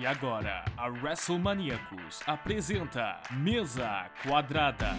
E 0.00 0.06
agora, 0.06 0.64
a 0.76 0.86
WrestleManiacos 0.86 2.20
apresenta 2.24 3.18
Mesa 3.32 4.08
Quadrada. 4.22 4.90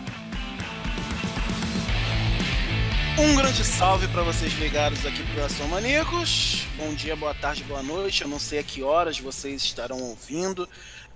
Um 3.18 3.34
grande 3.34 3.64
salve 3.64 4.10
para 4.10 4.24
vocês 4.24 4.52
ligados 4.60 5.06
aqui 5.06 5.24
pro 5.24 5.40
WrestleManiacos. 5.40 6.68
Bom 6.76 6.94
dia, 6.94 7.16
boa 7.16 7.34
tarde, 7.34 7.64
boa 7.64 7.82
noite. 7.82 8.24
Eu 8.24 8.28
não 8.28 8.40
sei 8.40 8.60
a 8.60 8.64
que 8.64 8.84
horas 8.84 9.18
vocês 9.18 9.64
estarão 9.64 10.02
ouvindo 10.02 10.68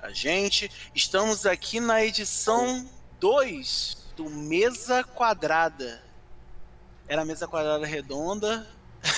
a 0.01 0.11
gente. 0.11 0.71
Estamos 0.95 1.45
aqui 1.45 1.81
na 1.81 2.05
edição 2.05 2.89
2 3.19 4.13
do 4.15 4.29
Mesa 4.29 5.03
Quadrada. 5.03 6.01
Era 7.05 7.25
mesa 7.25 7.49
quadrada 7.49 7.85
redonda, 7.85 8.65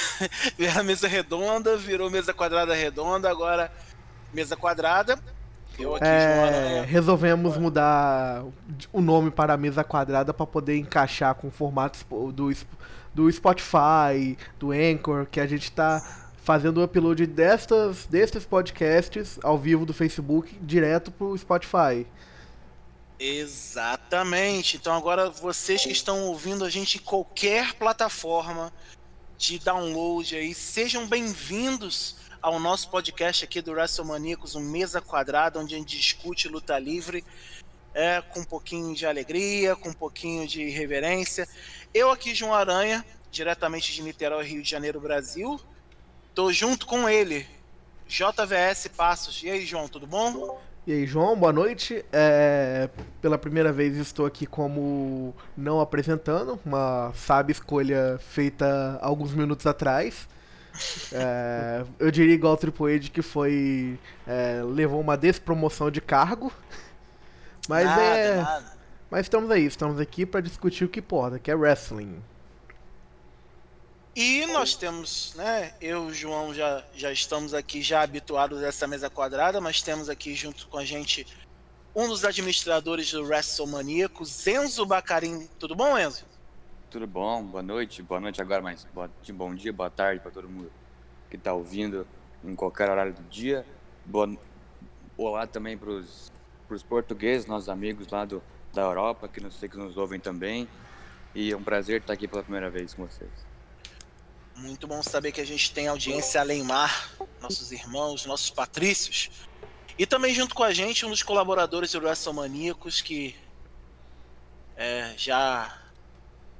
era 0.58 0.82
mesa 0.82 1.08
redonda, 1.08 1.78
virou 1.78 2.10
mesa 2.10 2.34
quadrada 2.34 2.74
redonda, 2.74 3.30
agora 3.30 3.72
mesa 4.36 4.56
quadrada. 4.56 5.18
Eu 5.80 5.96
aqui, 5.96 6.06
é, 6.06 6.86
resolvemos 6.88 7.58
mudar 7.58 8.44
o 8.94 9.02
nome 9.02 9.32
para 9.32 9.58
mesa 9.58 9.84
quadrada 9.84 10.34
para 10.34 10.46
poder 10.46 10.78
encaixar 10.78 11.34
com 11.36 11.50
formatos 11.50 12.06
do, 12.34 12.54
do 13.14 13.32
Spotify, 13.32 14.38
do 14.60 14.72
Anchor, 14.72 15.26
que 15.26 15.40
a 15.40 15.48
gente 15.48 15.64
está 15.64 16.24
fazendo 16.44 16.78
o 16.80 16.84
upload 16.84 17.26
destas, 17.26 18.06
destes 18.06 18.46
podcasts 18.46 19.40
ao 19.42 19.58
vivo 19.58 19.86
do 19.86 19.94
Facebook 19.94 20.58
direto 20.62 21.12
para 21.12 21.28
o 21.28 21.38
Spotify. 21.38 22.06
Exatamente. 23.18 24.78
Então 24.78 24.94
agora 24.94 25.30
vocês 25.30 25.84
que 25.84 25.92
estão 25.92 26.26
ouvindo 26.26 26.64
a 26.64 26.70
gente 26.70 26.98
em 26.98 27.02
qualquer 27.02 27.74
plataforma 27.74 28.72
de 29.38 29.60
download 29.60 30.36
aí, 30.36 30.54
sejam 30.54 31.06
bem-vindos 31.08 32.16
ao 32.46 32.60
nosso 32.60 32.92
podcast 32.92 33.44
aqui 33.44 33.60
do 33.60 33.72
WrestleManiacos, 33.72 34.54
um 34.54 34.60
mesa 34.60 35.02
quadrada, 35.02 35.60
onde 35.60 35.74
a 35.74 35.80
gente 35.80 35.98
discute 35.98 36.48
luta 36.48 36.78
livre, 36.78 37.26
é, 37.92 38.22
com 38.22 38.42
um 38.42 38.44
pouquinho 38.44 38.94
de 38.94 39.04
alegria, 39.04 39.76
com 39.76 39.90
um 39.90 39.94
pouquinho 39.94 40.48
de 40.48 40.70
reverência. 40.70 41.48
Eu 41.92 42.12
aqui, 42.12 42.36
João 42.36 42.54
Aranha, 42.54 43.04
diretamente 43.32 43.92
de 43.92 44.04
Niterói, 44.04 44.46
Rio 44.46 44.62
de 44.62 44.70
Janeiro, 44.70 45.00
Brasil. 45.00 45.60
Tô 46.36 46.52
junto 46.52 46.86
com 46.86 47.10
ele, 47.10 47.48
JVS 48.08 48.90
Passos. 48.96 49.42
E 49.42 49.50
aí, 49.50 49.66
João, 49.66 49.88
tudo 49.88 50.06
bom? 50.06 50.62
E 50.86 50.94
aí, 50.94 51.08
João, 51.08 51.36
boa 51.36 51.52
noite. 51.52 52.06
É, 52.14 52.92
pela 53.24 53.40
primeira 53.40 53.74
vez 53.74 53.98
estou 53.98 54.24
aqui 54.24 54.46
como 54.46 55.34
não 55.58 55.82
apresentando, 55.82 56.60
uma 56.64 57.12
sábia 57.16 57.54
escolha 57.54 58.20
feita 58.20 59.00
alguns 59.02 59.34
minutos 59.34 59.66
atrás. 59.66 60.28
É, 61.12 61.86
eu 62.00 62.12
diria 62.12 62.34
igual 62.34 62.54
o 62.54 62.58
Triple 62.58 62.96
H 62.96 63.10
que 63.10 63.22
foi. 63.22 64.00
É, 64.28 64.62
levou 64.64 65.00
uma 65.00 65.18
despromoção 65.18 65.90
de 65.90 66.02
cargo. 66.02 66.52
Mas 67.68 67.86
nada, 67.86 68.02
é. 68.02 68.36
Nada. 68.42 68.76
Mas 69.10 69.26
estamos 69.26 69.50
aí, 69.52 69.66
estamos 69.66 70.00
aqui 70.00 70.26
para 70.26 70.42
discutir 70.42 70.86
o 70.86 70.90
que 70.90 71.00
importa, 71.00 71.40
que 71.40 71.50
é 71.50 71.56
wrestling. 71.56 72.22
E 74.16 74.46
nós 74.48 74.76
temos, 74.76 75.34
né? 75.36 75.74
Eu 75.82 76.06
e 76.06 76.12
o 76.12 76.14
João 76.14 76.54
já, 76.54 76.84
já 76.96 77.12
estamos 77.12 77.54
aqui 77.54 77.82
já 77.82 78.02
habituados 78.02 78.64
a 78.64 78.68
essa 78.68 78.88
mesa 78.88 79.10
quadrada, 79.10 79.60
mas 79.60 79.82
temos 79.82 80.10
aqui 80.10 80.34
junto 80.34 80.68
com 80.68 80.78
a 80.78 80.86
gente 80.86 81.28
um 81.94 82.08
dos 82.08 82.24
administradores 82.26 83.12
do 83.12 83.24
WrestleManiacos, 83.24 84.48
Enzo 84.48 84.86
Bacarim. 84.86 85.50
Tudo 85.60 85.76
bom, 85.76 85.98
Enzo? 85.98 86.26
Tudo 86.96 87.08
bom, 87.08 87.44
boa 87.44 87.62
noite, 87.62 88.02
boa 88.02 88.22
noite 88.22 88.42
agora, 88.42 88.62
mas 88.62 88.88
de 89.22 89.34
bom 89.34 89.54
dia, 89.54 89.74
boa 89.74 89.90
tarde 89.90 90.22
para 90.22 90.32
todo 90.32 90.48
mundo 90.48 90.72
que 91.30 91.36
está 91.36 91.52
ouvindo 91.52 92.08
em 92.42 92.56
qualquer 92.56 92.90
horário 92.90 93.12
do 93.14 93.22
dia. 93.24 93.66
Boa, 94.06 94.34
olá 95.18 95.46
também 95.46 95.78
para 95.78 95.90
os 95.90 96.32
portugueses, 96.88 97.48
nossos 97.48 97.68
amigos 97.68 98.08
lá 98.08 98.24
do, 98.24 98.42
da 98.74 98.84
Europa, 98.84 99.28
que 99.28 99.42
não 99.42 99.52
sei 99.52 99.68
que 99.68 99.76
nos 99.76 99.98
ouvem 99.98 100.22
também. 100.22 100.70
E 101.36 101.52
é 101.52 101.58
um 101.58 101.62
prazer 101.62 102.00
estar 102.00 102.14
aqui 102.14 102.30
pela 102.30 102.42
primeira 102.42 102.70
vez 102.70 102.94
com 102.94 103.06
vocês. 103.06 103.30
Muito 104.56 104.88
bom 104.88 105.04
saber 105.04 105.34
que 105.34 105.42
a 105.42 105.46
gente 105.46 105.74
tem 105.74 105.90
audiência 105.90 106.40
além 106.40 106.64
mar, 106.64 107.12
nossos 107.42 107.74
irmãos, 107.74 108.26
nossos 108.26 108.50
patrícios. 108.50 109.50
E 110.00 110.06
também 110.06 110.34
junto 110.34 110.56
com 110.56 110.64
a 110.64 110.72
gente 110.72 111.06
um 111.06 111.10
dos 111.10 111.24
colaboradores 111.24 111.92
do 111.92 111.98
WrestleManiacos 111.98 113.02
que 113.02 113.36
é, 114.78 115.14
já 115.18 115.82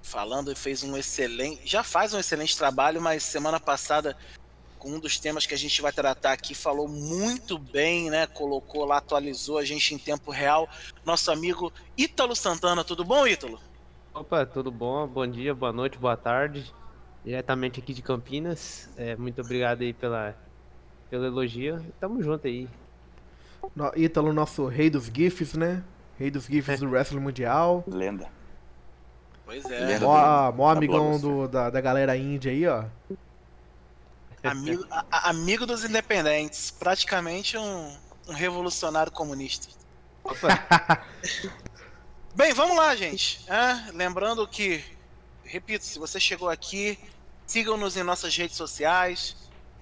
falando 0.06 0.52
e 0.52 0.56
fez 0.56 0.84
um 0.84 0.96
excelente, 0.96 1.62
já 1.66 1.84
faz 1.84 2.14
um 2.14 2.20
excelente 2.20 2.56
trabalho, 2.56 3.02
mas 3.02 3.24
semana 3.24 3.60
passada 3.60 4.16
com 4.78 4.92
um 4.92 5.00
dos 5.00 5.20
temas 5.20 5.48
que 5.48 5.54
a 5.54 5.58
gente 5.58 5.82
vai 5.82 5.92
tratar 5.92 6.32
aqui 6.32 6.54
falou 6.54 6.88
muito 6.88 7.58
bem, 7.58 8.10
né? 8.12 8.28
Colocou 8.28 8.86
lá, 8.86 8.98
atualizou 8.98 9.58
a 9.58 9.66
gente 9.66 9.96
em 9.96 9.98
tempo 9.98 10.30
real. 10.30 10.70
Nosso 11.04 11.32
amigo 11.32 11.74
Ítalo 11.98 12.36
Santana, 12.36 12.84
tudo 12.84 13.04
bom, 13.04 13.26
Ítalo? 13.26 13.60
Opa, 14.14 14.46
tudo 14.46 14.72
bom? 14.72 15.08
Bom 15.08 15.26
dia, 15.26 15.56
boa 15.56 15.74
noite, 15.74 15.98
boa 15.98 16.16
tarde. 16.16 16.72
Diretamente 17.26 17.80
aqui 17.80 17.92
de 17.92 18.04
Campinas. 18.04 18.88
É, 18.96 19.16
muito 19.16 19.42
obrigado 19.42 19.82
aí 19.82 19.92
pela, 19.92 20.38
pelo 21.10 21.26
elogio. 21.26 21.84
Tamo 22.00 22.22
junto 22.22 22.46
aí. 22.46 22.70
No, 23.76 23.92
Ítalo, 23.96 24.32
nosso 24.32 24.68
rei 24.68 24.92
dos 24.92 25.08
GIFs, 25.08 25.56
né? 25.56 25.84
Rei 26.20 26.30
dos 26.30 26.46
GIFs 26.46 26.80
do 26.80 26.88
Wrestling 26.88 27.22
Mundial. 27.22 27.84
Lenda. 27.88 28.30
Pois 29.46 29.64
é. 29.66 30.00
Mó, 30.00 30.52
mó 30.52 30.70
amigão 30.70 31.20
do, 31.20 31.48
da, 31.48 31.70
da 31.70 31.80
galera 31.80 32.18
índia 32.18 32.52
aí, 32.52 32.68
ó. 32.68 32.86
Amigo, 34.44 34.86
a, 34.90 35.30
amigo 35.30 35.66
dos 35.66 35.84
independentes. 35.84 36.72
Praticamente 36.72 37.58
um, 37.58 37.96
um 38.28 38.34
revolucionário 38.34 39.12
comunista. 39.12 39.68
Bem, 42.36 42.54
vamos 42.54 42.76
lá, 42.76 42.96
gente. 42.96 43.46
É, 43.50 43.92
lembrando 43.94 44.48
que, 44.48 44.84
repito, 45.44 45.86
se 45.86 46.00
você 46.00 46.20
chegou 46.20 46.50
aqui, 46.50 46.98
sigam-nos 47.46 47.96
em 47.96 48.04
nossas 48.04 48.36
redes 48.36 48.58
sociais. 48.58 49.36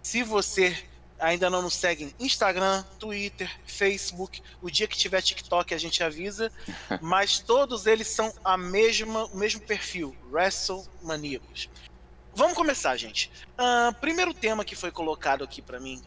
Se 0.00 0.22
você 0.22 0.80
ainda 1.18 1.48
não 1.50 1.62
nos 1.62 1.74
seguem 1.74 2.14
Instagram, 2.18 2.82
Twitter, 2.98 3.50
Facebook. 3.66 4.42
O 4.60 4.70
dia 4.70 4.86
que 4.86 4.96
tiver 4.96 5.22
TikTok 5.22 5.74
a 5.74 5.78
gente 5.78 6.02
avisa. 6.02 6.52
mas 7.00 7.38
todos 7.38 7.86
eles 7.86 8.08
são 8.08 8.32
a 8.44 8.56
mesma, 8.56 9.24
o 9.26 9.36
mesmo 9.36 9.60
perfil, 9.60 10.16
WrestleManiacos. 10.30 11.68
Vamos 12.34 12.54
começar, 12.54 12.96
gente. 12.96 13.30
Uh, 13.58 13.94
primeiro 13.94 14.34
tema 14.34 14.64
que 14.64 14.76
foi 14.76 14.90
colocado 14.90 15.42
aqui 15.42 15.62
para 15.62 15.80
mim, 15.80 16.02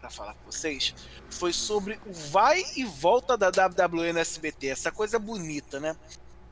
para 0.00 0.08
falar 0.08 0.34
com 0.34 0.50
vocês, 0.50 0.94
foi 1.28 1.52
sobre 1.52 1.98
o 2.06 2.12
vai 2.12 2.62
e 2.76 2.84
volta 2.84 3.36
da 3.36 3.48
WWE 3.48 4.12
no 4.12 4.20
SBT. 4.20 4.68
Essa 4.68 4.92
coisa 4.92 5.18
bonita, 5.18 5.80
né? 5.80 5.96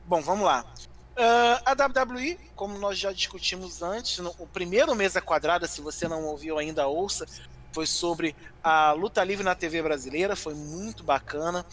Bom, 0.05 0.21
vamos 0.21 0.45
lá. 0.45 0.65
Uh, 1.11 1.61
a 1.65 1.71
WWE, 1.71 2.39
como 2.55 2.77
nós 2.77 2.97
já 2.97 3.11
discutimos 3.11 3.81
antes, 3.81 4.17
no, 4.19 4.33
o 4.39 4.47
primeiro 4.47 4.95
mesa 4.95 5.21
quadrada, 5.21 5.67
se 5.67 5.79
você 5.79 6.07
não 6.07 6.25
ouviu 6.25 6.57
ainda, 6.57 6.87
ouça, 6.87 7.25
foi 7.71 7.85
sobre 7.87 8.35
a 8.63 8.91
luta 8.91 9.23
livre 9.23 9.43
na 9.43 9.55
TV 9.55 9.81
brasileira, 9.81 10.35
foi 10.35 10.53
muito 10.53 11.03
bacana. 11.03 11.65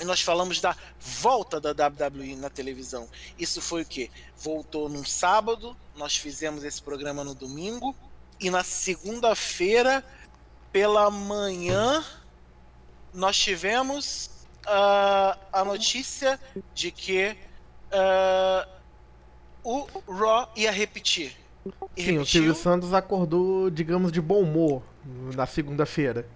E 0.00 0.04
nós 0.04 0.20
falamos 0.22 0.60
da 0.60 0.74
volta 0.98 1.60
da 1.60 1.70
WWE 1.70 2.36
na 2.36 2.48
televisão. 2.48 3.08
Isso 3.38 3.60
foi 3.60 3.82
o 3.82 3.86
que? 3.86 4.10
Voltou 4.36 4.88
num 4.88 5.04
sábado, 5.04 5.76
nós 5.94 6.16
fizemos 6.16 6.64
esse 6.64 6.82
programa 6.82 7.22
no 7.22 7.34
domingo, 7.34 7.94
e 8.40 8.48
na 8.48 8.64
segunda-feira, 8.64 10.02
pela 10.72 11.10
manhã, 11.10 12.02
nós 13.12 13.36
tivemos 13.36 14.30
uh, 14.66 15.38
a 15.52 15.64
notícia 15.64 16.40
de 16.72 16.90
que 16.90 17.36
uh, 17.92 18.80
o 19.62 19.86
Raw 20.10 20.50
ia 20.56 20.70
repetir. 20.70 21.36
E 21.96 22.02
Sim, 22.02 22.12
repetiu. 22.12 22.22
o 22.22 22.26
Silvio 22.26 22.54
Santos 22.54 22.94
acordou, 22.94 23.70
digamos, 23.70 24.10
de 24.10 24.20
bom 24.20 24.40
humor 24.40 24.82
na 25.34 25.46
segunda-feira. 25.46 26.26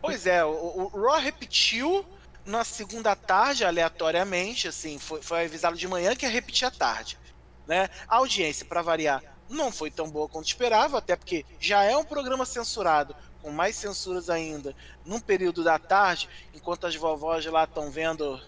Pois 0.00 0.26
é, 0.26 0.44
o, 0.44 0.90
o 0.92 1.02
Raw 1.02 1.20
repetiu 1.20 2.04
na 2.44 2.64
segunda 2.64 3.16
tarde, 3.16 3.64
aleatoriamente, 3.64 4.68
assim, 4.68 4.98
foi, 4.98 5.22
foi 5.22 5.44
avisado 5.44 5.76
de 5.76 5.88
manhã 5.88 6.14
que 6.14 6.26
ia 6.26 6.30
repetir 6.30 6.66
à 6.66 6.70
tarde. 6.70 7.18
Né? 7.66 7.88
A 8.06 8.16
audiência, 8.16 8.66
para 8.66 8.82
variar, 8.82 9.22
não 9.48 9.72
foi 9.72 9.90
tão 9.90 10.10
boa 10.10 10.28
quanto 10.28 10.46
esperava, 10.46 10.98
até 10.98 11.16
porque 11.16 11.44
já 11.58 11.82
é 11.82 11.96
um 11.96 12.04
programa 12.04 12.44
censurado, 12.44 13.14
com 13.42 13.50
mais 13.50 13.76
censuras 13.76 14.28
ainda, 14.30 14.74
num 15.04 15.20
período 15.20 15.64
da 15.64 15.78
tarde, 15.78 16.28
enquanto 16.54 16.86
as 16.86 16.96
vovós 16.96 17.44
lá 17.46 17.64
estão 17.64 17.90
vendo 17.90 18.40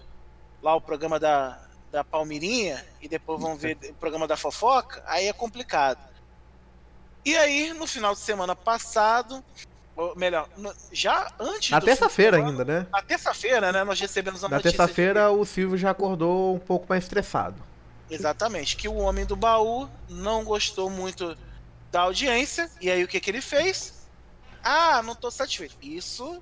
lá 0.63 0.75
o 0.75 0.81
programa 0.81 1.19
da, 1.19 1.67
da 1.91 2.03
Palmirinha 2.03 2.85
e 3.01 3.09
depois 3.09 3.41
vão 3.41 3.57
ver 3.57 3.79
o 3.91 3.95
programa 3.95 4.27
da 4.27 4.37
fofoca, 4.37 5.03
aí 5.07 5.27
é 5.27 5.33
complicado. 5.33 5.99
E 7.27 7.37
aí, 7.37 7.73
no 7.73 7.89
final 7.89 8.15
de 8.15 8.21
semana 8.21 8.55
passado, 8.55 9.45
ou 9.97 10.15
melhor, 10.15 10.49
já 10.93 11.29
antes 11.41 11.71
Na 11.71 11.81
terça-feira 11.81 12.37
ainda, 12.37 12.65
né? 12.65 12.87
Na 12.93 13.03
terça-feira, 13.03 13.73
né? 13.73 13.83
Nós 13.83 13.99
recebemos 13.99 14.45
a 14.45 14.49
Na 14.49 14.61
terça-feira, 14.61 15.23
de... 15.23 15.35
o 15.35 15.45
Silvio 15.45 15.77
já 15.77 15.91
acordou 15.91 16.55
um 16.55 16.61
pouco 16.61 16.87
mais 16.89 17.03
estressado. 17.03 17.61
Exatamente. 18.09 18.77
Que 18.77 18.87
o 18.87 18.95
homem 18.95 19.27
do 19.27 19.35
baú 19.35 19.89
não 20.09 20.45
gostou 20.45 20.89
muito 20.89 21.37
da 21.91 22.03
audiência. 22.03 22.71
E 22.81 22.89
aí 22.89 23.03
o 23.03 23.09
que, 23.09 23.19
que 23.19 23.29
ele 23.29 23.41
fez? 23.41 24.07
Ah, 24.63 25.03
não 25.03 25.17
tô 25.17 25.29
satisfeito. 25.29 25.75
Isso 25.83 26.41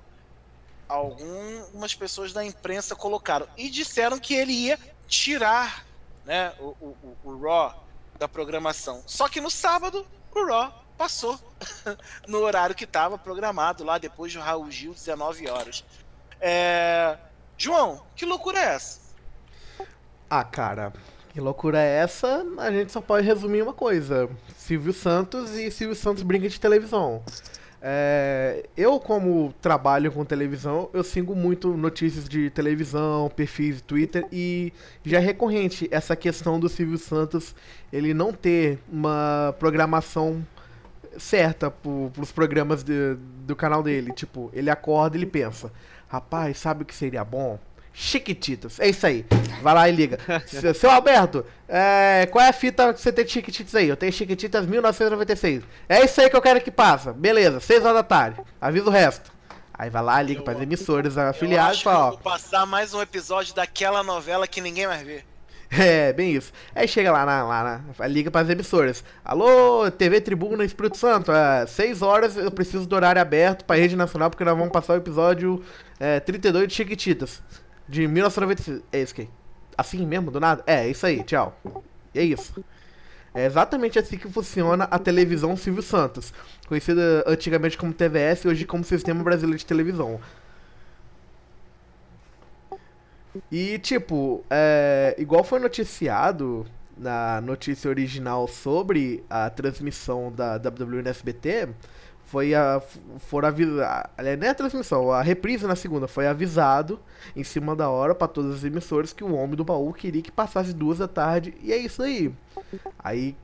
algumas 0.87 1.95
pessoas 1.95 2.31
da 2.31 2.45
imprensa 2.45 2.95
colocaram. 2.95 3.47
E 3.57 3.71
disseram 3.71 4.19
que 4.19 4.35
ele 4.35 4.53
ia 4.53 4.79
tirar 5.07 5.83
né, 6.23 6.53
o, 6.59 6.75
o, 6.79 7.17
o 7.23 7.41
Raw 7.41 7.83
da 8.19 8.27
programação. 8.27 9.01
Só 9.07 9.27
que 9.27 9.41
no 9.41 9.49
sábado, 9.49 10.05
o 10.41 10.47
Raw 10.47 10.85
passou 10.97 11.39
no 12.27 12.39
horário 12.39 12.75
que 12.75 12.85
estava 12.85 13.17
programado 13.17 13.83
lá 13.83 13.97
depois 13.97 14.33
do 14.33 14.39
Raul 14.39 14.69
Gil, 14.71 14.93
19 14.93 15.49
horas. 15.49 15.83
É... 16.39 17.17
João, 17.57 18.03
que 18.15 18.25
loucura 18.25 18.59
é 18.59 18.75
essa? 18.75 18.99
Ah, 20.29 20.43
cara, 20.43 20.93
que 21.29 21.39
loucura 21.39 21.79
é 21.79 21.97
essa? 21.97 22.45
A 22.57 22.71
gente 22.71 22.91
só 22.91 23.01
pode 23.01 23.25
resumir 23.25 23.61
uma 23.61 23.73
coisa: 23.73 24.29
Silvio 24.57 24.93
Santos 24.93 25.51
e 25.51 25.69
Silvio 25.71 25.95
Santos 25.95 26.23
brinca 26.23 26.49
de 26.49 26.59
televisão. 26.59 27.23
É, 27.81 28.65
eu, 28.75 28.99
como 28.99 29.53
trabalho 29.61 30.11
com 30.11 30.25
televisão, 30.25 30.89
eu 30.93 31.03
sigo 31.03 31.35
muito 31.35 31.75
notícias 31.77 32.27
de 32.27 32.49
televisão, 32.49 33.29
perfis 33.35 33.77
de 33.77 33.83
Twitter 33.83 34.25
e 34.31 34.73
já 35.03 35.17
é 35.17 35.21
recorrente 35.21 35.87
essa 35.91 36.15
questão 36.15 36.59
do 36.59 36.67
Silvio 36.67 36.97
Santos 36.97 37.53
ele 37.93 38.13
não 38.13 38.33
ter 38.33 38.79
uma 38.91 39.53
programação 39.59 40.45
certa 41.17 41.69
pro, 41.71 42.11
pros 42.13 42.31
programas 42.31 42.83
de, 42.83 43.15
do 43.45 43.55
canal 43.55 43.83
dele. 43.83 44.11
Tipo, 44.11 44.49
ele 44.53 44.69
acorda 44.69 45.15
e 45.15 45.19
ele 45.19 45.25
pensa: 45.25 45.71
rapaz, 46.07 46.57
sabe 46.57 46.83
o 46.83 46.85
que 46.85 46.95
seria 46.95 47.23
bom? 47.23 47.59
Chiquititas. 47.97 48.77
É 48.77 48.89
isso 48.89 49.07
aí. 49.07 49.25
Vai 49.61 49.73
lá 49.73 49.87
e 49.87 49.91
liga. 49.93 50.19
Seu 50.75 50.91
Alberto, 50.91 51.45
é, 51.67 52.27
qual 52.29 52.43
é 52.43 52.49
a 52.49 52.53
fita 52.53 52.93
que 52.93 52.99
você 52.99 53.11
tem 53.11 53.23
de 53.23 53.31
Chiquititas 53.31 53.73
aí? 53.73 53.87
Eu 53.87 53.95
tenho 53.95 54.11
Chiquititas 54.11 54.65
1996. 54.65 55.63
É 55.87 56.03
isso 56.03 56.19
aí 56.19 56.29
que 56.29 56.35
eu 56.35 56.41
quero 56.41 56.59
que 56.59 56.69
passa. 56.69 57.13
Beleza, 57.13 57.61
6 57.61 57.85
horas 57.85 57.95
da 57.95 58.03
tarde. 58.03 58.41
Avisa 58.59 58.85
o 58.85 58.91
resto. 58.91 59.31
Aí 59.73 59.89
vai 59.89 60.03
lá, 60.03 60.21
liga 60.21 60.41
para 60.41 60.55
as 60.55 60.61
emissoras 60.61 61.17
afiliadas 61.17 61.79
e 61.79 61.83
fala: 61.83 62.07
ó. 62.07 62.09
Vou 62.11 62.19
passar 62.19 62.65
mais 62.65 62.93
um 62.93 63.01
episódio 63.01 63.55
daquela 63.55 64.03
novela 64.03 64.45
que 64.45 64.59
ninguém 64.59 64.87
mais 64.87 65.01
vê. 65.01 65.23
É, 65.77 66.13
bem 66.13 66.31
isso. 66.31 66.53
Aí 66.75 66.87
chega 66.87 67.11
lá 67.11 67.25
na, 67.25 67.43
lá 67.43 67.83
na 67.97 68.07
liga 68.07 68.29
para 68.29 68.41
as 68.41 68.49
emissoras. 68.49 69.03
Alô, 69.25 69.89
TV 69.89 70.21
Tribuna 70.21 70.63
Espírito 70.63 70.95
Santo, 70.95 71.31
é 71.31 71.65
6 71.65 72.01
horas 72.03 72.37
eu 72.37 72.51
preciso 72.51 72.85
do 72.85 72.95
horário 72.95 73.19
aberto 73.19 73.65
para 73.65 73.75
rede 73.75 73.95
nacional 73.95 74.29
porque 74.29 74.45
nós 74.45 74.55
vamos 74.55 74.71
passar 74.71 74.93
o 74.93 74.97
episódio 74.97 75.65
é, 75.99 76.19
32 76.19 76.67
de 76.67 76.73
Chiquititas 76.75 77.41
de 77.87 78.07
1996. 78.07 78.83
É 78.91 79.01
isso 79.01 79.15
que 79.15 79.29
assim 79.77 80.05
mesmo, 80.05 80.31
do 80.31 80.39
nada? 80.39 80.63
É, 80.65 80.85
é 80.85 80.89
isso 80.89 81.05
aí, 81.05 81.23
tchau. 81.23 81.57
É 82.13 82.23
isso. 82.23 82.63
É 83.33 83.45
exatamente 83.45 83.99
assim 83.99 84.17
que 84.17 84.29
funciona 84.29 84.85
a 84.85 84.97
televisão 84.97 85.57
Silvio 85.57 85.83
Santos, 85.83 86.33
conhecida 86.67 87.23
antigamente 87.27 87.77
como 87.77 87.93
TVS 87.93 88.45
e 88.45 88.47
hoje 88.47 88.65
como 88.65 88.83
Sistema 88.83 89.21
Brasileiro 89.23 89.57
de 89.57 89.65
Televisão. 89.65 90.21
E, 93.51 93.77
tipo, 93.79 94.45
é, 94.49 95.15
igual 95.17 95.43
foi 95.43 95.59
noticiado 95.59 96.65
na 96.97 97.41
notícia 97.41 97.89
original 97.89 98.47
sobre 98.47 99.23
a 99.29 99.49
transmissão 99.49 100.31
da 100.31 100.55
WWE 100.55 101.01
no 101.01 101.09
SBT, 101.09 101.67
foi 102.25 102.55
a, 102.55 102.81
foram 103.19 103.47
avisar, 103.47 104.09
nem 104.37 104.49
a 104.49 104.55
transmissão, 104.55 105.11
a 105.11 105.21
reprise 105.21 105.67
na 105.67 105.75
segunda 105.75 106.07
foi 106.07 106.27
avisado 106.27 106.99
em 107.35 107.43
cima 107.43 107.75
da 107.75 107.89
hora 107.89 108.15
para 108.15 108.27
todos 108.27 108.55
os 108.55 108.65
emissores 108.65 109.13
que 109.13 109.23
o 109.23 109.33
homem 109.33 109.55
do 109.55 109.63
baú 109.63 109.93
queria 109.93 110.21
que 110.21 110.31
passasse 110.31 110.73
duas 110.73 110.97
da 110.97 111.07
tarde 111.07 111.53
e 111.61 111.71
é 111.71 111.77
isso 111.77 112.01
aí. 112.01 112.33
Aí, 112.97 113.35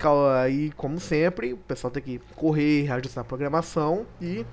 aí 0.41 0.71
como 0.71 0.99
sempre, 0.99 1.53
o 1.53 1.57
pessoal 1.57 1.91
tem 1.91 2.01
que 2.01 2.19
correr, 2.35 2.83
reajustar 2.83 3.21
a 3.21 3.27
programação 3.27 4.05
e 4.19 4.45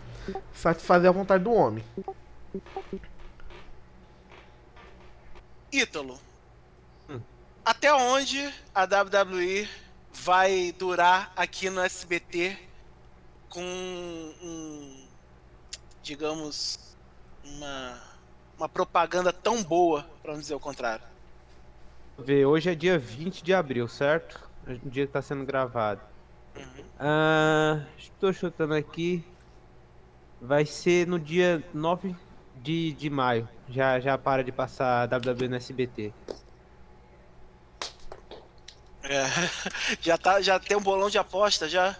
satisfazer 0.53 1.09
a 1.09 1.13
vontade 1.13 1.45
do 1.45 1.53
homem. 1.53 1.83
Ítalo, 5.73 6.19
hum. 7.09 7.21
até 7.65 7.93
onde 7.93 8.53
a 8.75 8.85
WWE 8.85 9.69
vai 10.13 10.75
durar 10.79 11.33
aqui 11.35 11.71
no 11.71 11.81
SBT 11.81 12.68
com 13.49 13.61
um, 13.61 15.07
digamos, 16.03 16.97
uma, 17.45 18.01
uma 18.57 18.69
propaganda 18.69 19.33
tão 19.33 19.63
boa, 19.63 20.07
para 20.23 20.33
não 20.33 20.41
dizer 20.41 20.55
o 20.55 20.61
contrário? 20.61 21.05
Ver, 22.19 22.45
hoje 22.47 22.71
é 22.71 22.75
dia 22.75 22.99
20 22.99 23.43
de 23.43 23.55
abril, 23.55 23.87
certo? 23.87 24.49
O 24.67 24.91
dia 24.91 25.05
que 25.05 25.11
está 25.11 25.23
sendo 25.23 25.45
gravado. 25.45 26.01
Uhum. 26.57 26.85
Ah, 26.99 27.85
estou 27.97 28.33
chutando 28.33 28.75
aqui. 28.75 29.25
Vai 30.41 30.67
ser 30.67 31.07
no 31.07 31.19
dia 31.19 31.63
9 31.73 32.15
de, 32.57 32.93
de 32.93 33.09
maio. 33.09 33.49
Já, 33.69 34.01
já 34.01 34.19
para 34.19 34.43
de 34.43 34.53
passar 34.53 35.09
WWE 35.09 35.49
no 35.49 35.57
SBT. 35.57 36.13
É, 39.03 39.25
já, 40.03 40.19
tá, 40.19 40.41
já 40.41 40.59
tem 40.59 40.77
um 40.77 40.83
bolão 40.83 41.09
de 41.09 41.19
aposta 41.19 41.69
já. 41.69 41.97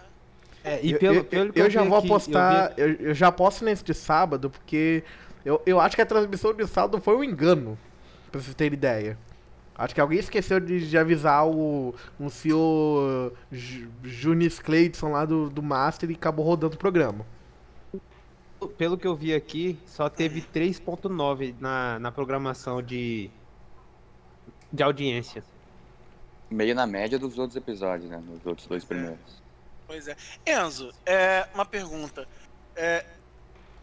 É, 0.63 0.79
e 0.83 0.97
pelo, 0.97 1.15
eu, 1.15 1.23
pelo 1.23 1.51
eu, 1.55 1.65
eu 1.65 1.69
já 1.69 1.83
vou 1.83 1.97
apostar, 1.97 2.73
eu, 2.77 2.97
vi... 2.97 3.05
eu, 3.05 3.13
já 3.13 3.27
aposto 3.27 3.63
nesse 3.63 3.83
de 3.83 3.93
sábado, 3.93 4.49
porque 4.49 5.03
eu, 5.45 5.61
eu 5.65 5.79
acho 5.79 5.95
que 5.95 6.01
a 6.01 6.05
transmissão 6.05 6.53
de 6.53 6.67
sábado 6.67 7.01
foi 7.01 7.15
um 7.15 7.23
engano, 7.23 7.77
pra 8.31 8.41
vocês 8.41 8.55
terem 8.55 8.73
ideia. 8.73 9.17
Acho 9.75 9.95
que 9.95 10.01
alguém 10.01 10.19
esqueceu 10.19 10.59
de, 10.59 10.89
de 10.89 10.97
avisar 10.97 11.47
o, 11.47 11.95
o 12.19 12.29
senhor 12.29 13.33
Junis 14.03 14.59
Cleidson 14.59 15.11
lá 15.11 15.23
do, 15.23 15.49
do 15.49 15.63
Master 15.63 16.11
e 16.11 16.15
acabou 16.15 16.45
rodando 16.45 16.75
o 16.75 16.77
programa 16.77 17.25
pelo 18.67 18.97
que 18.97 19.07
eu 19.07 19.15
vi 19.15 19.33
aqui, 19.33 19.79
só 19.85 20.09
teve 20.09 20.41
3.9 20.41 21.55
na, 21.59 21.99
na 21.99 22.11
programação 22.11 22.81
de, 22.81 23.29
de 24.71 24.83
audiência. 24.83 25.43
Meio 26.49 26.75
na 26.75 26.85
média 26.85 27.17
dos 27.17 27.37
outros 27.37 27.55
episódios, 27.55 28.09
né? 28.09 28.21
Nos 28.25 28.45
outros 28.45 28.67
dois 28.67 28.83
primeiros. 28.83 29.38
Pois 29.89 30.07
é. 30.07 30.15
Enzo, 30.45 30.93
é, 31.03 31.47
uma 31.51 31.65
pergunta. 31.65 32.27
É, 32.75 33.03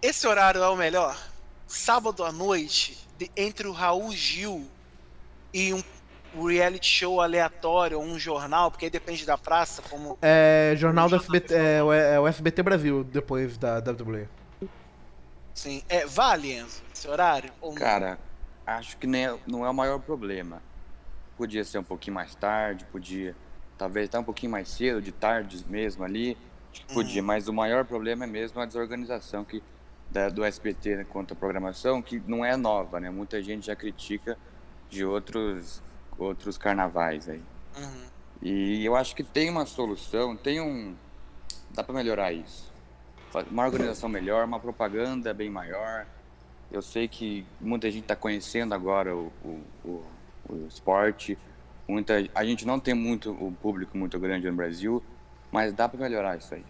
esse 0.01 0.25
horário 0.25 0.63
é 0.63 0.69
o 0.69 0.77
melhor? 0.77 1.21
Sábado 1.67 2.25
à 2.25 2.31
noite, 2.31 2.97
de, 3.19 3.29
entre 3.37 3.67
o 3.67 3.73
Raul 3.73 4.13
Gil 4.13 4.69
e 5.53 5.75
um 5.75 5.83
reality 6.47 6.87
show 6.87 7.21
aleatório, 7.21 7.99
um 7.99 8.17
jornal, 8.21 8.71
porque 8.71 8.85
aí 8.85 8.91
depende 8.91 9.27
da 9.27 9.37
praça, 9.37 9.83
como. 9.83 10.17
É, 10.23 10.75
jornal 10.77 11.09
do 11.09 11.17
SBT, 11.17 11.53
é, 11.53 11.79
é, 12.15 12.21
o 12.21 12.29
SBT 12.29 12.63
Brasil, 12.63 13.03
depois 13.03 13.59
da 13.59 13.79
WWE. 13.79 14.29
Sim. 15.53 15.83
É, 15.89 16.07
vale, 16.07 16.53
Enzo, 16.53 16.85
esse 16.95 17.09
horário? 17.09 17.51
Cara, 17.75 18.17
acho 18.65 18.97
que 18.97 19.09
nem 19.09 19.27
é, 19.27 19.37
não 19.45 19.67
é 19.67 19.71
o 19.71 19.75
maior 19.75 19.99
problema. 19.99 20.63
Podia 21.37 21.65
ser 21.65 21.79
um 21.79 21.85
pouquinho 21.85 22.15
mais 22.15 22.33
tarde, 22.37 22.85
podia. 22.93 23.35
Talvez 23.79 24.09
até 24.09 24.19
um 24.19 24.25
pouquinho 24.25 24.53
mais 24.53 24.69
cedo, 24.69 25.01
de 25.03 25.13
tarde 25.13 25.65
mesmo 25.69 26.05
ali. 26.05 26.37
Acho 26.73 26.87
que 26.87 26.95
podia, 26.95 27.21
uhum. 27.21 27.27
mas 27.27 27.49
o 27.49 27.53
maior 27.53 27.85
problema 27.85 28.25
é 28.25 28.27
mesmo 28.27 28.61
a 28.61 28.67
desorganização 28.67 29.45
que, 29.45 29.63
da, 30.11 30.29
do 30.29 30.45
SBT 30.45 30.97
né, 30.97 31.07
quanto 31.09 31.33
à 31.33 31.37
programação, 31.37 32.03
que 32.03 32.23
não 32.27 32.45
é 32.45 32.57
nova, 32.57 33.01
né? 33.01 33.11
Muita 33.11 33.43
gente 33.43 33.67
já 33.67 33.77
critica 33.77 34.39
de 34.89 35.05
outros, 35.05 35.83
outros 36.19 36.57
carnavais 36.59 37.29
aí. 37.29 37.43
Uhum. 37.77 38.07
E 38.43 38.85
eu 38.85 38.95
acho 38.95 39.17
que 39.17 39.25
tem 39.25 39.49
uma 39.49 39.67
solução, 39.67 40.37
tem 40.37 40.61
um. 40.61 40.95
Dá 41.71 41.83
para 41.83 41.95
melhorar 41.95 42.33
isso 42.33 42.77
uma 43.51 43.65
organização 43.65 44.09
melhor, 44.09 44.45
uma 44.45 44.61
propaganda 44.61 45.35
bem 45.35 45.51
maior. 45.51 46.07
Eu 46.71 46.83
sei 46.83 47.07
que 47.07 47.47
muita 47.61 47.91
gente 47.91 48.05
está 48.05 48.17
conhecendo 48.17 48.75
agora 48.75 49.15
o, 49.15 49.33
o, 49.45 49.63
o, 49.85 50.05
o, 50.49 50.67
esporte. 50.67 51.39
Muita, 51.89 52.15
a 52.35 52.45
gente 52.45 52.67
não 52.67 52.81
tem 52.81 52.95
muito 52.95 53.31
o 53.31 53.53
público 53.53 53.97
muito 53.97 54.19
grande 54.19 54.49
no 54.51 54.57
Brasil, 54.57 55.03
mas 55.53 55.73
dá 55.73 55.89
para 55.89 56.01
melhorar 56.01 56.37
isso 56.37 56.55
aí. 56.55 56.65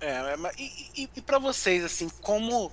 É, 0.00 0.10
é 0.10 0.36
e, 0.58 1.02
e, 1.02 1.10
e 1.16 1.22
para 1.22 1.38
vocês, 1.38 1.84
assim, 1.84 2.08
como. 2.20 2.70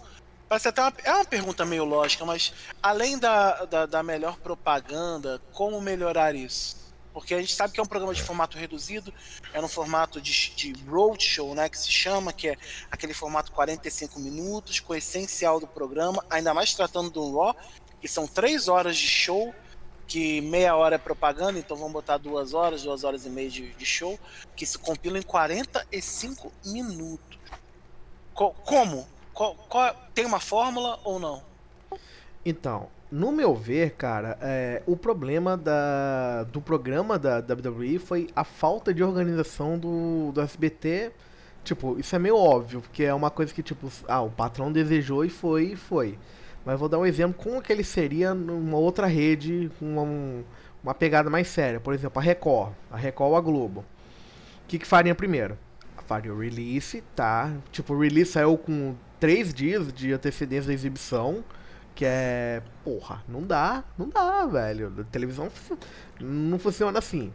Parece 0.49 0.67
até 0.67 0.81
uma, 0.81 0.93
é 1.03 1.13
uma 1.13 1.25
pergunta 1.25 1.65
meio 1.65 1.85
lógica, 1.85 2.25
mas 2.25 2.53
além 2.81 3.17
da, 3.17 3.65
da, 3.65 3.85
da 3.85 4.03
melhor 4.03 4.37
propaganda, 4.37 5.41
como 5.51 5.81
melhorar 5.81 6.35
isso? 6.35 6.83
Porque 7.13 7.35
a 7.35 7.39
gente 7.39 7.53
sabe 7.53 7.73
que 7.73 7.79
é 7.79 7.83
um 7.83 7.87
programa 7.87 8.13
de 8.13 8.21
formato 8.21 8.57
reduzido, 8.57 9.13
é 9.53 9.61
no 9.61 9.67
formato 9.67 10.19
de, 10.19 10.53
de 10.55 10.73
roadshow, 10.87 11.53
né, 11.53 11.69
que 11.69 11.77
se 11.77 11.91
chama, 11.91 12.33
que 12.33 12.49
é 12.49 12.57
aquele 12.91 13.13
formato 13.13 13.51
45 13.51 14.19
minutos, 14.19 14.79
com 14.79 14.93
o 14.93 14.95
essencial 14.95 15.59
do 15.59 15.67
programa, 15.67 16.25
ainda 16.29 16.53
mais 16.53 16.73
tratando 16.73 17.11
do 17.11 17.37
Raw, 17.37 17.55
que 18.01 18.07
são 18.07 18.27
três 18.27 18.67
horas 18.67 18.97
de 18.97 19.07
show, 19.07 19.53
que 20.07 20.41
meia 20.41 20.75
hora 20.75 20.95
é 20.95 20.97
propaganda, 20.97 21.57
então 21.57 21.77
vamos 21.77 21.93
botar 21.93 22.17
duas 22.17 22.53
horas, 22.53 22.83
duas 22.83 23.03
horas 23.03 23.25
e 23.25 23.29
meia 23.29 23.49
de, 23.49 23.73
de 23.73 23.85
show, 23.85 24.19
que 24.55 24.65
se 24.65 24.77
compila 24.77 25.17
em 25.17 25.21
45 25.21 26.51
minutos. 26.65 27.39
Co 28.33 28.51
como? 28.63 29.07
Co 29.33 29.55
tem 30.13 30.25
uma 30.25 30.39
fórmula 30.39 30.99
ou 31.03 31.19
não? 31.19 31.41
Então, 32.45 32.89
no 33.13 33.31
meu 33.31 33.53
ver, 33.53 33.91
cara, 33.91 34.37
é, 34.41 34.81
o 34.87 34.97
problema 34.97 35.55
da, 35.55 36.43
do 36.45 36.59
programa 36.59 37.19
da 37.19 37.37
WWE 37.37 37.99
foi 37.99 38.27
a 38.35 38.43
falta 38.43 38.91
de 38.91 39.03
organização 39.03 39.77
do, 39.77 40.31
do 40.31 40.41
SBT. 40.41 41.11
Tipo, 41.63 41.97
isso 41.99 42.15
é 42.15 42.19
meio 42.19 42.35
óbvio, 42.35 42.81
porque 42.81 43.03
é 43.03 43.13
uma 43.13 43.29
coisa 43.29 43.53
que, 43.53 43.61
tipo, 43.63 43.87
ah, 44.07 44.21
o 44.21 44.31
patrão 44.31 44.71
desejou 44.71 45.23
e 45.23 45.29
foi 45.29 45.73
e 45.73 45.75
foi. 45.75 46.17
Mas 46.65 46.79
vou 46.79 46.87
dar 46.87 46.99
um 46.99 47.05
exemplo 47.05 47.41
como 47.41 47.61
que 47.61 47.71
ele 47.71 47.83
seria 47.83 48.33
numa 48.33 48.77
outra 48.77 49.05
rede, 49.05 49.69
com 49.77 49.85
uma, 49.85 50.43
uma 50.83 50.93
pegada 50.93 51.29
mais 51.29 51.47
séria. 51.47 51.79
Por 51.79 51.93
exemplo, 51.93 52.19
a 52.19 52.21
Record. 52.21 52.73
A 52.89 52.97
Record 52.97 53.31
ou 53.31 53.37
a 53.37 53.41
Globo. 53.41 53.81
O 53.81 54.67
que, 54.67 54.79
que 54.79 54.87
faria 54.87 55.13
primeiro? 55.13 55.57
Faria 56.07 56.33
o 56.33 56.39
release, 56.39 57.01
tá? 57.15 57.53
Tipo, 57.71 57.93
o 57.93 57.99
release 57.99 58.31
saiu 58.31 58.57
com 58.57 58.95
três 59.19 59.53
dias 59.53 59.91
de 59.91 60.13
antecedência 60.13 60.67
da 60.67 60.73
exibição. 60.73 61.43
Que 61.95 62.05
é. 62.05 62.61
Porra, 62.83 63.23
não 63.27 63.43
dá, 63.43 63.83
não 63.97 64.09
dá, 64.09 64.45
velho. 64.47 64.91
A 64.99 65.03
televisão 65.03 65.47
não 66.19 66.57
funciona 66.57 66.97
assim. 66.97 67.31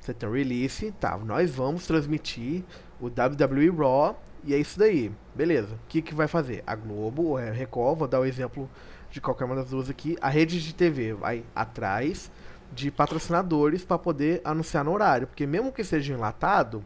Você 0.00 0.12
tem 0.12 0.28
o 0.28 0.32
release, 0.32 0.92
tá? 1.00 1.16
Nós 1.16 1.50
vamos 1.50 1.86
transmitir 1.86 2.62
o 3.00 3.06
WWE 3.06 3.70
Raw 3.70 4.20
e 4.44 4.54
é 4.54 4.58
isso 4.58 4.78
daí. 4.78 5.10
Beleza. 5.34 5.74
O 5.74 5.88
que, 5.88 6.02
que 6.02 6.14
vai 6.14 6.26
fazer? 6.26 6.62
A 6.66 6.74
Globo 6.74 7.22
ou 7.22 7.36
a 7.36 7.50
Record, 7.50 7.98
vou 7.98 8.08
dar 8.08 8.20
o 8.20 8.24
exemplo 8.24 8.68
de 9.10 9.20
qualquer 9.20 9.44
uma 9.44 9.54
das 9.54 9.70
duas 9.70 9.88
aqui. 9.88 10.16
A 10.20 10.28
rede 10.28 10.60
de 10.60 10.74
TV 10.74 11.14
vai 11.14 11.44
atrás 11.54 12.30
de 12.72 12.90
patrocinadores 12.90 13.84
para 13.84 13.98
poder 13.98 14.40
anunciar 14.44 14.84
no 14.84 14.92
horário. 14.92 15.26
Porque 15.26 15.46
mesmo 15.46 15.72
que 15.72 15.84
seja 15.84 16.12
enlatado, 16.12 16.84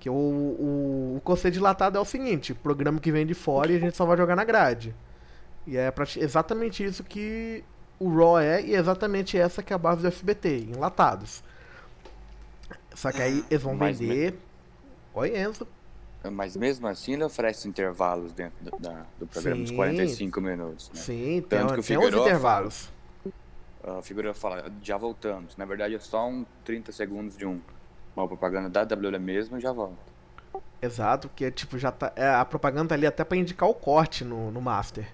que 0.00 0.08
o, 0.08 0.14
o, 0.14 1.14
o 1.16 1.20
conceito 1.22 1.54
de 1.54 1.60
enlatado 1.60 1.98
é 1.98 2.00
o 2.00 2.04
seguinte, 2.04 2.54
programa 2.54 3.00
que 3.00 3.12
vem 3.12 3.26
de 3.26 3.34
fora 3.34 3.72
e 3.72 3.76
a 3.76 3.80
gente 3.80 3.96
só 3.96 4.04
vai 4.04 4.16
jogar 4.16 4.36
na 4.36 4.44
grade. 4.44 4.94
E 5.66 5.76
é 5.76 5.92
exatamente 6.16 6.82
isso 6.82 7.04
que 7.04 7.62
o 7.98 8.08
Raw 8.16 8.38
é 8.38 8.62
e 8.62 8.74
é 8.74 8.78
exatamente 8.78 9.36
essa 9.36 9.62
que 9.62 9.72
é 9.72 9.76
a 9.76 9.78
base 9.78 10.00
do 10.00 10.08
SBT, 10.08 10.68
enlatados. 10.74 11.42
Só 12.94 13.12
que 13.12 13.20
aí 13.20 13.44
eles 13.50 13.62
vão 13.62 13.76
vender. 13.76 14.38
Oi, 15.14 15.38
Enzo. 15.38 15.66
Mas 16.30 16.56
mesmo 16.56 16.86
assim 16.88 17.14
ele 17.14 17.24
oferece 17.24 17.68
intervalos 17.68 18.32
dentro 18.32 18.56
do, 18.64 18.78
da, 18.78 19.06
do 19.18 19.26
programa, 19.26 19.64
de 19.64 19.72
45 19.72 20.40
minutos. 20.40 20.90
Né? 20.90 21.00
Sim, 21.00 21.44
Tanto 21.48 21.66
tem, 21.66 21.74
que 21.74 21.80
o 21.80 21.82
tem 21.84 21.98
uns 21.98 22.14
intervalos. 22.14 22.90
Fala, 23.80 23.98
a 23.98 24.02
figura 24.02 24.34
fala, 24.34 24.72
já 24.82 24.96
voltamos. 24.96 25.56
Na 25.56 25.64
verdade 25.64 25.94
é 25.94 25.98
só 25.98 26.28
um 26.28 26.44
30 26.64 26.90
segundos 26.92 27.36
de 27.36 27.46
um, 27.46 27.60
uma 28.16 28.26
propaganda 28.26 28.68
da 28.68 28.82
WWE 28.82 29.18
mesmo 29.18 29.58
e 29.58 29.60
já 29.60 29.72
volta. 29.72 29.96
Exato, 30.82 31.28
porque 31.28 31.50
tipo, 31.50 31.78
já 31.78 31.92
tá. 31.92 32.12
É, 32.16 32.28
a 32.28 32.44
propaganda 32.44 32.88
tá 32.88 32.94
ali 32.94 33.06
até 33.06 33.24
para 33.24 33.36
indicar 33.36 33.68
o 33.68 33.74
corte 33.74 34.24
no, 34.24 34.50
no 34.50 34.60
Master. 34.60 35.08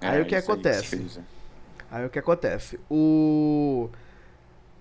Aí 0.00 0.18
é, 0.18 0.22
o 0.22 0.26
que 0.26 0.34
acontece? 0.34 0.96
Aí, 0.96 2.00
aí 2.00 2.06
o 2.06 2.10
que 2.10 2.18
acontece? 2.18 2.78
O 2.90 3.88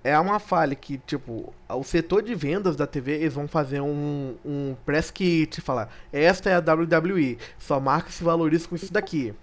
é 0.03 0.17
uma 0.17 0.39
falha 0.39 0.75
que, 0.75 0.97
tipo, 0.99 1.53
o 1.67 1.83
setor 1.83 2.23
de 2.23 2.33
vendas 2.33 2.75
da 2.75 2.87
TV, 2.87 3.15
eles 3.15 3.33
vão 3.33 3.47
fazer 3.47 3.81
um, 3.81 4.35
um 4.45 4.75
press 4.85 5.11
kit, 5.11 5.59
falar, 5.61 5.93
esta 6.11 6.49
é 6.49 6.55
a 6.55 6.59
WWE, 6.59 7.37
sua 7.57 7.79
marca 7.79 8.09
se 8.09 8.23
valoriza 8.23 8.67
com 8.67 8.75
isso 8.75 8.91
daqui. 8.93 9.33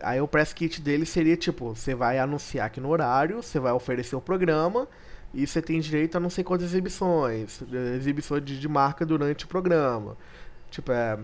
Aí 0.00 0.20
o 0.20 0.28
press 0.28 0.52
kit 0.52 0.80
dele 0.80 1.06
seria, 1.06 1.36
tipo, 1.36 1.74
você 1.74 1.94
vai 1.94 2.18
anunciar 2.18 2.66
aqui 2.66 2.80
no 2.80 2.90
horário, 2.90 3.42
você 3.42 3.58
vai 3.60 3.72
oferecer 3.72 4.16
o 4.16 4.20
programa, 4.20 4.88
e 5.32 5.46
você 5.46 5.62
tem 5.62 5.78
direito 5.80 6.16
a 6.16 6.20
não 6.20 6.30
sei 6.30 6.42
quantas 6.42 6.66
exibições, 6.66 7.60
exibições 7.94 8.44
de, 8.44 8.58
de 8.58 8.68
marca 8.68 9.06
durante 9.06 9.44
o 9.44 9.48
programa. 9.48 10.16
Tipo, 10.70 10.92
é... 10.92 11.18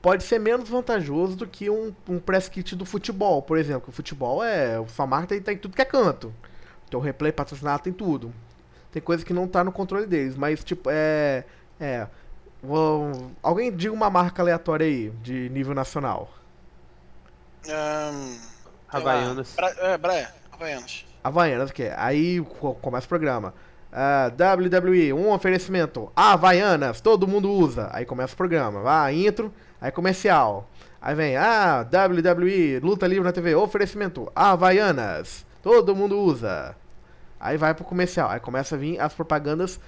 Pode 0.00 0.24
ser 0.24 0.40
menos 0.40 0.68
vantajoso 0.68 1.36
do 1.36 1.46
que 1.46 1.70
um, 1.70 1.94
um 2.08 2.18
press 2.18 2.48
kit 2.48 2.74
do 2.74 2.84
futebol, 2.84 3.40
por 3.42 3.56
exemplo. 3.56 3.90
O 3.90 3.92
futebol 3.92 4.42
é. 4.42 4.84
Sua 4.88 5.06
marca 5.06 5.40
tá 5.40 5.52
em 5.52 5.56
tudo 5.56 5.76
que 5.76 5.82
é 5.82 5.84
canto. 5.84 6.34
Tem 6.92 7.00
o 7.00 7.02
replay 7.02 7.32
patrocinado, 7.32 7.82
tem 7.82 7.92
tudo. 7.92 8.34
Tem 8.92 9.00
coisa 9.00 9.24
que 9.24 9.32
não 9.32 9.48
tá 9.48 9.64
no 9.64 9.72
controle 9.72 10.04
deles, 10.06 10.36
mas 10.36 10.62
tipo, 10.62 10.90
é. 10.92 11.42
É. 11.80 12.06
Vou, 12.62 13.32
alguém 13.42 13.74
diga 13.74 13.94
uma 13.94 14.10
marca 14.10 14.42
aleatória 14.42 14.86
aí, 14.86 15.08
de 15.22 15.48
nível 15.48 15.74
nacional. 15.74 16.28
Um, 17.66 18.38
Havaianas. 18.88 19.54
Bra 19.56 19.74
é, 19.78 19.96
Bra 19.96 20.28
Havaianas. 20.52 21.06
Havaianas, 21.24 21.70
o 21.70 21.72
que? 21.72 21.90
Aí 21.96 22.40
começa 22.82 23.06
o 23.06 23.08
programa. 23.08 23.54
Uh, 23.90 24.76
WWE, 24.78 25.14
um 25.14 25.32
oferecimento. 25.32 26.12
Havaianas, 26.14 27.00
todo 27.00 27.26
mundo 27.26 27.50
usa. 27.50 27.88
Aí 27.90 28.04
começa 28.04 28.34
o 28.34 28.36
programa. 28.36 28.82
Vai, 28.82 29.14
intro, 29.14 29.52
aí 29.80 29.90
comercial. 29.90 30.68
Aí 31.00 31.14
vem, 31.14 31.36
ah, 31.38 31.88
WWE, 31.90 32.80
luta 32.80 33.06
livre 33.06 33.24
na 33.24 33.32
TV, 33.32 33.54
oferecimento. 33.54 34.30
Havaianas, 34.36 35.46
todo 35.62 35.96
mundo 35.96 36.20
usa. 36.20 36.76
Aí 37.42 37.56
vai 37.56 37.74
pro 37.74 37.84
comercial. 37.84 38.30
Aí 38.30 38.38
começa 38.38 38.76
a 38.76 38.78
vir 38.78 39.00
as 39.00 39.12
propagandas 39.12 39.80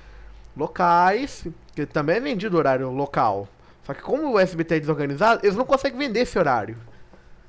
locais, 0.56 1.46
que 1.72 1.86
também 1.86 2.16
é 2.16 2.20
vendido 2.20 2.58
horário 2.58 2.90
local. 2.90 3.48
Só 3.84 3.94
que 3.94 4.02
como 4.02 4.32
o 4.32 4.38
SBT 4.40 4.74
é 4.74 4.80
desorganizado, 4.80 5.46
eles 5.46 5.54
não 5.54 5.64
conseguem 5.64 5.96
vender 5.96 6.20
esse 6.20 6.36
horário. 6.36 6.76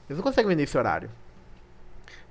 Eles 0.08 0.18
não 0.18 0.24
conseguem 0.24 0.50
vender 0.50 0.64
esse 0.64 0.78
horário. 0.78 1.10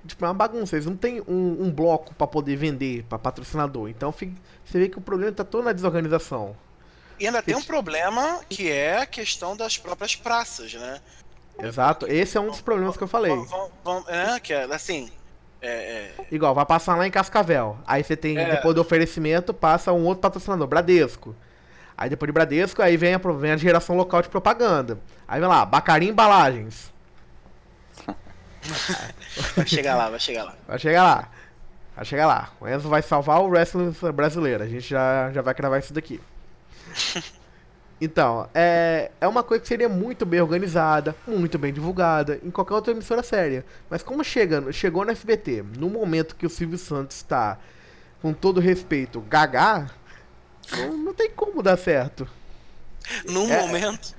Tipo, 0.07 0.23
é 0.23 0.27
uma 0.29 0.33
bagunça. 0.33 0.77
Eles 0.77 0.85
não 0.85 0.95
têm 0.95 1.19
um, 1.27 1.63
um 1.63 1.71
bloco 1.71 2.13
para 2.15 2.27
poder 2.27 2.55
vender 2.55 3.03
para 3.09 3.19
patrocinador. 3.19 3.89
Então 3.89 4.09
fica, 4.13 4.33
você 4.63 4.79
vê 4.79 4.87
que 4.87 4.97
o 4.97 5.01
problema 5.01 5.33
tá 5.33 5.43
todo 5.43 5.65
na 5.65 5.73
desorganização. 5.73 6.55
E 7.19 7.27
ainda 7.27 7.41
tem 7.41 7.55
um 7.55 7.61
problema 7.61 8.39
que 8.47 8.71
é 8.71 8.99
a 8.99 9.05
questão 9.05 9.55
das 9.55 9.77
próprias 9.77 10.15
praças, 10.15 10.73
né? 10.73 11.01
Exato, 11.59 12.05
esse 12.07 12.37
é 12.37 12.41
um 12.41 12.47
dos 12.47 12.61
problemas 12.61 12.95
que 12.95 13.03
eu 13.03 13.07
falei. 13.07 13.33
Vão, 13.33 13.71
vão, 13.83 14.05
é, 14.09 14.39
que 14.39 14.53
é 14.53 14.63
assim, 14.65 15.09
é, 15.67 16.13
é... 16.17 16.25
Igual, 16.31 16.53
vai 16.53 16.65
passar 16.65 16.95
lá 16.95 17.07
em 17.07 17.11
Cascavel. 17.11 17.77
Aí 17.85 18.03
você 18.03 18.15
tem, 18.15 18.37
é... 18.37 18.51
depois 18.51 18.75
do 18.75 18.81
oferecimento, 18.81 19.53
passa 19.53 19.91
um 19.91 20.05
outro 20.05 20.21
patrocinador, 20.21 20.67
Bradesco. 20.67 21.35
Aí 21.97 22.09
depois 22.09 22.27
de 22.27 22.33
Bradesco, 22.33 22.81
aí 22.81 22.97
vem 22.97 23.13
a, 23.13 23.17
vem 23.17 23.51
a 23.51 23.57
geração 23.57 23.95
local 23.95 24.21
de 24.21 24.29
propaganda. 24.29 24.99
Aí 25.27 25.39
vem 25.39 25.47
lá, 25.47 25.65
Bacari 25.65 26.07
Embalagens. 26.07 26.93
vai 29.55 29.65
chegar 29.65 29.95
lá, 29.95 30.09
vai 30.09 30.19
chegar 30.19 30.43
lá. 30.43 30.55
Vai 30.67 30.79
chegar 30.79 31.03
lá. 31.03 31.29
Vai 31.95 32.05
chegar 32.05 32.27
lá. 32.27 32.49
O 32.59 32.67
Enzo 32.67 32.89
vai 32.89 33.01
salvar 33.01 33.41
o 33.41 33.47
wrestling 33.47 33.95
brasileiro. 34.13 34.63
A 34.63 34.67
gente 34.67 34.89
já, 34.89 35.31
já 35.31 35.41
vai 35.41 35.53
gravar 35.53 35.79
isso 35.79 35.93
daqui. 35.93 36.19
Então, 37.99 38.49
é, 38.53 39.09
é 39.21 39.27
uma 39.27 39.41
coisa 39.41 39.61
que 39.61 39.67
seria 39.67 39.87
muito 39.87 40.25
bem 40.25 40.41
organizada, 40.41 41.15
muito 41.25 41.57
bem 41.57 41.71
divulgada 41.71 42.39
em 42.43 42.51
qualquer 42.51 42.73
outra 42.73 42.91
emissora 42.91 43.23
séria. 43.23 43.65
Mas 43.89 44.03
como 44.03 44.23
chega, 44.23 44.71
chegou 44.71 45.05
no 45.05 45.11
SBT, 45.11 45.63
no 45.77 45.89
momento 45.89 46.35
que 46.35 46.45
o 46.45 46.49
Silvio 46.49 46.77
Santos 46.77 47.17
está, 47.17 47.57
com 48.21 48.33
todo 48.33 48.59
respeito, 48.59 49.21
gagá, 49.21 49.89
não, 50.71 50.97
não 50.97 51.13
tem 51.13 51.29
como 51.31 51.63
dar 51.63 51.77
certo. 51.77 52.27
No 53.29 53.49
é, 53.49 53.61
momento. 53.61 54.13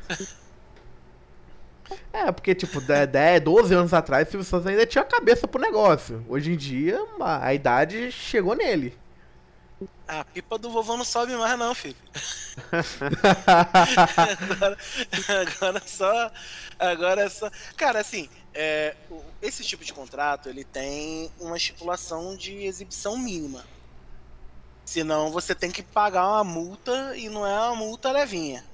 É, 2.12 2.33
porque, 2.33 2.54
tipo, 2.54 2.80
10, 2.80 3.42
12 3.42 3.75
anos 3.75 3.92
atrás, 3.92 4.26
o 4.26 4.30
Silvio 4.30 4.47
Santos 4.47 4.66
ainda 4.66 4.87
tinha 4.87 5.04
cabeça 5.04 5.47
pro 5.47 5.61
negócio. 5.61 6.25
Hoje 6.28 6.52
em 6.52 6.56
dia, 6.56 6.99
a 7.21 7.52
idade 7.52 8.11
chegou 8.11 8.54
nele. 8.54 8.97
A 10.09 10.25
pipa 10.25 10.56
do 10.56 10.71
vovô 10.71 10.97
não 10.97 11.04
sobe 11.04 11.37
mais 11.37 11.59
não, 11.59 11.75
filho. 11.75 11.97
agora, 14.50 14.78
agora 15.42 15.83
só. 15.87 16.33
Agora 16.78 17.23
é 17.23 17.28
só. 17.28 17.50
Cara, 17.76 18.00
assim, 18.00 18.30
é, 18.54 18.97
esse 19.42 19.62
tipo 19.62 19.85
de 19.85 19.92
contrato 19.92 20.49
ele 20.49 20.64
tem 20.64 21.30
uma 21.38 21.56
estipulação 21.56 22.37
de 22.37 22.64
exibição 22.64 23.18
mínima. 23.18 23.64
Senão 24.85 25.30
você 25.30 25.54
tem 25.54 25.71
que 25.71 25.83
pagar 25.83 26.26
uma 26.26 26.45
multa 26.45 27.14
e 27.16 27.28
não 27.28 27.47
é 27.47 27.59
uma 27.59 27.75
multa 27.75 28.11
levinha. 28.11 28.64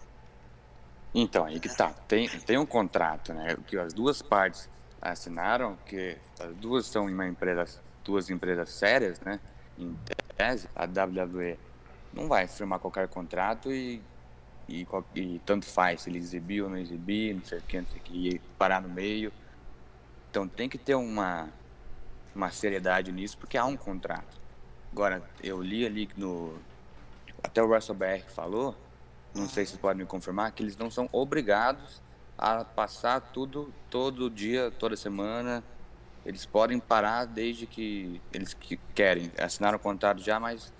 Então, 1.14 1.44
aí 1.44 1.58
que 1.58 1.68
tá. 1.68 1.90
Tem, 2.06 2.28
tem 2.28 2.58
um 2.58 2.66
contrato, 2.66 3.34
né? 3.34 3.56
Que 3.66 3.76
as 3.76 3.92
duas 3.92 4.22
partes 4.22 4.68
assinaram, 5.00 5.76
que 5.84 6.16
as 6.38 6.54
duas 6.56 6.86
são 6.86 7.06
uma 7.06 7.26
empresa, 7.26 7.80
duas 8.04 8.30
empresas 8.30 8.70
sérias, 8.70 9.18
né? 9.20 9.40
Em 9.78 9.96
tese, 10.36 10.68
a 10.74 10.84
WWE 10.84 11.58
não 12.12 12.28
vai 12.28 12.46
firmar 12.46 12.78
qualquer 12.78 13.08
contrato 13.08 13.72
e, 13.72 14.02
e, 14.68 14.86
e 15.14 15.38
tanto 15.46 15.66
faz 15.66 16.02
se 16.02 16.10
ele 16.10 16.18
exibir 16.18 16.62
ou 16.62 16.70
não 16.70 16.76
exibir, 16.76 17.34
não 17.34 17.44
sei 17.44 17.58
o 17.58 17.62
que, 17.62 17.80
não 17.80 17.88
sei 17.88 17.98
o 17.98 18.02
que, 18.02 18.40
parar 18.58 18.82
no 18.82 18.88
meio. 18.88 19.32
Então 20.30 20.46
tem 20.46 20.68
que 20.68 20.78
ter 20.78 20.94
uma, 20.94 21.48
uma 22.34 22.50
seriedade 22.50 23.12
nisso, 23.12 23.36
porque 23.38 23.56
há 23.56 23.64
um 23.64 23.76
contrato. 23.76 24.40
Agora, 24.92 25.22
eu 25.42 25.62
li 25.62 25.86
ali 25.86 26.08
no. 26.16 26.54
Até 27.42 27.62
o 27.62 27.66
Russell 27.66 27.94
BR 27.94 28.24
falou, 28.28 28.76
não 29.34 29.48
sei 29.48 29.66
se 29.66 29.76
podem 29.76 30.04
me 30.04 30.06
confirmar, 30.06 30.52
que 30.52 30.62
eles 30.62 30.76
não 30.76 30.90
são 30.90 31.08
obrigados 31.10 32.00
a 32.38 32.64
passar 32.64 33.20
tudo 33.20 33.72
todo 33.90 34.30
dia, 34.30 34.70
toda 34.70 34.96
semana, 34.96 35.62
eles 36.24 36.46
podem 36.46 36.78
parar 36.78 37.24
desde 37.24 37.66
que 37.66 38.20
eles 38.32 38.54
que 38.54 38.78
querem. 38.94 39.30
Assinaram 39.38 39.76
o 39.76 39.80
contrato 39.80 40.22
já, 40.22 40.38
mas. 40.38 40.72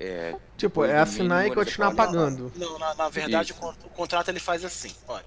É, 0.00 0.36
tipo, 0.56 0.84
é 0.84 0.98
assinar 0.98 1.46
e 1.46 1.54
continuar 1.54 1.94
pagando. 1.94 2.52
Não, 2.54 2.72
não 2.72 2.78
na, 2.78 2.94
na, 2.94 3.08
verdade, 3.08 3.52
o, 3.52 3.68
o 3.68 3.90
contrato 3.90 4.28
ele 4.28 4.38
faz 4.38 4.64
assim: 4.64 4.94
olha, 5.08 5.26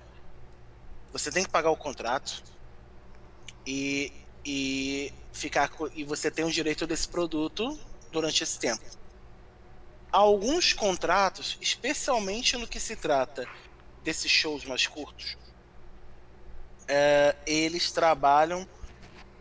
você 1.12 1.32
tem 1.32 1.44
que 1.44 1.50
pagar 1.50 1.72
o 1.72 1.78
contrato 1.78 2.42
e, 3.66 4.14
e 4.46 5.12
ficar 5.34 5.70
e 5.94 6.04
você 6.04 6.32
tem 6.32 6.46
o 6.46 6.52
direito 6.52 6.88
desse 6.88 7.08
produto 7.08 7.78
durante 8.12 8.44
esse 8.44 8.60
tempo. 8.60 8.84
Alguns 10.12 10.74
contratos, 10.74 11.58
especialmente 11.62 12.58
no 12.58 12.68
que 12.68 12.80
se 12.80 12.96
trata 12.96 13.48
desses 14.04 14.30
shows 14.30 14.66
mais 14.66 14.86
curtos, 14.88 15.38
é, 16.88 17.36
eles 17.46 17.92
trabalham 17.92 18.68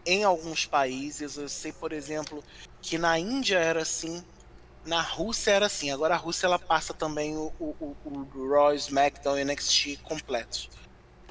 em 0.04 0.25
alguns 0.25 0.66
países. 0.66 1.37
Eu 1.37 1.49
sei, 1.49 1.73
por 1.73 1.92
exemplo, 1.92 2.42
que 2.80 2.99
na 2.99 3.19
Índia 3.19 3.59
era 3.59 3.83
assim, 3.83 4.25
na 4.85 5.00
Rússia 5.00 5.50
era 5.52 5.66
assim. 5.66 5.90
Agora 5.90 6.14
a 6.14 6.19
Rússia 6.19 6.47
ela 6.47 6.59
passa 6.59 6.92
também 6.95 7.37
o, 7.37 7.52
o, 7.59 7.97
o, 8.04 8.49
Raw, 8.50 8.75
SmackDown 8.75 9.38
e 9.38 9.45
NXT 9.45 9.99
completos. 10.02 10.69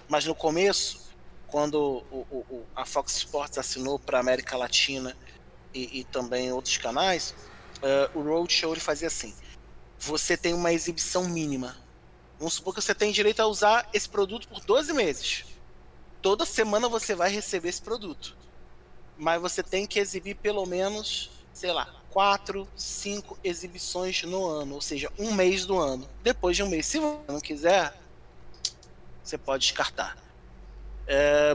Mas 0.07 0.25
no 0.25 0.33
começo, 0.35 1.09
quando 1.47 2.03
o, 2.11 2.25
o- 2.31 2.65
a 2.75 2.85
Fox 2.85 3.15
Sports 3.17 3.57
assinou 3.57 3.99
para 3.99 4.19
América 4.19 4.57
Latina 4.57 5.15
e, 5.73 5.99
e 5.99 6.03
também 6.03 6.51
outros 6.51 6.77
canais, 6.77 7.35
eh, 7.81 8.09
o 8.15 8.21
Roadshow 8.21 8.71
ele 8.73 8.79
fazia 8.79 9.07
assim: 9.07 9.35
você 9.99 10.35
tem 10.35 10.53
uma 10.53 10.71
exibição 10.73 11.27
mínima. 11.27 11.77
Vamos 12.39 12.53
supor 12.55 12.73
que 12.73 12.81
você 12.81 12.95
tem 12.95 13.11
direito 13.11 13.41
a 13.41 13.47
usar 13.47 13.89
esse 13.93 14.07
produto 14.07 14.47
por 14.47 14.61
12 14.63 14.93
meses. 14.93 15.45
Toda 16.21 16.45
semana 16.45 16.87
você 16.87 17.13
vai 17.13 17.29
receber 17.29 17.69
esse 17.69 17.81
produto. 17.81 18.35
Mas 19.19 19.41
você 19.41 19.61
tem 19.61 19.85
que 19.85 19.99
exibir 19.99 20.35
pelo 20.35 20.65
menos, 20.65 21.29
sei 21.53 21.73
lá, 21.73 21.93
quatro, 22.09 22.65
cinco 22.75 23.37
exibições 23.43 24.23
no 24.23 24.47
ano, 24.47 24.75
ou 24.75 24.81
seja, 24.81 25.11
um 25.19 25.33
mês 25.33 25.65
do 25.65 25.77
ano. 25.77 26.09
Depois 26.23 26.55
de 26.55 26.63
um 26.63 26.69
mês, 26.69 26.85
se 26.85 26.99
você 26.99 27.19
não 27.27 27.41
quiser, 27.41 27.93
você 29.21 29.37
pode 29.37 29.63
descartar. 29.63 30.17
É, 31.05 31.53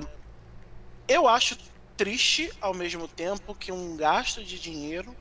eu 1.08 1.26
acho 1.26 1.56
triste 1.96 2.52
ao 2.60 2.74
mesmo 2.74 3.08
tempo 3.08 3.54
que 3.54 3.72
um 3.72 3.96
gasto 3.96 4.44
de 4.44 4.58
dinheiro, 4.58 5.16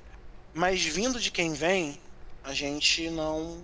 mas 0.54 0.84
vindo 0.84 1.20
de 1.20 1.32
quem 1.32 1.54
vem, 1.54 2.00
a 2.44 2.54
gente 2.54 3.10
não 3.10 3.64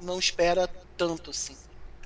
não 0.00 0.18
espera 0.18 0.66
tanto 0.96 1.30
assim. 1.30 1.56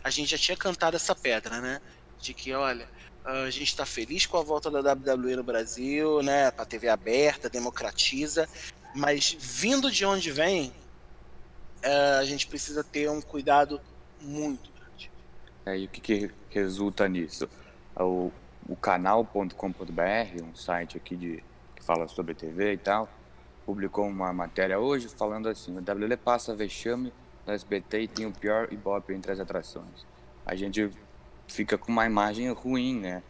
A 0.03 0.11
gente 0.11 0.31
já 0.31 0.39
tinha 0.39 0.57
cantado 0.57 0.97
essa 0.97 1.15
pedra, 1.15 1.61
né? 1.61 1.81
De 2.21 2.35
que, 2.35 2.53
olha, 2.53 2.89
a 3.29 3.51
gente 3.51 3.65
está 3.65 3.85
feliz 3.85 4.25
com 4.25 4.39
a 4.39 4.43
volta 4.43 4.71
da 4.71 4.93
WWE 4.93 5.37
no 5.37 5.43
Brasil, 5.43 6.23
né? 6.23 6.51
Para 6.51 6.65
TV 6.65 6.89
aberta, 6.89 7.51
democratiza, 7.51 8.49
mas 8.95 9.37
vindo 9.39 9.91
de 9.91 10.05
onde 10.07 10.31
vem, 10.31 10.73
eh, 11.83 12.19
a 12.19 12.25
gente 12.25 12.47
precisa 12.47 12.83
ter 12.83 13.11
um 13.11 13.21
cuidado 13.21 13.81
muito 14.21 14.71
grande. 14.73 15.11
É, 15.67 15.79
e 15.79 15.85
o 15.85 15.89
que, 15.89 16.01
que 16.01 16.31
resulta 16.49 17.07
nisso? 17.07 17.49
O, 17.95 18.33
o 18.67 18.75
canal.com.br, 18.75 20.43
um 20.43 20.57
site 20.57 20.97
aqui 20.97 21.15
de, 21.15 21.45
que 21.77 21.85
fala 21.85 22.09
sobre 22.09 22.35
TV 22.35 22.73
e 22.73 22.79
tal, 22.79 23.11
publicou 23.67 24.07
uma 24.07 24.33
matéria 24.33 24.79
hoje 24.79 25.07
falando 25.09 25.51
assim: 25.51 25.77
o 25.77 25.81
WWE 25.81 26.17
passa 26.17 26.57
vexame 26.57 27.13
no 27.47 27.53
SBT 27.53 28.01
e 28.01 28.09
tem 28.09 28.25
o 28.25 28.33
pior 28.33 28.73
Ibope 28.73 29.13
entre 29.13 29.33
as 29.33 29.39
atrações. 29.39 30.07
A 30.47 30.55
gente 30.55 30.91
fica 31.49 31.77
com 31.77 31.91
uma 31.91 32.07
imagem 32.07 32.51
ruim, 32.53 33.01
né? 33.01 33.23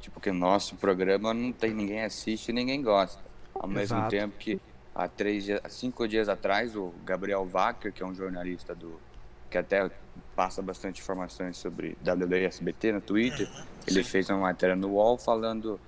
Tipo, 0.00 0.20
que 0.20 0.30
o 0.30 0.34
nosso 0.34 0.76
programa 0.76 1.32
não 1.34 1.52
tem 1.52 1.72
ninguém 1.72 2.02
assiste 2.02 2.48
e 2.48 2.52
ninguém 2.52 2.82
gosta. 2.82 3.22
Ao 3.54 3.68
mesmo 3.68 3.98
Exato. 3.98 4.10
tempo 4.10 4.36
que 4.38 4.60
há 4.94 5.06
três 5.06 5.44
dias, 5.44 5.60
cinco 5.68 6.08
dias 6.08 6.28
atrás, 6.28 6.74
o 6.74 6.92
Gabriel 7.04 7.46
Wacker, 7.46 7.92
que 7.92 8.02
é 8.02 8.06
um 8.06 8.14
jornalista 8.14 8.74
do 8.74 8.98
que 9.50 9.58
até 9.58 9.90
passa 10.34 10.62
bastante 10.62 11.00
informações 11.00 11.56
sobre 11.56 11.96
WWE 12.06 12.42
e 12.42 12.44
SBT 12.44 12.92
no 12.92 13.00
Twitter, 13.00 13.48
ele 13.86 14.04
fez 14.04 14.30
uma 14.30 14.38
matéria 14.38 14.76
no 14.76 14.92
UOL 14.92 15.18
falando 15.18 15.78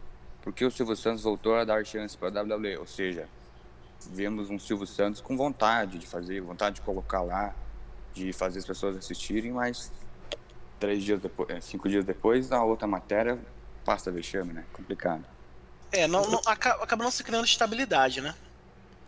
por 0.42 0.52
que 0.52 0.64
o 0.64 0.70
Silvio 0.70 0.96
Santos 0.96 1.22
voltou 1.22 1.54
a 1.54 1.64
dar 1.64 1.86
chance 1.86 2.18
para 2.18 2.40
a 2.40 2.42
WWE, 2.42 2.76
ou 2.78 2.86
seja, 2.86 3.28
vemos 4.10 4.50
um 4.50 4.58
Silvio 4.58 4.86
Santos 4.86 5.20
com 5.20 5.36
vontade 5.36 5.98
de 5.98 6.06
fazer, 6.06 6.40
vontade 6.40 6.76
de 6.76 6.80
colocar 6.82 7.22
lá, 7.22 7.54
de 8.12 8.32
fazer 8.32 8.58
as 8.58 8.66
pessoas 8.66 8.96
assistirem, 8.96 9.52
mas 9.52 9.92
três 10.82 11.04
dias 11.04 11.20
depois, 11.20 11.48
eh, 11.48 11.60
cinco 11.60 11.88
dias 11.88 12.04
depois, 12.04 12.50
a 12.50 12.62
outra 12.64 12.88
matéria 12.88 13.38
passa 13.84 14.10
vexame, 14.10 14.52
né? 14.52 14.64
Complicado. 14.72 15.24
É, 15.92 16.08
não, 16.08 16.28
não- 16.28 16.40
aca- 16.44 16.76
acaba 16.82 17.04
não 17.04 17.10
se 17.12 17.22
criando 17.22 17.44
estabilidade, 17.44 18.20
né? 18.20 18.34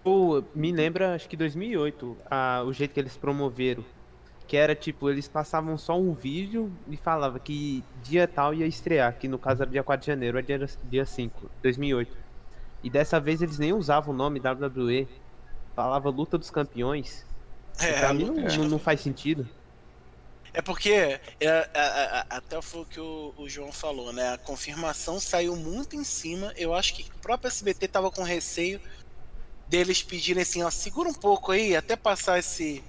Pô, 0.04 0.44
me 0.54 0.70
lembra, 0.70 1.14
acho 1.16 1.28
que 1.28 1.37
2008, 1.37 2.16
a, 2.30 2.62
o 2.64 2.72
jeito 2.72 2.94
que 2.94 3.00
eles 3.00 3.16
promoveram. 3.16 3.84
Que 4.46 4.56
era 4.56 4.74
tipo, 4.74 5.10
eles 5.10 5.26
passavam 5.26 5.76
só 5.76 5.98
um 5.98 6.12
vídeo 6.12 6.70
e 6.88 6.96
falava 6.96 7.40
que 7.40 7.82
dia 8.04 8.28
tal 8.28 8.54
ia 8.54 8.66
estrear, 8.66 9.16
que 9.18 9.26
no 9.26 9.38
caso 9.38 9.62
era 9.62 9.70
dia 9.70 9.82
4 9.82 10.02
de 10.04 10.06
janeiro, 10.12 10.38
é 10.38 10.42
dia, 10.42 10.64
dia 10.84 11.04
5, 11.06 11.50
2008. 11.62 12.14
E 12.84 12.90
dessa 12.90 13.18
vez 13.18 13.42
eles 13.42 13.58
nem 13.58 13.72
usavam 13.72 14.14
o 14.14 14.16
nome 14.16 14.38
WWE, 14.38 15.08
falava 15.74 16.08
Luta 16.10 16.38
dos 16.38 16.50
Campeões. 16.50 17.26
É, 17.80 17.98
pra 17.98 18.12
mim 18.14 18.26
não, 18.26 18.46
é. 18.46 18.56
não, 18.58 18.68
não 18.68 18.78
faz 18.78 19.00
sentido. 19.00 19.48
É 20.54 20.62
porque, 20.62 20.92
é, 20.92 21.20
é, 21.40 21.68
é, 21.74 22.26
até 22.30 22.62
foi 22.62 22.82
o 22.82 22.86
que 22.86 23.00
o, 23.00 23.34
o 23.36 23.48
João 23.48 23.72
falou, 23.72 24.12
né? 24.12 24.34
A 24.34 24.38
confirmação 24.38 25.18
saiu 25.18 25.56
muito 25.56 25.96
em 25.96 26.04
cima. 26.04 26.54
Eu 26.56 26.72
acho 26.72 26.94
que 26.94 27.02
o 27.10 27.18
próprio 27.18 27.48
SBT 27.48 27.88
tava 27.88 28.08
com 28.08 28.22
receio 28.22 28.80
deles 29.66 30.00
pedirem 30.00 30.44
assim, 30.44 30.62
ó, 30.62 30.70
segura 30.70 31.08
um 31.08 31.14
pouco 31.14 31.50
aí, 31.50 31.74
até 31.74 31.96
passar 31.96 32.38
esse, 32.38 32.84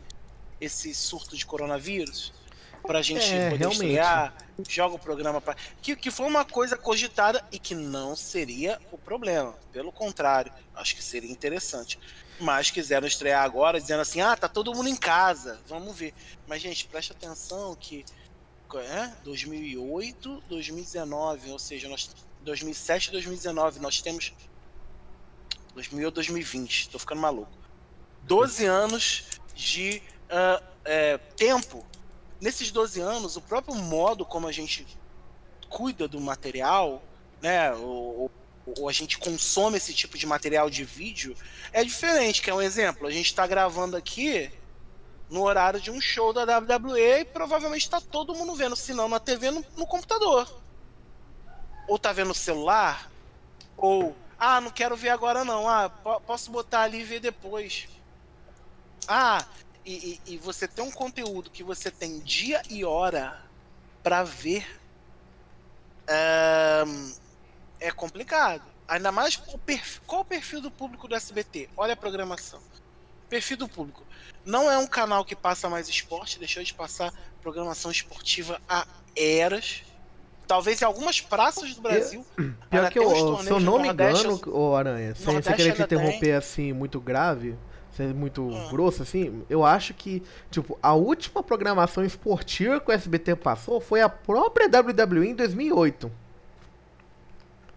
esse 0.62 0.94
surto 0.94 1.36
de 1.36 1.44
coronavírus, 1.44 2.32
pra 2.86 3.02
gente 3.02 3.34
É, 3.34 3.50
poder 3.50 3.58
realmente. 3.58 3.84
estrear, 3.84 4.34
joga 4.68 4.96
o 4.96 5.00
programa 5.00 5.42
pra. 5.42 5.56
Que, 5.82 5.96
que 5.96 6.12
foi 6.12 6.26
uma 6.28 6.46
coisa 6.46 6.78
cogitada 6.78 7.44
e 7.52 7.60
que 7.60 7.76
não 7.76 8.16
seria 8.16 8.80
o 8.92 8.98
problema. 8.98 9.54
Pelo 9.72 9.92
contrário, 9.92 10.52
acho 10.76 10.96
que 10.96 11.04
seria 11.04 11.32
interessante. 11.32 12.00
Mas 12.40 12.70
quiseram 12.70 13.08
estrear 13.08 13.44
agora, 13.44 13.80
dizendo 13.80 14.02
assim: 14.02 14.22
ah, 14.22 14.36
tá 14.36 14.48
todo 14.48 14.74
mundo 14.74 14.90
em 14.90 14.96
casa, 14.96 15.60
vamos 15.68 15.96
ver. 15.96 16.14
Mas, 16.48 16.62
gente, 16.62 16.88
preste 16.88 17.12
atenção 17.12 17.76
que 17.76 18.06
é, 18.76 19.12
2008, 19.24 20.44
2019, 20.50 21.52
ou 21.52 21.60
seja, 21.60 21.88
nós 21.88 22.10
2007 22.42 23.12
2019, 23.12 23.80
nós 23.80 24.02
temos 24.02 24.34
2000 25.74 26.06
ou 26.06 26.12
2020, 26.12 26.90
tô 26.90 27.00
ficando 27.00 27.22
maluco. 27.22 27.52
12 28.24 28.66
anos 28.66 29.24
de 29.54 30.02
ah, 30.30 30.62
é, 30.84 31.18
tempo. 31.18 31.86
Nesses 32.42 32.72
12 32.72 33.00
anos, 33.02 33.36
o 33.38 33.42
próprio 33.42 33.76
modo 33.76 34.26
como 34.26 34.48
a 34.48 34.52
gente 34.52 34.86
cuida 35.70 36.08
do 36.08 36.20
material, 36.20 37.02
né, 37.42 37.74
ou, 37.74 38.32
ou- 38.66 38.90
a 38.90 38.92
gente 38.92 39.18
consome 39.18 39.78
esse 39.78 39.94
tipo 39.94 40.18
de 40.18 40.26
material 40.26 40.70
de 40.70 40.84
vídeo, 40.84 41.36
é 41.72 41.84
diferente. 41.84 42.42
Que 42.42 42.50
é 42.50 42.54
um 42.54 42.62
exemplo, 42.62 43.08
a 43.08 43.12
gente 43.12 43.28
está 43.28 43.46
gravando 43.48 43.96
aqui 43.96 44.52
no 45.30 45.42
horário 45.44 45.80
de 45.80 45.90
um 45.92 46.00
show 46.02 46.32
da 46.34 46.44
WWE 46.60 47.20
e 47.22 47.26
provavelmente 47.26 47.84
está 47.84 48.00
todo 48.02 48.34
mundo 48.36 48.56
vendo, 48.56 48.76
se 48.76 48.94
não 48.94 49.08
na 49.08 49.20
TV, 49.20 49.52
no, 49.52 49.64
no 49.78 49.86
computador. 49.88 50.52
Ou 51.88 51.98
tá 52.00 52.12
vendo 52.12 52.28
no 52.30 52.34
celular, 52.36 53.10
ou 53.78 54.16
ah, 54.38 54.60
não 54.60 54.72
quero 54.72 54.96
ver 54.96 55.10
agora 55.10 55.46
não, 55.46 55.68
ah, 55.70 55.90
po- 55.90 56.20
posso 56.22 56.52
botar 56.52 56.82
ali 56.82 57.00
e 57.02 57.04
ver 57.04 57.20
depois. 57.20 57.88
Ah, 59.08 59.46
e, 59.86 60.20
e- 60.28 60.34
e 60.34 60.38
você 60.38 60.68
tem 60.68 60.84
um 60.84 60.92
conteúdo 60.92 61.50
que 61.50 61.64
você 61.64 61.92
tem 61.92 62.20
dia 62.20 62.62
e 62.70 62.84
hora 62.84 63.40
para 64.04 64.24
ver 64.24 64.66
ahn, 66.08 67.12
é 67.80 67.92
complicado. 67.92 68.64
Ainda 68.88 69.12
mais 69.12 69.42
o 69.52 69.58
perfil, 69.58 70.02
qual 70.06 70.22
o 70.22 70.26
perfil 70.26 70.62
do 70.62 70.70
público 70.70 71.08
do 71.08 71.16
SBT? 71.16 71.70
Olha 71.76 71.94
a 71.94 71.98
programação. 71.98 72.60
Perfil 73.28 73.58
do 73.58 73.68
público. 73.68 74.04
Não 74.46 74.70
é 74.70 74.78
um 74.78 74.86
canal 74.86 75.26
que 75.26 75.36
passa 75.36 75.68
mais 75.68 75.90
esporte, 75.90 76.38
deixou 76.38 76.64
de 76.64 76.74
passar 76.74 77.12
programação 77.42 77.90
esportiva 77.90 78.62
há 78.70 78.86
eras. 79.16 79.82
Talvez 80.48 80.80
em 80.80 80.86
algumas 80.86 81.20
praças 81.20 81.74
do 81.74 81.82
Brasil. 81.82 82.24
Pior 82.36 82.56
ainda 82.72 82.92
que 82.92 83.00
eu, 83.00 83.10
se 83.40 83.50
eu 83.50 83.60
não 83.60 83.80
me 83.80 83.86
Nordeste, 83.88 84.28
engano, 84.28 84.42
ô 84.56 84.76
Aranha, 84.76 85.16
sem, 85.16 85.26
Nordeste 85.26 85.56
querer 85.56 85.74
te 85.74 85.82
ainda 85.82 85.88
tem. 85.88 85.98
interromper 85.98 86.34
assim, 86.34 86.72
muito 86.72 87.00
grave, 87.02 87.58
ser 87.96 88.14
muito 88.14 88.52
Ah. 88.54 88.70
grosso 88.70 89.02
assim, 89.04 89.44
eu 89.50 89.64
acho 89.66 89.94
que, 89.94 90.22
tipo, 90.52 90.78
a 90.84 90.94
última 90.94 91.42
programação 91.42 92.04
esportiva 92.04 92.80
que 92.80 92.90
o 92.90 92.94
SBT 92.94 93.36
passou 93.38 93.80
foi 93.80 94.02
a 94.02 94.10
própria 94.10 94.68
WWE 94.68 95.28
em 95.30 95.36
2008. 95.36 96.12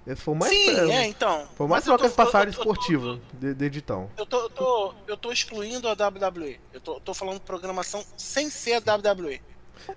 Esse 0.06 0.22
foi 0.22 0.34
mais, 0.34 0.50
Sim, 0.52 0.74
pra- 0.74 0.90
é, 0.94 1.06
então. 1.06 1.46
foi 1.54 1.66
mais 1.66 1.84
Mas 1.84 1.86
eu 1.86 1.98
troca 1.98 2.04
tô- 2.04 2.10
que 2.10 2.16
passaram 2.16 2.50
eu 2.50 2.54
tô- 2.54 2.60
esportiva 2.62 3.20
de, 3.34 3.52
de 3.54 3.64
editão. 3.66 4.10
Eu 4.16 4.24
tô, 4.24 4.38
eu, 4.40 4.50
tô, 4.50 4.94
eu 5.06 5.16
tô 5.18 5.30
excluindo 5.30 5.86
a 5.86 5.92
WWE. 5.94 6.58
Eu 6.72 6.80
tô, 6.80 6.98
tô 6.98 7.12
falando 7.12 7.40
programação 7.40 8.02
sem 8.16 8.48
ser 8.48 8.74
a 8.74 8.78
WWE. 8.80 9.40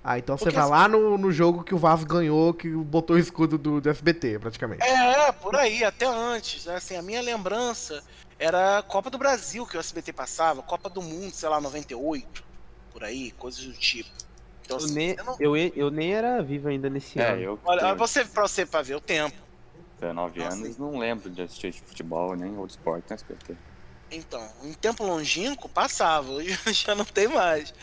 Ah, 0.04 0.18
então 0.18 0.38
você 0.38 0.46
Porque 0.46 0.56
vai 0.58 0.68
lá 0.70 0.88
no, 0.88 1.18
no 1.18 1.32
jogo 1.32 1.64
que 1.64 1.74
o 1.74 1.78
Vasco 1.78 2.08
ganhou, 2.08 2.54
que 2.54 2.70
botou 2.70 3.16
o 3.16 3.20
escudo 3.20 3.58
do, 3.58 3.80
do 3.82 3.90
SBT, 3.90 4.40
praticamente. 4.40 4.84
É, 4.84 5.32
por 5.32 5.56
aí, 5.56 5.84
até 5.84 6.06
antes. 6.06 6.66
né? 6.66 6.76
Assim, 6.76 6.96
a 6.96 7.02
minha 7.02 7.22
lembrança 7.22 8.04
era 8.40 8.80
a 8.80 8.84
Copa 8.84 9.10
do 9.10 9.18
Brasil 9.18 9.66
que 9.66 9.78
o 9.78 9.80
SBT 9.80 10.14
passava, 10.14 10.62
Copa 10.64 10.90
do 10.90 11.02
Mundo, 11.02 11.32
sei 11.34 11.48
lá, 11.50 11.60
98, 11.62 12.44
por 12.92 13.04
aí, 13.04 13.32
coisas 13.32 13.64
do 13.64 13.74
tipo. 13.74 14.10
Então, 14.64 14.78
Eu 14.78 14.86
assim, 14.86 14.94
nem, 14.94 15.16
eu 15.18 15.24
não- 15.26 15.36
eu, 15.40 15.56
eu 15.58 15.92
nem 15.92 16.14
era 16.14 16.42
vivo 16.42 16.68
ainda 16.70 16.90
nesse 16.90 17.20
É, 17.20 17.32
ano. 17.32 17.42
eu. 17.42 17.60
Olha, 17.66 17.82
eu- 17.82 17.96
você, 17.98 18.24
pra 18.26 18.44
você 18.44 18.66
pra 18.66 18.82
ver 18.82 18.96
o 18.96 19.02
tempo. 19.02 19.36
Até 19.98 20.14
9 20.14 20.40
Nossa, 20.40 20.56
anos, 20.56 20.78
não 20.78 20.98
lembro 20.98 21.30
de 21.30 21.42
assistir 21.44 21.74
futebol 21.74 22.36
nem 22.36 22.52
outro 22.58 22.76
esporte 22.76 23.06
no 23.10 23.14
SBT. 23.14 23.56
Então, 24.10 24.46
em 24.64 24.74
tempo 24.74 25.06
longínquo 25.06 25.70
passava, 25.70 26.30
hoje 26.34 26.58
já 26.74 26.96
não 26.96 27.06
tem 27.06 27.28
mais. 27.28 27.74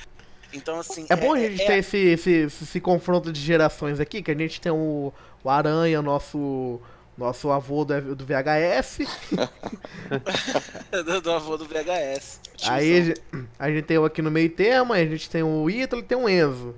Então, 0.52 0.78
assim. 0.80 1.06
É 1.08 1.16
bom 1.16 1.34
a 1.34 1.38
gente 1.38 1.60
é- 1.62 1.66
ter 1.66 1.78
esse, 1.78 1.96
esse, 1.98 2.30
esse 2.46 2.80
confronto 2.80 3.30
de 3.32 3.40
gerações 3.40 4.00
aqui, 4.00 4.22
que 4.22 4.30
a 4.30 4.34
gente 4.34 4.60
tem 4.60 4.72
o, 4.72 5.12
o 5.44 5.50
Aranha, 5.50 6.00
nosso, 6.00 6.80
nosso 7.16 7.50
avô 7.50 7.84
do, 7.84 8.14
do 8.14 8.24
VHS. 8.24 8.98
do, 11.04 11.20
do 11.20 11.30
avô 11.32 11.56
do 11.56 11.64
VHS. 11.66 12.40
Aí 12.64 12.98
a 12.98 13.02
Tiozão. 13.04 13.04
gente, 13.04 13.22
a 13.58 13.70
gente 13.70 13.84
tem 13.84 13.98
o 13.98 14.04
aqui 14.04 14.22
no 14.22 14.30
meio 14.30 14.50
termo, 14.50 14.92
aí 14.92 15.02
a 15.02 15.06
gente 15.10 15.28
tem 15.28 15.42
o 15.42 15.68
Ítalo 15.68 16.02
e 16.02 16.04
tem 16.04 16.16
o 16.18 16.28
Enzo. 16.28 16.74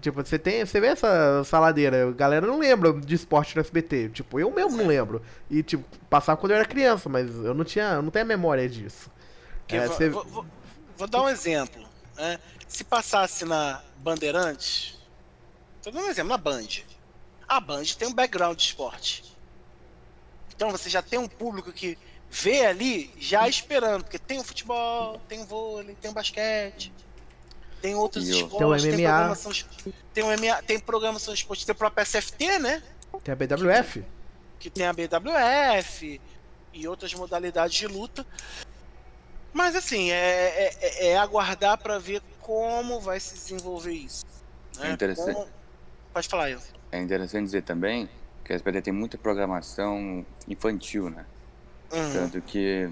Tipo, 0.00 0.22
você 0.22 0.38
tem, 0.38 0.64
você 0.66 0.78
vê 0.80 0.88
essa 0.88 1.42
saladeira, 1.44 2.08
a 2.08 2.12
galera 2.12 2.46
não 2.46 2.58
lembra 2.58 2.92
de 2.92 3.14
esporte 3.14 3.56
no 3.56 3.62
SBT. 3.62 4.10
Tipo, 4.10 4.38
eu 4.38 4.50
mesmo 4.50 4.76
não 4.76 4.86
lembro. 4.86 5.22
E 5.50 5.62
tipo, 5.62 5.82
passava 6.10 6.36
quando 6.38 6.50
eu 6.52 6.56
era 6.58 6.66
criança, 6.66 7.08
mas 7.08 7.34
eu 7.42 7.54
não 7.54 7.64
tinha, 7.64 7.94
eu 7.94 8.02
não 8.02 8.10
tenho 8.10 8.24
a 8.26 8.28
memória 8.28 8.68
disso. 8.68 9.10
É, 9.66 9.86
vou, 9.86 9.96
você- 9.96 10.10
vou- 10.10 10.24
vou- 10.26 10.46
vou 10.98 11.08
dar 11.08 11.22
um 11.22 11.28
exemplo. 11.30 11.82
Né? 12.16 12.38
Se 12.68 12.84
passasse 12.84 13.44
na 13.44 13.82
Bandeirantes, 13.98 14.98
tô 15.82 15.90
dando 15.90 16.06
um 16.06 16.10
exemplo, 16.10 16.30
na 16.30 16.36
Band. 16.38 16.66
A 17.46 17.60
Band 17.60 17.84
tem 17.98 18.08
um 18.08 18.12
background 18.14 18.56
de 18.56 18.64
esporte. 18.64 19.24
Então 20.54 20.70
você 20.70 20.88
já 20.88 21.02
tem 21.02 21.18
um 21.18 21.28
público 21.28 21.72
que 21.72 21.98
vê 22.30 22.64
ali 22.66 23.12
já 23.18 23.48
esperando, 23.48 24.02
porque 24.04 24.18
tem 24.18 24.38
o 24.38 24.44
futebol, 24.44 25.20
tem 25.28 25.42
o 25.42 25.44
vôlei, 25.46 25.94
tem 26.00 26.10
o 26.10 26.14
basquete, 26.14 26.92
tem 27.82 27.94
outros 27.94 28.28
E 28.28 28.32
o- 28.32 28.36
esportes, 28.46 28.58
Tem 28.58 28.66
o 28.66 28.96
tem, 28.96 29.04
MMA. 29.04 29.12
programação, 29.18 29.52
es- 29.52 29.66
tem 30.12 30.24
o 30.24 30.32
MMA, 30.32 30.62
tem 30.62 30.78
programação 30.78 31.34
esportiva, 31.34 31.66
tem 31.66 31.74
o 31.74 31.78
próprio 31.78 32.02
SFT, 32.02 32.58
né? 32.58 32.82
Tem 33.22 33.32
a 33.32 33.36
BWF. 33.36 34.04
que 34.58 34.70
tem 34.70 34.86
a 34.86 34.92
BWF 34.94 36.18
e 36.72 36.88
outras 36.88 37.12
modalidades 37.12 37.76
de 37.76 37.86
luta. 37.86 38.26
Mas 39.54 39.76
assim, 39.76 40.10
é, 40.10 40.66
é- 40.66 41.06
é 41.12 41.16
aguardar 41.16 41.78
para 41.78 41.98
ver 41.98 42.20
como 42.40 43.00
vai 43.00 43.18
se 43.20 43.34
desenvolver 43.34 43.92
isso. 43.92 44.24
né? 44.78 44.90
É 44.90 44.92
interessante. 44.92 45.34
Como- 45.34 45.48
Pode 46.12 46.28
falar, 46.28 46.50
Enzo. 46.50 46.72
É 46.92 47.00
interessante 47.00 47.44
dizer 47.44 47.62
também 47.62 48.08
que 48.44 48.52
a 48.52 48.56
SBT 48.56 48.82
tem 48.82 48.92
muita 48.92 49.16
programação 49.16 50.24
infantil, 50.48 51.08
né? 51.10 51.24
Uhum. 51.92 52.12
Tanto 52.12 52.40
que 52.42 52.88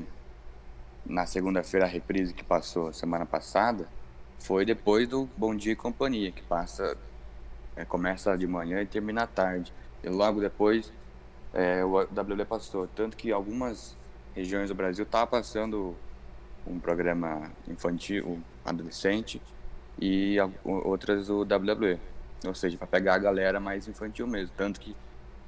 na 1.05 1.27
segunda-feira 1.27 1.85
a 1.87 1.89
reprise 1.89 2.33
que 2.33 2.43
passou 2.45 2.93
semana 2.93 3.27
passada 3.27 3.89
foi 4.39 4.65
depois 4.65 5.09
do 5.09 5.29
Bom 5.37 5.55
Dia 5.55 5.73
e 5.73 5.77
Companhia, 5.77 6.33
que 6.33 6.43
passa 6.43 6.97
é, 7.77 7.85
começa 7.85 8.37
de 8.37 8.47
manhã 8.47 8.81
e 8.83 8.87
termina 8.87 9.23
à 9.25 9.27
tarde. 9.27 9.73
E 10.03 10.09
logo 10.09 10.41
depois 10.41 10.93
é, 11.55 11.85
o 11.85 12.01
WB 12.03 12.45
passou. 12.45 12.87
Tanto 12.89 13.17
que 13.17 13.31
algumas 13.33 13.97
regiões 14.35 14.69
do 14.69 14.75
Brasil 14.75 15.05
estavam 15.05 15.27
passando 15.29 15.97
um 16.67 16.79
programa 16.79 17.51
infantil, 17.69 18.43
adolescente, 18.65 19.41
e 20.01 20.37
outras 20.65 21.29
o 21.29 21.43
WWE. 21.43 21.99
Ou 22.47 22.55
seja, 22.55 22.77
para 22.77 22.87
pegar 22.87 23.15
a 23.15 23.19
galera 23.19 23.61
mais 23.61 23.87
infantil 23.87 24.27
mesmo. 24.27 24.53
Tanto 24.57 24.81
que 24.81 24.97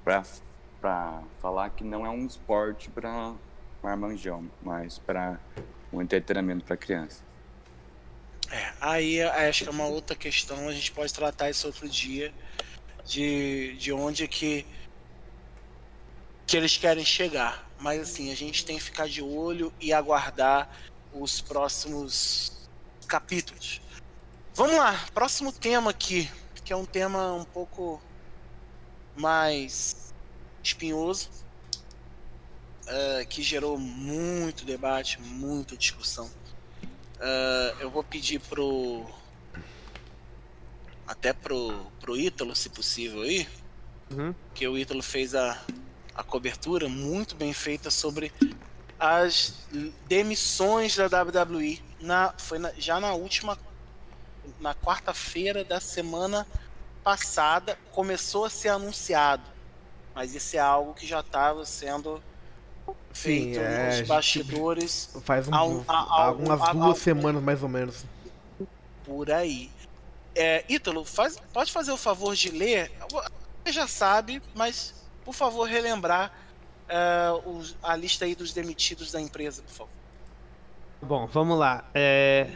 para 0.03 1.23
falar 1.41 1.71
que 1.71 1.83
não 1.83 2.05
é 2.05 2.11
um 2.11 2.27
esporte 2.27 2.91
para 2.91 3.35
marmanjão, 3.83 4.49
mas 4.63 4.99
para 4.99 5.39
um 5.93 6.01
entretenimento 6.01 6.65
para 6.65 6.77
criança. 6.77 7.23
É, 8.51 8.73
aí 8.81 9.19
é, 9.19 9.49
acho 9.49 9.65
que 9.65 9.71
é 9.71 9.73
uma 9.73 9.87
outra 9.87 10.15
questão, 10.15 10.69
a 10.69 10.73
gente 10.73 10.93
pode 10.93 11.13
tratar 11.13 11.51
isso 11.51 11.67
outro 11.67 11.89
dia, 11.89 12.33
de, 13.05 13.75
de 13.79 13.93
onde 13.93 14.29
que, 14.29 14.67
que 16.47 16.57
eles 16.57 16.77
querem 16.77 17.05
chegar. 17.05 17.69
Mas 17.79 18.01
assim, 18.01 18.31
a 18.31 18.37
gente 18.37 18.65
tem 18.65 18.77
que 18.77 18.83
ficar 18.83 19.09
de 19.09 19.23
olho 19.23 19.73
e 19.81 19.93
aguardar 19.93 20.69
os 21.15 21.41
próximos 21.41 22.53
capítulos. 23.07 23.81
Vamos 24.55 24.77
lá, 24.77 24.99
próximo 25.15 25.53
tema 25.53 25.91
aqui, 25.91 26.31
que 26.65 26.73
é 26.73 26.77
um 26.77 26.85
tema 26.85 27.33
um 27.35 27.45
pouco 27.45 28.01
mais 29.17 30.13
espinhoso, 30.63 31.29
eh, 32.87 33.27
que 33.29 33.43
gerou 33.43 33.79
muito 33.79 34.65
debate, 34.65 35.21
muita 35.21 35.77
discussão. 35.77 36.31
Ah, 37.25 37.75
eu 37.81 37.91
vou 37.91 38.05
pedir 38.05 38.39
pro. 38.39 39.07
Até 41.07 41.33
pro, 41.33 41.87
pro 42.01 42.17
Ítalo, 42.17 42.55
se 42.55 42.69
possível 42.69 43.23
aí. 43.23 43.49
Uhum. 44.11 44.35
Que 44.55 44.69
o 44.69 44.77
Ítalo 44.77 45.03
fez 45.03 45.35
a, 45.35 45.59
a 46.15 46.23
cobertura 46.23 46.89
muito 46.89 47.35
bem 47.35 47.53
feita 47.53 47.91
sobre 47.91 48.31
as 48.99 49.55
demissões 50.07 50.97
da 50.97 51.07
WWE. 51.07 51.83
Na, 52.01 52.35
foi 52.39 52.59
na- 52.59 52.73
já 52.77 53.01
na 53.01 53.13
última. 53.15 53.59
Na 54.61 54.75
quarta-feira 54.75 55.65
da 55.65 55.81
semana 55.81 56.47
passada 57.03 57.79
começou 57.93 58.45
a 58.45 58.51
ser 58.51 58.69
anunciado. 58.69 59.43
Mas 60.15 60.35
isso 60.35 60.57
é 60.57 60.61
algo 60.61 60.95
que 60.95 61.07
já 61.07 61.21
estava 61.21 61.65
sendo 61.65 62.23
feito 63.13 63.59
é, 63.59 63.95
a 63.97 63.99
nos 63.99 64.09
bastidores 64.09 65.11
Faz 65.23 65.49
um, 65.49 65.53
há- 65.55 65.93
há 65.93 66.25
algumas 66.27 66.61
algum- 66.61 66.83
há- 66.83 66.87
duas 66.87 66.99
semanas 66.99 67.43
mais 67.43 67.63
ou 67.63 67.69
menos. 67.69 68.05
por 69.05 69.31
aí. 69.31 69.71
É, 70.35 70.65
Ítalo, 70.69 71.05
faz, 71.05 71.37
pode 71.53 71.71
fazer 71.73 71.93
o 71.93 71.97
favor 71.97 72.35
de 72.35 72.51
ler? 72.51 72.91
Você 73.65 73.73
já 73.73 73.87
sabe, 73.87 74.43
mas 74.55 74.95
por 75.25 75.33
favor 75.35 75.69
relembrar 75.69 76.33
é, 76.95 77.33
os- 77.49 77.77
a 77.83 77.97
lista 77.97 78.25
aí 78.25 78.35
dos 78.35 78.53
demitidos 78.53 79.11
da 79.11 79.21
empresa, 79.21 79.63
por 79.63 79.73
favor. 79.73 79.93
Bom, 81.03 81.27
vamos 81.27 81.59
lá. 81.59 81.85
É, 81.95 82.49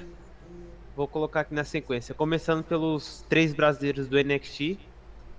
Vou 0.96 1.06
colocar 1.06 1.40
aqui 1.42 1.54
na 1.54 1.62
sequência. 1.62 2.12
Começando 2.12 2.64
pelos 2.64 3.24
três 3.28 3.52
brasileiros 3.54 4.08
do 4.08 4.18
NXT: 4.18 4.76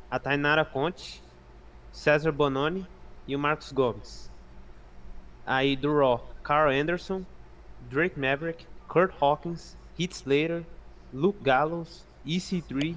a 0.10 0.18
Tainara 0.18 0.64
Conte, 0.64 1.22
César 1.92 2.32
Bononi 2.32 2.88
e 3.28 3.36
o 3.36 3.40
Marcos 3.40 3.72
Gomes. 3.74 4.32
Aí 5.46 5.76
do 5.76 5.94
Raw: 5.98 6.30
Carl 6.44 6.72
Anderson, 6.72 7.26
Drake 7.90 8.18
Maverick, 8.18 8.66
Kurt 8.88 9.12
Hawkins, 9.22 9.76
Heath 10.00 10.14
Slater, 10.14 10.64
Luke 11.14 11.40
Gallows, 11.44 12.06
EC3, 12.26 12.96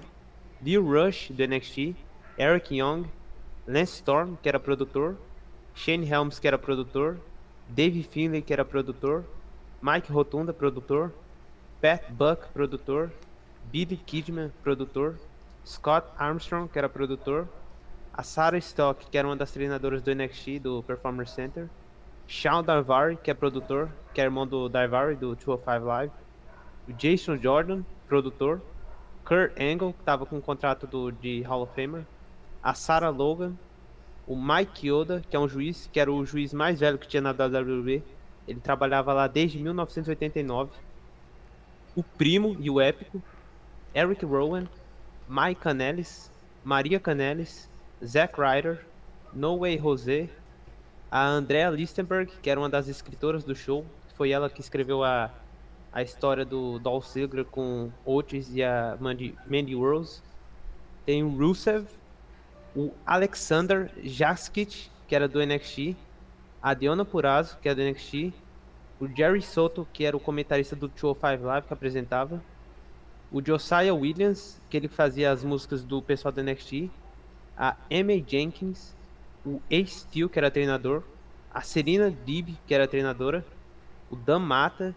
Lil 0.62 0.84
Rush 0.84 1.30
do 1.32 1.42
NXT, 1.42 1.96
Eric 2.38 2.76
Young, 2.76 3.06
Lance 3.66 3.94
Storm, 3.94 4.36
que 4.40 4.48
era 4.48 4.60
produtor, 4.60 5.16
Shane 5.74 6.06
Helms, 6.06 6.38
que 6.38 6.46
era 6.46 6.58
produtor, 6.58 7.18
Dave 7.68 8.02
Finlay, 8.02 8.42
que 8.42 8.52
era 8.52 8.64
produtor, 8.64 9.24
Mike 9.80 10.12
Rotunda, 10.12 10.52
produtor, 10.52 11.12
Pat 11.80 12.10
Buck, 12.10 12.46
produtor, 12.52 13.10
Billy 13.70 13.96
Kidman, 13.96 14.52
produtor, 14.62 15.18
Scott 15.64 16.08
Armstrong, 16.18 16.68
que 16.68 16.78
era 16.78 16.88
produtor, 16.88 17.48
a 18.12 18.22
Sarah 18.22 18.58
Stock, 18.58 19.06
que 19.10 19.16
era 19.16 19.26
uma 19.26 19.36
das 19.36 19.50
treinadoras 19.52 20.02
do 20.02 20.14
NXT, 20.14 20.58
do 20.60 20.82
Performance 20.82 21.34
Center, 21.34 21.68
Sean 22.26 22.62
Darvari, 22.62 23.16
que 23.16 23.30
é 23.30 23.34
produtor, 23.34 23.90
que 24.12 24.20
é 24.20 24.24
irmão 24.24 24.46
do 24.46 24.68
Darvari, 24.68 25.14
do 25.14 25.34
205 25.34 25.84
Live, 25.86 26.12
o 26.88 26.92
Jason 26.92 27.36
Jordan, 27.36 27.82
produtor, 28.06 28.60
Kurt 29.24 29.52
Angle, 29.58 29.92
que 29.92 30.00
estava 30.00 30.26
com 30.26 30.36
o 30.36 30.42
contrato 30.42 30.86
do, 30.86 31.10
de 31.10 31.42
Hall 31.42 31.62
of 31.62 31.74
Famer, 31.74 32.04
a 32.62 32.74
Sarah 32.74 33.10
Logan, 33.10 33.54
o 34.26 34.36
Mike 34.36 34.88
Yoda, 34.88 35.22
que 35.28 35.36
é 35.36 35.38
um 35.38 35.48
juiz, 35.48 35.88
que 35.92 35.98
era 35.98 36.12
o 36.12 36.24
juiz 36.24 36.52
mais 36.52 36.80
velho 36.80 36.98
que 36.98 37.08
tinha 37.08 37.20
na 37.20 37.30
WWE. 37.30 38.02
Ele 38.46 38.60
trabalhava 38.60 39.12
lá 39.12 39.26
desde 39.26 39.58
1989. 39.58 40.70
O 41.94 42.02
Primo 42.02 42.56
e 42.58 42.70
o 42.70 42.80
Épico, 42.80 43.22
Eric 43.94 44.24
Rowan, 44.24 44.66
Mike 45.28 45.60
Canelis, 45.60 46.30
Maria 46.64 46.98
Canelis, 46.98 47.68
Zack 48.04 48.40
Ryder, 48.40 48.84
No 49.32 49.58
Way 49.58 49.78
José, 49.78 50.28
a 51.10 51.26
Andrea 51.26 51.68
Listenberg, 51.68 52.32
que 52.40 52.48
era 52.48 52.58
uma 52.58 52.70
das 52.70 52.88
escritoras 52.88 53.44
do 53.44 53.54
show. 53.54 53.84
Foi 54.14 54.30
ela 54.30 54.48
que 54.48 54.60
escreveu 54.60 55.04
a, 55.04 55.30
a 55.92 56.02
história 56.02 56.44
do 56.44 56.78
Dolph 56.78 57.06
Ziggler 57.06 57.44
com 57.44 57.90
Otis 58.04 58.54
e 58.54 58.62
a 58.62 58.96
Mandy, 58.98 59.34
Mandy 59.46 59.74
Rose. 59.74 60.22
Tem 61.04 61.22
o 61.22 61.28
Rusev, 61.28 61.86
o 62.74 62.92
Alexander 63.06 63.90
Jaskic, 64.02 64.90
que 65.06 65.14
era 65.14 65.28
do 65.28 65.44
NXT, 65.44 65.96
a 66.62 66.74
Diona 66.74 67.04
Purazo, 67.04 67.58
que 67.60 67.68
é 67.68 67.74
do 67.74 67.82
NXT, 67.82 68.32
o 69.00 69.08
Jerry 69.08 69.42
Soto, 69.42 69.86
que 69.92 70.04
era 70.04 70.16
o 70.16 70.20
comentarista 70.20 70.76
do 70.76 70.88
205 70.88 71.44
Live, 71.44 71.66
que 71.66 71.72
apresentava, 71.72 72.42
o 73.30 73.44
Josiah 73.44 73.94
Williams, 73.94 74.60
que 74.70 74.76
ele 74.76 74.88
fazia 74.88 75.30
as 75.30 75.42
músicas 75.42 75.82
do 75.82 76.00
pessoal 76.00 76.30
do 76.30 76.42
NXT, 76.42 76.90
a 77.56 77.76
Amy 77.90 78.24
Jenkins, 78.26 78.94
o 79.44 79.60
Ace 79.70 80.00
Steel, 80.00 80.28
que 80.28 80.38
era 80.38 80.50
treinador, 80.50 81.02
a 81.52 81.62
Serena 81.62 82.10
Dib, 82.10 82.56
que 82.66 82.74
era 82.74 82.86
treinadora, 82.86 83.44
o 84.10 84.16
Dan 84.16 84.38
Mata, 84.38 84.94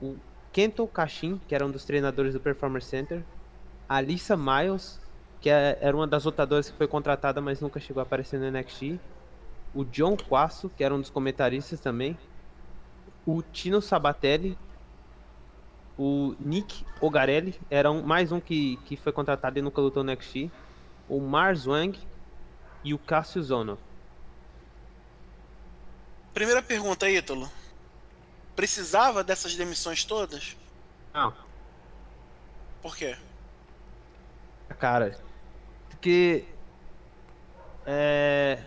o 0.00 0.16
Kento 0.52 0.86
Kashin, 0.86 1.40
que 1.46 1.54
era 1.54 1.64
um 1.64 1.70
dos 1.70 1.84
treinadores 1.84 2.32
do 2.34 2.40
Performance 2.40 2.86
Center, 2.86 3.22
a 3.88 3.96
Alissa 3.96 4.36
Miles, 4.36 5.00
que 5.40 5.48
é- 5.48 5.78
era 5.80 5.96
uma 5.96 6.06
das 6.06 6.24
lutadoras 6.24 6.70
que 6.70 6.76
foi 6.76 6.86
contratada, 6.86 7.40
mas 7.40 7.60
nunca 7.60 7.80
chegou 7.80 8.00
a 8.00 8.04
aparecer 8.04 8.38
no 8.38 8.46
NXT. 8.46 8.98
o 9.72 9.84
John 9.84 10.16
Quasso, 10.16 10.68
que 10.68 10.82
era 10.82 10.92
um 10.92 11.00
dos 11.00 11.10
comentaristas 11.10 11.78
também, 11.78 12.18
o 13.24 13.40
Tino 13.40 13.80
Sabatelli, 13.80 14.58
o 15.96 16.34
Nick 16.40 16.84
Ogarelli, 17.00 17.54
era 17.70 17.88
um, 17.88 18.02
mais 18.02 18.32
um 18.32 18.40
que, 18.40 18.78
que 18.78 18.96
foi 18.96 19.12
contratado 19.12 19.58
e 19.58 19.62
nunca 19.62 19.80
lutou 19.80 20.02
no 20.02 20.10
NXT, 20.10 20.50
o 21.08 21.20
Mars 21.20 21.68
Wang 21.68 21.96
e 22.82 22.92
o 22.92 22.98
Cassius 22.98 23.46
Zono. 23.46 23.78
Primeira 26.34 26.62
pergunta, 26.62 27.08
Ítalo. 27.08 27.48
Precisava 28.56 29.22
dessas 29.22 29.54
demissões 29.54 30.04
todas? 30.04 30.56
Não. 31.14 31.32
Por 32.82 32.96
quê? 32.96 33.16
Cara, 34.78 35.16
porque. 36.00 36.44
É. 37.84 38.58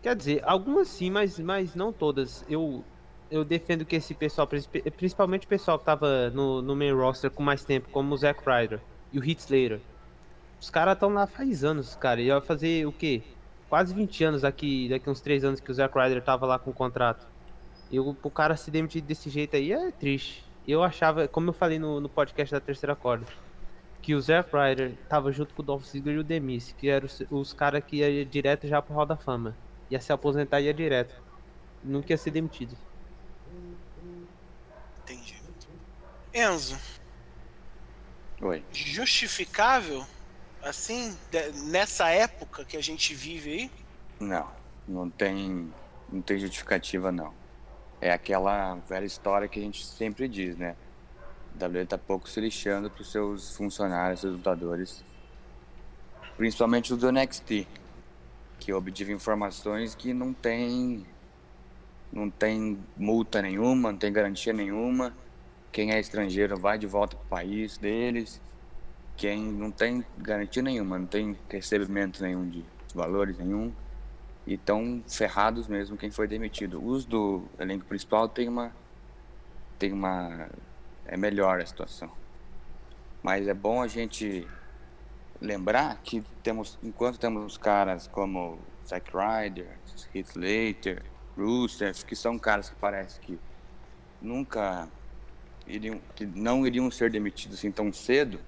Quer 0.00 0.16
dizer, 0.16 0.42
algumas 0.44 0.88
sim, 0.88 1.10
mas, 1.10 1.38
mas 1.38 1.74
não 1.74 1.92
todas. 1.92 2.44
Eu, 2.48 2.82
eu 3.30 3.44
defendo 3.44 3.84
que 3.84 3.96
esse 3.96 4.14
pessoal, 4.14 4.48
principalmente 4.96 5.44
o 5.44 5.48
pessoal 5.48 5.78
que 5.78 5.84
tava 5.84 6.30
no, 6.30 6.62
no 6.62 6.74
main 6.74 6.92
roster 6.92 7.30
com 7.30 7.42
mais 7.42 7.64
tempo, 7.64 7.88
como 7.90 8.14
o 8.14 8.16
Zack 8.16 8.40
Ryder 8.46 8.80
e 9.12 9.18
o 9.18 9.24
Heath 9.24 9.40
Slater, 9.40 9.80
os 10.60 10.70
caras 10.70 10.94
estão 10.94 11.10
lá 11.10 11.26
faz 11.26 11.64
anos, 11.64 11.96
cara. 11.96 12.20
E 12.20 12.30
vai 12.30 12.40
fazer 12.40 12.86
o 12.86 12.92
quê? 12.92 13.22
Quase 13.68 13.92
20 13.92 14.24
anos 14.24 14.42
daqui, 14.42 14.88
daqui 14.88 15.10
uns 15.10 15.20
3 15.20 15.44
anos 15.44 15.60
que 15.60 15.70
o 15.70 15.74
Zack 15.74 15.92
Ryder 15.98 16.22
tava 16.22 16.46
lá 16.46 16.58
com 16.58 16.70
o 16.70 16.74
contrato. 16.74 17.26
E 17.90 17.98
o, 17.98 18.16
o 18.22 18.30
cara 18.30 18.56
se 18.56 18.70
demitir 18.70 19.02
desse 19.02 19.28
jeito 19.28 19.56
aí 19.56 19.72
é 19.72 19.90
triste. 19.90 20.44
Eu 20.66 20.82
achava, 20.84 21.26
como 21.26 21.50
eu 21.50 21.52
falei 21.52 21.78
no, 21.78 22.00
no 22.00 22.08
podcast 22.08 22.54
da 22.54 22.60
terceira 22.60 22.94
corda, 22.94 23.26
que 24.00 24.14
o 24.14 24.20
Zack 24.20 24.50
Ryder 24.52 24.94
tava 25.08 25.32
junto 25.32 25.54
com 25.54 25.62
o 25.62 25.64
Dolph 25.64 25.84
Ziggler 25.84 26.16
e 26.16 26.18
o 26.18 26.24
Demis, 26.24 26.74
que 26.78 26.88
eram 26.88 27.06
os, 27.06 27.22
os 27.30 27.52
caras 27.52 27.82
que 27.84 27.96
ia 27.96 28.24
direto 28.24 28.66
já 28.66 28.80
pro 28.80 28.94
Hall 28.94 29.06
da 29.06 29.16
Fama. 29.16 29.56
Ia 29.90 30.00
se 30.00 30.12
aposentar 30.12 30.60
e 30.60 30.64
ia 30.64 30.74
direto. 30.74 31.14
Nunca 31.82 32.12
ia 32.12 32.16
ser 32.16 32.30
demitido. 32.30 32.76
Entendi. 35.02 35.40
Enzo. 36.32 36.78
Oi. 38.40 38.62
Justificável, 38.72 40.06
assim, 40.62 41.16
nessa 41.64 42.08
época 42.10 42.64
que 42.64 42.76
a 42.76 42.82
gente 42.82 43.14
vive 43.14 43.52
aí? 43.52 43.70
Não, 44.20 44.48
não 44.86 45.10
tem, 45.10 45.72
não 46.12 46.22
tem 46.22 46.38
justificativa 46.38 47.10
não. 47.10 47.34
É 48.00 48.12
aquela 48.12 48.76
velha 48.88 49.04
história 49.04 49.48
que 49.48 49.58
a 49.58 49.62
gente 49.62 49.84
sempre 49.84 50.28
diz, 50.28 50.56
né? 50.56 50.76
A 51.60 51.66
WWE 51.66 51.86
tá 51.86 51.98
pouco 51.98 52.28
se 52.28 52.40
lixando 52.40 52.88
para 52.88 53.02
os 53.02 53.10
seus 53.10 53.56
funcionários, 53.56 54.20
seus 54.20 54.34
lutadores, 54.34 55.02
principalmente 56.36 56.92
os 56.92 56.98
do 57.00 57.10
NXT, 57.10 57.66
que 58.60 58.72
obtive 58.72 59.12
informações 59.12 59.94
que 59.94 60.14
não 60.14 60.32
tem 60.32 61.04
não 62.12 62.30
tem 62.30 62.78
multa 62.96 63.42
nenhuma, 63.42 63.90
não 63.92 63.98
tem 63.98 64.12
garantia 64.12 64.52
nenhuma. 64.52 65.14
Quem 65.72 65.92
é 65.92 66.00
estrangeiro 66.00 66.56
vai 66.56 66.78
de 66.78 66.86
volta 66.86 67.16
para 67.16 67.24
o 67.24 67.28
país 67.28 67.76
deles. 67.76 68.40
Quem 69.16 69.42
não 69.42 69.70
tem 69.70 70.04
garantia 70.16 70.62
nenhuma, 70.62 70.98
não 70.98 71.06
tem 71.06 71.36
recebimento 71.50 72.22
nenhum 72.22 72.48
de, 72.48 72.64
valores 72.94 73.36
nenhum. 73.36 73.72
E 74.46 74.54
estão 74.54 75.02
ferrados 75.06 75.66
mesmo 75.66 75.96
quem 75.96 76.10
foi 76.10 76.26
demitido. 76.28 76.82
Os 76.82 77.04
do 77.04 77.42
elenco 77.58 77.84
principal 77.84 78.28
tem 78.28 78.48
uma 78.48 78.72
tem 79.78 79.92
uma 79.92 80.48
é 81.08 81.16
melhor 81.16 81.60
a 81.60 81.66
situação. 81.66 82.10
Mas 83.22 83.48
é 83.48 83.54
bom 83.54 83.82
a 83.82 83.88
gente 83.88 84.46
lembrar 85.40 86.00
que 86.02 86.22
temos 86.42 86.78
enquanto 86.82 87.18
temos 87.18 87.56
caras 87.56 88.06
como 88.06 88.58
Zack 88.86 89.10
Ryder, 89.12 89.78
Heath 90.14 90.30
Slater, 90.30 91.02
Rusev, 91.36 92.04
que 92.04 92.16
são 92.16 92.38
caras 92.38 92.70
que 92.70 92.76
parece 92.76 93.20
que 93.20 93.38
nunca 94.20 94.88
iriam, 95.66 96.00
que 96.14 96.26
não 96.26 96.66
iriam 96.66 96.90
ser 96.90 97.10
demitidos 97.10 97.58
assim 97.58 97.70
tão 97.70 97.92
cedo, 97.92 98.40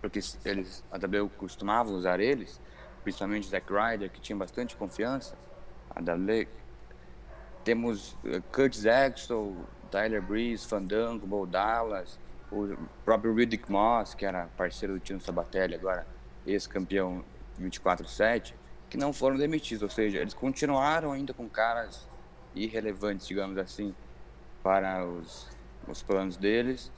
porque 0.00 0.20
eles, 0.44 0.84
a 0.90 0.96
WWE 0.96 1.30
costumava 1.36 1.90
usar 1.90 2.20
eles, 2.20 2.60
principalmente 3.02 3.48
Zack 3.48 3.66
Ryder, 3.72 4.10
que 4.10 4.20
tinha 4.20 4.36
bastante 4.36 4.76
confiança, 4.76 5.36
a 5.94 6.00
WWE. 6.00 6.48
Temos 7.64 8.12
uh, 8.24 8.42
Kurt 8.52 8.74
Zaxel, 8.74 9.54
Tyler 9.90 10.22
Breeze, 10.22 10.66
Fandango, 10.66 11.26
Bo 11.26 11.46
Dallas, 11.46 12.18
o 12.50 12.76
próprio 13.04 13.34
Riddick 13.34 13.70
Moss, 13.70 14.14
que 14.14 14.24
era 14.24 14.48
parceiro 14.56 14.94
do 14.94 15.00
Tino 15.00 15.20
Sabatelli, 15.20 15.74
agora 15.74 16.06
ex-campeão 16.46 17.24
24-7, 17.60 18.54
que 18.88 18.96
não 18.96 19.12
foram 19.12 19.36
demitidos, 19.36 19.82
ou 19.82 19.90
seja, 19.90 20.18
eles 20.18 20.34
continuaram 20.34 21.12
ainda 21.12 21.32
com 21.32 21.48
caras 21.48 22.08
irrelevantes, 22.54 23.26
digamos 23.26 23.56
assim, 23.56 23.94
para 24.62 25.06
os, 25.06 25.48
os 25.86 26.02
planos 26.02 26.36
deles, 26.36 26.90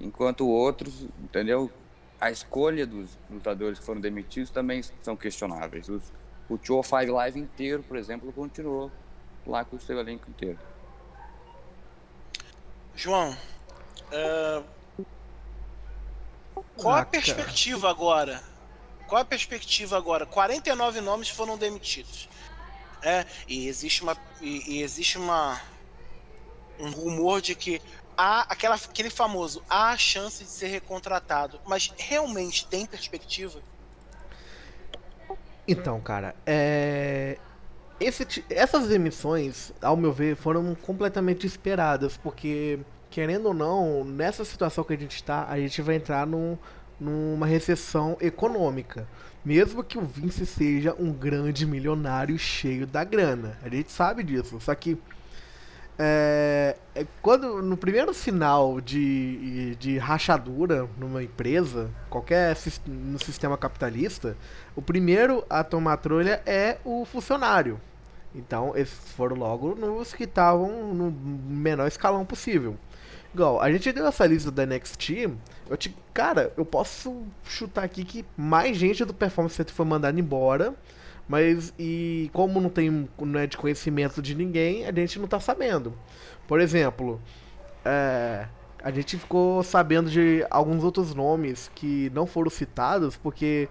enquanto 0.00 0.46
outros, 0.46 1.02
entendeu? 1.18 1.70
A 2.20 2.30
escolha 2.30 2.86
dos 2.86 3.18
lutadores 3.30 3.78
que 3.78 3.84
foram 3.84 4.00
demitidos 4.00 4.50
também 4.50 4.82
são 5.00 5.16
questionáveis. 5.16 5.88
Os, 5.88 6.12
o 6.48 6.58
Show 6.62 6.82
Five 6.82 7.10
Live 7.10 7.40
inteiro, 7.40 7.82
por 7.82 7.96
exemplo, 7.96 8.32
continuou 8.32 8.92
lá 9.46 9.64
com 9.64 9.76
o 9.76 9.80
seu 9.80 9.98
elenco 9.98 10.28
inteiro. 10.30 10.58
João, 12.94 13.36
uh, 14.12 14.64
qual 16.76 16.96
a 16.96 17.04
perspectiva 17.04 17.90
agora? 17.90 18.42
Qual 19.06 19.20
a 19.20 19.24
perspectiva 19.24 19.96
agora? 19.96 20.26
49 20.26 21.00
nomes 21.00 21.28
foram 21.28 21.56
demitidos. 21.56 22.28
É, 23.02 23.26
e 23.48 23.66
existe 23.66 24.02
uma 24.02 24.16
e, 24.40 24.76
e, 24.76 24.82
existe 24.82 25.18
uma 25.18 25.60
um 26.78 26.90
rumor 26.90 27.40
de 27.40 27.54
que 27.54 27.82
há 28.16 28.42
aquela, 28.42 28.76
aquele 28.76 29.10
famoso 29.10 29.62
há 29.68 29.90
a 29.90 29.98
chance 29.98 30.44
de 30.44 30.50
ser 30.50 30.68
recontratado, 30.68 31.60
mas 31.66 31.92
realmente 31.96 32.66
tem 32.66 32.86
perspectiva? 32.86 33.60
Então, 35.66 36.00
cara, 36.00 36.34
é... 36.46 37.38
Esse, 38.02 38.44
essas 38.50 38.88
demissões, 38.88 39.72
ao 39.80 39.96
meu 39.96 40.12
ver, 40.12 40.34
foram 40.34 40.74
completamente 40.74 41.46
esperadas, 41.46 42.16
porque, 42.16 42.80
querendo 43.10 43.46
ou 43.46 43.54
não, 43.54 44.04
nessa 44.04 44.44
situação 44.44 44.82
que 44.82 44.92
a 44.92 44.98
gente 44.98 45.14
está, 45.14 45.46
a 45.48 45.56
gente 45.58 45.80
vai 45.80 45.94
entrar 45.94 46.26
num, 46.26 46.58
numa 46.98 47.46
recessão 47.46 48.16
econômica. 48.20 49.06
Mesmo 49.44 49.84
que 49.84 49.98
o 49.98 50.02
Vince 50.02 50.46
seja 50.46 50.94
um 50.98 51.12
grande 51.12 51.66
milionário 51.66 52.38
cheio 52.38 52.86
da 52.86 53.04
grana. 53.04 53.58
A 53.62 53.68
gente 53.68 53.90
sabe 53.90 54.22
disso. 54.22 54.60
Só 54.60 54.74
que 54.74 54.96
é, 55.98 56.76
é 56.94 57.06
quando 57.20 57.62
no 57.62 57.76
primeiro 57.76 58.14
sinal 58.14 58.80
de, 58.80 59.76
de 59.76 59.98
rachadura 59.98 60.88
numa 60.98 61.22
empresa, 61.22 61.90
qualquer 62.08 62.56
no 62.86 63.18
sistema 63.18 63.58
capitalista, 63.58 64.36
o 64.74 64.82
primeiro 64.82 65.44
a 65.50 65.62
tomar 65.62 65.98
trolha 65.98 66.42
é 66.46 66.78
o 66.84 67.04
funcionário. 67.04 67.80
Então, 68.34 68.72
esses 68.76 69.12
foram 69.12 69.36
logo 69.36 69.74
nos 69.74 70.12
que 70.14 70.24
estavam 70.24 70.94
no 70.94 71.10
menor 71.10 71.86
escalão 71.86 72.24
possível. 72.24 72.76
Igual, 73.34 73.60
a 73.60 73.70
gente 73.70 73.92
deu 73.92 74.06
essa 74.06 74.26
lista 74.26 74.50
da 74.50 74.66
NXT. 74.66 75.30
Eu 75.68 75.76
te, 75.76 75.94
cara, 76.12 76.52
eu 76.56 76.64
posso 76.64 77.24
chutar 77.44 77.84
aqui 77.84 78.04
que 78.04 78.24
mais 78.36 78.76
gente 78.76 79.04
do 79.04 79.14
Performance 79.14 79.56
Center 79.56 79.74
foi 79.74 79.86
mandada 79.86 80.18
embora. 80.18 80.74
Mas, 81.28 81.72
e 81.78 82.30
como 82.32 82.60
não 82.60 82.68
tem 82.68 83.08
não 83.18 83.40
é 83.40 83.46
de 83.46 83.56
conhecimento 83.56 84.20
de 84.20 84.34
ninguém, 84.34 84.86
a 84.86 84.92
gente 84.92 85.18
não 85.18 85.28
tá 85.28 85.40
sabendo. 85.40 85.94
Por 86.46 86.60
exemplo, 86.60 87.20
é, 87.84 88.46
a 88.82 88.90
gente 88.90 89.16
ficou 89.16 89.62
sabendo 89.62 90.10
de 90.10 90.44
alguns 90.50 90.82
outros 90.82 91.14
nomes 91.14 91.70
que 91.74 92.10
não 92.12 92.26
foram 92.26 92.50
citados, 92.50 93.16
porque 93.16 93.68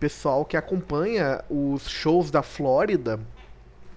pessoal 0.00 0.44
que 0.44 0.56
acompanha 0.56 1.42
os 1.48 1.88
shows 1.88 2.30
da 2.30 2.42
Flórida 2.42 3.20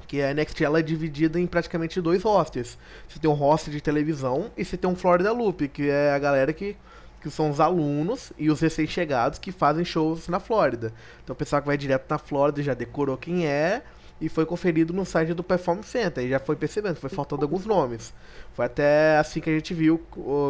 que 0.07 0.21
a 0.21 0.33
NXT 0.33 0.61
ela 0.61 0.79
é 0.79 0.81
dividida 0.81 1.39
em 1.39 1.45
praticamente 1.45 1.99
dois 1.99 2.23
rosters. 2.23 2.77
Você 3.07 3.19
tem 3.19 3.29
um 3.29 3.33
roster 3.33 3.73
de 3.73 3.81
televisão 3.81 4.49
e 4.57 4.63
você 4.63 4.77
tem 4.77 4.89
um 4.89 4.95
Florida 4.95 5.31
Loop, 5.33 5.67
que 5.67 5.89
é 5.89 6.13
a 6.13 6.19
galera 6.19 6.53
que, 6.53 6.77
que 7.21 7.29
são 7.29 7.49
os 7.49 7.59
alunos 7.59 8.31
e 8.37 8.49
os 8.49 8.61
recém-chegados 8.61 9.37
que 9.37 9.51
fazem 9.51 9.83
shows 9.83 10.29
na 10.29 10.39
Flórida. 10.39 10.93
Então 11.23 11.33
o 11.33 11.37
pessoal 11.37 11.61
que 11.61 11.67
vai 11.67 11.77
direto 11.77 12.09
na 12.09 12.17
Flórida 12.17 12.63
já 12.63 12.73
decorou 12.73 13.17
quem 13.17 13.45
é 13.45 13.83
e 14.19 14.29
foi 14.29 14.45
conferido 14.45 14.93
no 14.93 15.05
site 15.05 15.33
do 15.33 15.43
Performance 15.43 15.89
Center. 15.89 16.23
E 16.23 16.29
já 16.29 16.39
foi 16.39 16.55
percebendo, 16.55 16.95
foi 16.95 17.09
faltando 17.09 17.43
alguns 17.43 17.65
nomes. 17.65 18.13
Foi 18.53 18.65
até 18.65 19.17
assim 19.17 19.41
que 19.41 19.49
a 19.49 19.53
gente 19.53 19.73
viu 19.73 20.01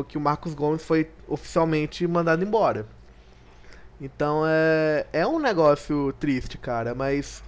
que 0.08 0.18
o 0.18 0.22
Marcos 0.22 0.54
Gomes 0.54 0.84
foi 0.84 1.10
oficialmente 1.28 2.08
mandado 2.08 2.44
embora. 2.44 2.86
Então 4.00 4.44
é, 4.46 5.08
é 5.12 5.26
um 5.26 5.40
negócio 5.40 6.14
triste, 6.20 6.58
cara, 6.58 6.94
mas 6.94 7.44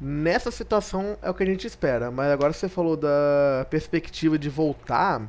Nessa 0.00 0.50
situação 0.50 1.16
é 1.22 1.30
o 1.30 1.34
que 1.34 1.42
a 1.42 1.46
gente 1.46 1.66
espera, 1.66 2.10
mas 2.10 2.30
agora 2.30 2.52
você 2.52 2.68
falou 2.68 2.96
da 2.96 3.66
perspectiva 3.70 4.38
de 4.38 4.50
voltar, 4.50 5.22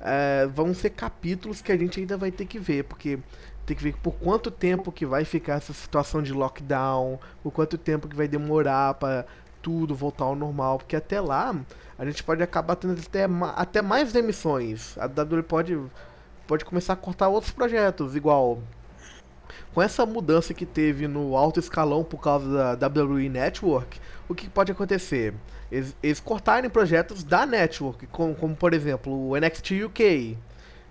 é, 0.00 0.46
vão 0.46 0.72
ser 0.72 0.90
capítulos 0.90 1.60
que 1.60 1.70
a 1.70 1.76
gente 1.76 2.00
ainda 2.00 2.16
vai 2.16 2.30
ter 2.30 2.46
que 2.46 2.58
ver, 2.58 2.84
porque 2.84 3.18
tem 3.66 3.76
que 3.76 3.82
ver 3.82 3.94
por 4.02 4.12
quanto 4.14 4.50
tempo 4.50 4.90
que 4.90 5.04
vai 5.04 5.26
ficar 5.26 5.56
essa 5.56 5.74
situação 5.74 6.22
de 6.22 6.32
lockdown, 6.32 7.20
por 7.42 7.52
quanto 7.52 7.76
tempo 7.76 8.08
que 8.08 8.16
vai 8.16 8.26
demorar 8.26 8.94
para 8.94 9.26
tudo 9.60 9.94
voltar 9.94 10.24
ao 10.24 10.34
normal, 10.34 10.78
porque 10.78 10.96
até 10.96 11.20
lá 11.20 11.54
a 11.98 12.04
gente 12.06 12.24
pode 12.24 12.42
acabar 12.42 12.76
tendo 12.76 12.98
até, 12.98 13.26
até 13.56 13.82
mais 13.82 14.10
demissões. 14.10 14.96
A 14.96 15.04
WWE 15.04 15.42
pode, 15.42 15.78
pode 16.46 16.64
começar 16.64 16.94
a 16.94 16.96
cortar 16.96 17.28
outros 17.28 17.52
projetos, 17.52 18.16
igual 18.16 18.62
com 19.74 19.82
essa 19.82 20.04
mudança 20.06 20.54
que 20.54 20.66
teve 20.66 21.06
no 21.08 21.36
alto 21.36 21.60
escalão 21.60 22.04
por 22.04 22.20
causa 22.20 22.76
da 22.76 22.88
WWE 22.88 23.28
Network, 23.28 24.00
o 24.28 24.34
que 24.34 24.48
pode 24.48 24.72
acontecer? 24.72 25.34
Eles, 25.70 25.96
eles 26.02 26.20
cortarem 26.20 26.70
projetos 26.70 27.22
da 27.22 27.44
Network, 27.44 28.06
como, 28.08 28.34
como 28.34 28.56
por 28.56 28.72
exemplo 28.74 29.12
o 29.12 29.36
NXT 29.36 29.84
UK. 29.86 30.36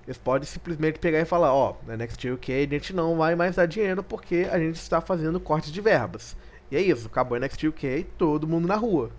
Eles 0.06 0.18
podem 0.18 0.48
simplesmente 0.48 1.00
pegar 1.00 1.20
e 1.20 1.26
falar, 1.26 1.54
ó, 1.54 1.76
oh, 1.86 1.92
NXT 1.92 2.32
UK 2.32 2.54
a 2.54 2.68
gente 2.68 2.94
não 2.94 3.18
vai 3.18 3.36
mais 3.36 3.56
dar 3.56 3.66
dinheiro 3.66 4.02
porque 4.02 4.48
a 4.50 4.58
gente 4.58 4.76
está 4.76 5.02
fazendo 5.02 5.40
corte 5.40 5.72
de 5.72 5.82
verbas. 5.82 6.38
E 6.72 6.78
é 6.78 6.82
isso, 6.82 7.08
acabou 7.08 7.38
o 7.38 7.42
NXT 7.42 7.68
UK, 7.68 8.08
todo 8.18 8.48
mundo 8.48 8.68
na 8.68 8.76
rua. 8.76 9.12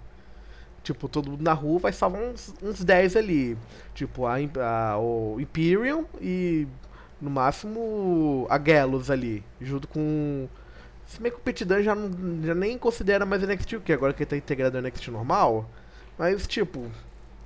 Tipo, 0.82 1.08
todo 1.08 1.30
mundo 1.30 1.42
na 1.42 1.52
rua 1.52 1.78
vai 1.78 1.92
salvar 1.92 2.22
uns, 2.22 2.54
uns 2.62 2.82
10 2.82 3.16
ali. 3.16 3.58
Tipo, 3.94 4.26
a, 4.26 4.36
a, 4.36 4.98
o 4.98 5.38
Imperium 5.38 6.06
e 6.20 6.66
no 7.20 7.30
máximo 7.30 8.46
a 8.48 8.58
Gallows 8.58 9.10
ali, 9.10 9.44
junto 9.60 9.88
com. 9.88 10.48
Se 11.06 11.20
bem 11.20 11.32
que 11.32 11.38
o 11.38 11.40
Pit 11.40 11.64
Dunne 11.64 11.82
já, 11.82 11.94
não, 11.94 12.44
já 12.44 12.54
nem 12.54 12.76
considera 12.76 13.24
mais 13.24 13.42
NXT 13.42 13.76
UK, 13.76 13.92
agora 13.92 14.12
que 14.12 14.22
ele 14.22 14.30
tá 14.30 14.36
integrado 14.36 14.80
no 14.80 14.86
NXT 14.86 15.08
normal. 15.08 15.68
Mas, 16.18 16.46
tipo, 16.46 16.90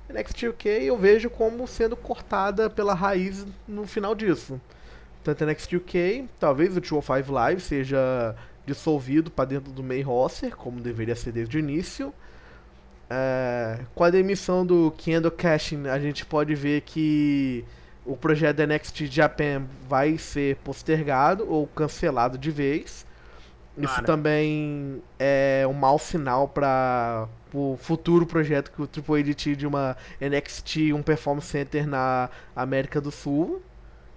NXT 0.09 0.47
UK 0.49 0.67
eu 0.67 0.97
vejo 0.97 1.29
como 1.29 1.67
sendo 1.67 1.95
cortada 1.95 2.69
pela 2.69 2.93
raiz 2.93 3.45
no 3.67 3.87
final 3.87 4.13
disso. 4.13 4.59
Tanto 5.23 5.45
NXT 5.45 5.75
UK, 5.75 6.25
talvez 6.39 6.75
o 6.75 6.81
205 6.81 7.31
Live 7.31 7.61
seja 7.61 8.35
dissolvido 8.65 9.31
para 9.31 9.45
dentro 9.45 9.71
do 9.71 9.81
main 9.81 10.01
roster, 10.01 10.55
como 10.55 10.81
deveria 10.81 11.15
ser 11.15 11.31
desde 11.31 11.57
o 11.57 11.59
início. 11.59 12.13
É, 13.09 13.79
com 13.93 14.03
a 14.03 14.09
demissão 14.09 14.65
do 14.65 14.93
Kendo 14.97 15.31
Cashin, 15.31 15.87
a 15.87 15.99
gente 15.99 16.25
pode 16.25 16.55
ver 16.55 16.81
que 16.81 17.63
o 18.05 18.17
projeto 18.17 18.57
da 18.57 18.67
NXT 18.67 19.05
Japan 19.05 19.63
vai 19.87 20.17
ser 20.17 20.57
postergado 20.57 21.49
ou 21.49 21.67
cancelado 21.67 22.37
de 22.37 22.51
vez. 22.51 23.05
Isso 23.77 23.95
Cara. 23.95 24.05
também 24.05 25.01
é 25.17 25.65
um 25.67 25.73
mau 25.73 25.97
sinal 25.97 26.47
para 26.47 27.27
o 27.53 27.77
futuro 27.79 28.25
projeto 28.25 28.71
que 28.71 28.81
o 28.81 28.87
Triple 28.87 29.21
H 29.21 29.33
tinha 29.33 29.55
de 29.55 29.65
uma 29.65 29.97
NXT, 30.21 30.93
um 30.93 31.01
Performance 31.01 31.47
Center 31.47 31.87
na 31.87 32.29
América 32.55 33.01
do 33.01 33.09
Sul. 33.09 33.61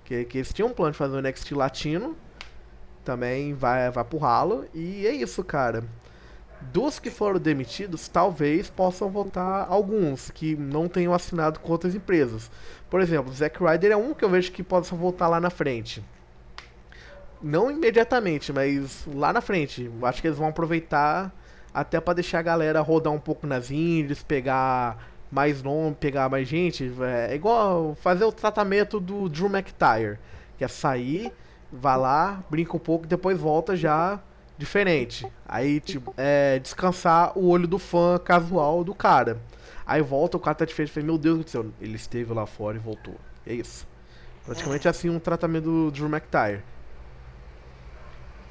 Que, 0.04 0.24
que 0.24 0.38
eles 0.38 0.52
tinham 0.52 0.68
um 0.68 0.72
plano 0.72 0.92
de 0.92 0.98
fazer 0.98 1.16
um 1.16 1.20
NXT 1.20 1.52
latino. 1.52 2.16
Também 3.04 3.54
vai, 3.54 3.90
vai 3.90 4.04
pro 4.04 4.18
ralo. 4.18 4.66
E 4.74 5.06
é 5.06 5.12
isso, 5.12 5.42
cara. 5.42 5.84
Dos 6.60 6.98
que 6.98 7.10
foram 7.10 7.38
demitidos, 7.38 8.08
talvez 8.08 8.68
possam 8.68 9.10
voltar 9.10 9.66
alguns 9.68 10.30
que 10.30 10.56
não 10.56 10.88
tenham 10.88 11.12
assinado 11.14 11.60
com 11.60 11.72
outras 11.72 11.94
empresas. 11.94 12.50
Por 12.88 13.00
exemplo, 13.00 13.30
o 13.30 13.34
Zack 13.34 13.62
Ryder 13.62 13.92
é 13.92 13.96
um 13.96 14.14
que 14.14 14.24
eu 14.24 14.30
vejo 14.30 14.52
que 14.52 14.62
possa 14.62 14.94
voltar 14.94 15.28
lá 15.28 15.40
na 15.40 15.50
frente. 15.50 16.02
Não 17.42 17.70
imediatamente, 17.70 18.52
mas 18.52 19.06
lá 19.06 19.32
na 19.32 19.40
frente. 19.40 19.90
Acho 20.02 20.20
que 20.20 20.28
eles 20.28 20.38
vão 20.38 20.48
aproveitar 20.48 21.32
até 21.74 22.00
para 22.00 22.14
deixar 22.14 22.38
a 22.38 22.42
galera 22.42 22.80
rodar 22.80 23.12
um 23.12 23.18
pouco 23.18 23.46
nas 23.46 23.70
indies, 23.70 24.22
pegar 24.22 25.10
mais 25.30 25.62
nome, 25.62 25.94
pegar 25.94 26.28
mais 26.28 26.48
gente. 26.48 26.90
É 27.28 27.34
igual 27.34 27.94
fazer 28.00 28.24
o 28.24 28.32
tratamento 28.32 28.98
do 28.98 29.28
Drew 29.28 29.48
McIntyre, 29.48 30.18
que 30.56 30.64
é 30.64 30.68
sair, 30.68 31.32
vai 31.70 31.98
lá, 31.98 32.42
brinca 32.48 32.76
um 32.76 32.80
pouco 32.80 33.06
depois 33.06 33.38
volta 33.38 33.76
já 33.76 34.20
diferente. 34.56 35.26
Aí, 35.46 35.80
tipo, 35.80 36.14
é 36.16 36.58
descansar 36.58 37.36
o 37.36 37.48
olho 37.48 37.68
do 37.68 37.78
fã 37.78 38.18
casual 38.18 38.82
do 38.82 38.94
cara. 38.94 39.38
Aí 39.86 40.02
volta, 40.02 40.36
o 40.36 40.40
cara 40.40 40.54
tá 40.54 40.64
diferente. 40.64 40.92
Falei, 40.92 41.06
meu 41.06 41.16
Deus 41.16 41.44
do 41.44 41.48
céu, 41.48 41.66
ele 41.80 41.94
esteve 41.94 42.32
lá 42.32 42.44
fora 42.44 42.76
e 42.76 42.80
voltou. 42.80 43.14
É 43.46 43.54
isso. 43.54 43.86
Praticamente 44.44 44.88
assim 44.88 45.08
um 45.08 45.18
tratamento 45.18 45.64
do 45.64 45.90
Drew 45.90 46.08
McIntyre. 46.08 46.62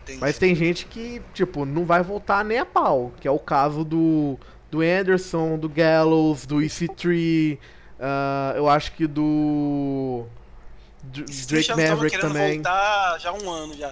Entendi. 0.04 0.19
Mas 0.19 0.38
tem 0.38 0.54
gente 0.54 0.86
que, 0.86 1.21
tipo, 1.34 1.65
não 1.65 1.84
vai 1.84 2.04
voltar 2.04 2.45
nem 2.45 2.60
a 2.60 2.65
pau. 2.65 3.12
Que 3.19 3.28
é 3.28 3.32
o 3.32 3.39
caso 3.39 3.84
do, 3.84 4.38
do 4.69 4.82
Anderson, 4.82 5.58
do 5.58 5.67
Gallows, 5.67 6.45
do 6.45 6.58
EC3. 6.58 7.56
Uh, 7.56 7.60
ah, 8.00 8.54
eu 8.56 8.69
acho 8.69 8.91
que 8.93 9.08
do. 9.08 10.26
Drake 11.04 11.69
Maverick 11.69 12.19
também. 12.19 12.56
voltar 12.56 13.17
já 13.19 13.30
há 13.30 13.34
um 13.34 13.50
ano 13.50 13.74
já. 13.76 13.91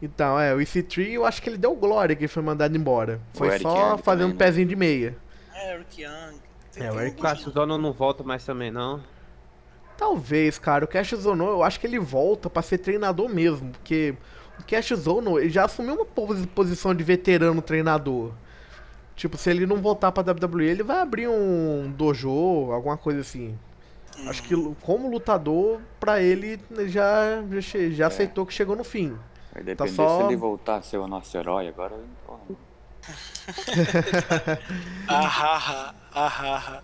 Então, 0.00 0.38
é, 0.38 0.54
o 0.54 0.58
EC3 0.58 1.12
eu 1.12 1.24
acho 1.24 1.40
que 1.40 1.48
ele 1.48 1.56
deu 1.56 1.74
glória 1.74 2.14
que 2.14 2.28
foi 2.28 2.42
mandado 2.42 2.76
embora. 2.76 3.20
Foi 3.32 3.58
só 3.58 3.92
Young 3.92 3.98
fazendo 3.98 4.22
também, 4.24 4.34
um 4.34 4.36
pezinho 4.36 4.68
de 4.68 4.76
meia. 4.76 5.16
É, 5.54 5.74
Eric 5.74 6.02
Young. 6.02 6.45
É, 6.76 6.92
o 6.92 7.00
Eric 7.00 7.20
Zono 7.50 7.78
não 7.78 7.92
volta 7.92 8.22
mais 8.22 8.44
também, 8.44 8.70
não. 8.70 9.02
Talvez, 9.96 10.58
cara. 10.58 10.84
O 10.84 10.88
Cash 10.88 11.14
Zono, 11.14 11.44
eu 11.44 11.62
acho 11.62 11.80
que 11.80 11.86
ele 11.86 11.98
volta 11.98 12.50
para 12.50 12.62
ser 12.62 12.78
treinador 12.78 13.28
mesmo, 13.28 13.72
porque 13.72 14.14
o 14.60 14.64
Cash 14.64 14.92
Zono, 14.94 15.38
ele 15.38 15.48
já 15.48 15.64
assumiu 15.64 15.94
uma 15.94 16.46
posição 16.46 16.94
de 16.94 17.02
veterano 17.02 17.62
treinador. 17.62 18.32
Tipo, 19.14 19.38
se 19.38 19.48
ele 19.48 19.66
não 19.66 19.76
voltar 19.76 20.12
pra 20.12 20.22
WWE, 20.22 20.66
ele 20.66 20.82
vai 20.82 20.98
abrir 20.98 21.28
um 21.28 21.90
dojo, 21.96 22.70
alguma 22.70 22.98
coisa 22.98 23.20
assim. 23.20 23.58
Acho 24.26 24.42
que 24.42 24.54
como 24.82 25.10
lutador, 25.10 25.80
pra 25.98 26.22
ele, 26.22 26.60
já, 26.86 27.42
já, 27.58 27.90
já 27.90 28.04
é. 28.04 28.06
aceitou 28.06 28.44
que 28.44 28.52
chegou 28.52 28.76
no 28.76 28.84
fim. 28.84 29.16
Vai 29.52 29.62
tá 29.62 29.62
depender 29.62 29.76
tá 29.76 29.88
só... 29.88 30.18
se 30.18 30.26
ele 30.26 30.36
voltar 30.36 30.76
a 30.76 30.82
ser 30.82 30.98
o 30.98 31.06
nosso 31.06 31.34
herói 31.36 31.68
agora. 31.68 31.94
Ahaha. 36.16 36.82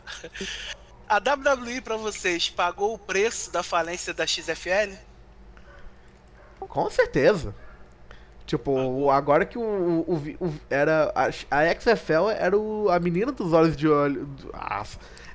A 1.09 1.16
WWE 1.16 1.81
para 1.81 1.97
vocês 1.97 2.51
pagou 2.51 2.95
o 2.95 2.99
preço 2.99 3.51
da 3.51 3.62
falência 3.62 4.12
da 4.12 4.27
XFL? 4.27 4.95
Com 6.61 6.90
certeza. 6.90 7.55
Tipo, 8.47 9.11
agora 9.11 9.47
que 9.47 9.57
o, 9.57 10.05
o, 10.07 10.14
o, 10.40 10.55
era 10.68 11.12
a, 11.14 11.27
a, 11.27 11.81
XFL 11.81 12.31
era 12.37 12.59
o, 12.59 12.90
a 12.90 13.01
menina 13.01 13.33
dos 13.33 13.53
olhos 13.53 13.77
de 13.77 13.88
olho. 13.88 14.29
Ah, 14.53 14.85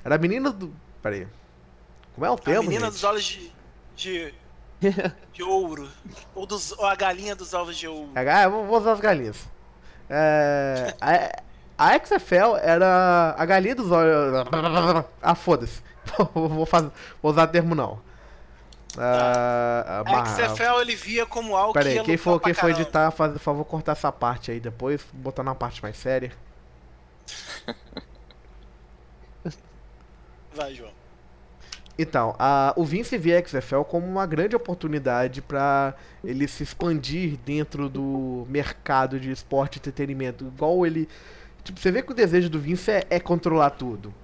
era 0.04 0.14
a 0.14 0.18
menina 0.18 0.50
do. 0.50 0.72
Peraí. 1.02 1.26
Como 2.14 2.24
é 2.24 2.30
o 2.30 2.36
termo? 2.36 2.60
A 2.60 2.62
menina 2.62 2.86
gente? 2.86 2.92
dos 2.92 3.04
olhos 3.04 3.24
de, 3.24 3.52
de 3.96 4.34
de 5.32 5.42
ouro. 5.42 5.88
Ou, 6.34 6.46
dos, 6.46 6.72
ou 6.72 6.86
a 6.86 6.94
galinha 6.94 7.34
dos 7.34 7.52
ovos 7.54 7.76
de 7.76 7.88
ouro. 7.88 8.10
É, 8.14 8.48
vou 8.48 8.76
usar 8.76 8.92
as 8.92 9.00
galinhas. 9.00 9.48
É, 10.08 10.94
a, 11.78 11.98
XFL 11.98 12.56
era 12.60 13.34
a 13.38 13.46
galinha 13.46 13.74
dos 13.74 13.90
olhos. 13.90 14.46
Ah, 15.22 15.34
foda-se. 15.34 15.80
vou, 16.34 16.66
fazer, 16.66 16.90
vou 17.22 17.32
usar 17.32 17.46
termo 17.46 17.74
não. 17.74 18.00
Uh, 18.96 20.02
a 20.06 20.24
XFL 20.26 20.80
ele 20.80 20.96
via 20.96 21.26
como 21.26 21.54
algo 21.56 21.74
Pera 21.74 21.88
aí, 21.88 22.02
quem 22.02 22.16
for, 22.16 22.40
quem 22.40 22.54
for 22.54 22.70
editar, 22.70 23.10
faz, 23.10 23.32
por 23.32 23.38
favor, 23.38 23.64
cortar 23.64 23.92
essa 23.92 24.10
parte 24.10 24.50
aí 24.50 24.58
depois, 24.58 25.06
botar 25.12 25.42
na 25.42 25.54
parte 25.54 25.82
mais 25.82 25.96
séria. 25.96 26.32
Vai, 30.52 30.74
João. 30.74 30.90
Então, 31.98 32.34
a, 32.38 32.72
o 32.76 32.84
Vince 32.84 33.18
vê 33.18 33.36
a 33.36 33.44
XFL 33.44 33.82
como 33.82 34.06
uma 34.06 34.24
grande 34.24 34.54
oportunidade 34.54 35.42
para 35.42 35.94
ele 36.22 36.46
se 36.46 36.62
expandir 36.62 37.36
dentro 37.44 37.88
do 37.88 38.46
mercado 38.48 39.18
de 39.18 39.32
esporte 39.32 39.76
e 39.76 39.78
entretenimento. 39.78 40.44
Igual 40.44 40.86
ele. 40.86 41.08
Tipo, 41.68 41.78
você 41.80 41.92
vê 41.92 42.02
que 42.02 42.10
o 42.10 42.14
desejo 42.14 42.48
do 42.48 42.58
Vince 42.58 42.90
é, 42.90 43.06
é 43.10 43.20
controlar 43.20 43.68
tudo. 43.68 44.14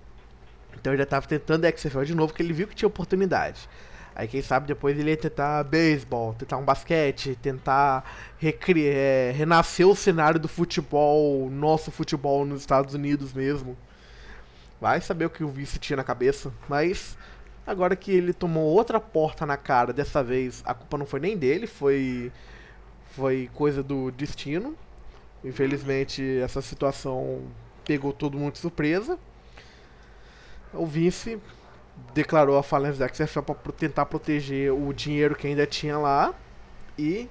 Então 0.74 0.92
ele 0.92 0.96
já 0.96 1.04
estava 1.04 1.26
tentando 1.26 1.66
XFL 1.66 2.02
de 2.04 2.14
novo, 2.14 2.28
porque 2.28 2.42
ele 2.42 2.54
viu 2.54 2.66
que 2.66 2.74
tinha 2.74 2.87
oportunidade. 2.87 3.68
Aí 4.16 4.26
quem 4.26 4.40
sabe 4.40 4.66
depois 4.66 4.98
ele 4.98 5.11
ia 5.11 5.16
tentar 5.16 5.62
beisebol, 5.64 6.33
tentar 6.33 6.57
um 6.57 6.64
basquete, 6.64 7.37
tentar 7.42 8.04
recriar, 8.38 8.94
é, 8.96 9.33
renascer 9.37 9.87
o 9.87 9.94
cenário 9.94 10.40
do 10.40 10.48
futebol, 10.48 11.50
nosso 11.50 11.90
futebol 11.90 12.46
nos 12.46 12.62
Estados 12.62 12.94
Unidos 12.94 13.34
mesmo. 13.34 13.76
Vai 14.80 15.03
saber 15.03 15.26
o 15.26 15.30
que 15.30 15.45
o 15.45 15.49
Vince 15.49 15.78
tinha 15.78 15.99
na 15.99 16.05
cabeça, 16.05 16.51
mas 16.66 17.14
Agora 17.66 17.97
que 17.97 18.11
ele 18.11 18.34
tomou 18.34 18.64
outra 18.74 19.01
porta 19.01 19.47
na 19.47 19.57
cara, 19.57 19.90
dessa 19.90 20.22
vez 20.22 20.62
a 20.66 20.74
culpa 20.74 20.99
não 20.99 21.07
foi 21.07 21.18
nem 21.18 21.36
dele, 21.36 21.66
foi 21.66 22.30
foi 23.16 23.49
coisa 23.55 23.82
do 23.82 24.11
destino. 24.11 24.76
Infelizmente 25.45 26.38
essa 26.38 26.62
situação 26.62 27.42
pegou 27.84 28.12
todo 28.12 28.38
mundo 28.38 28.55
de 28.55 28.59
surpresa. 28.59 29.18
O 30.72 30.86
Vince 30.86 31.40
declarou 32.12 32.59
a 32.59 32.62
falência 32.62 33.07
da 33.07 33.12
XFL 33.12 33.40
para 33.40 33.72
tentar 33.72 34.07
proteger 34.07 34.72
o 34.72 34.92
dinheiro 34.92 35.36
que 35.36 35.47
ainda 35.47 35.66
tinha 35.66 35.99
lá 35.99 36.34
e 36.99 37.28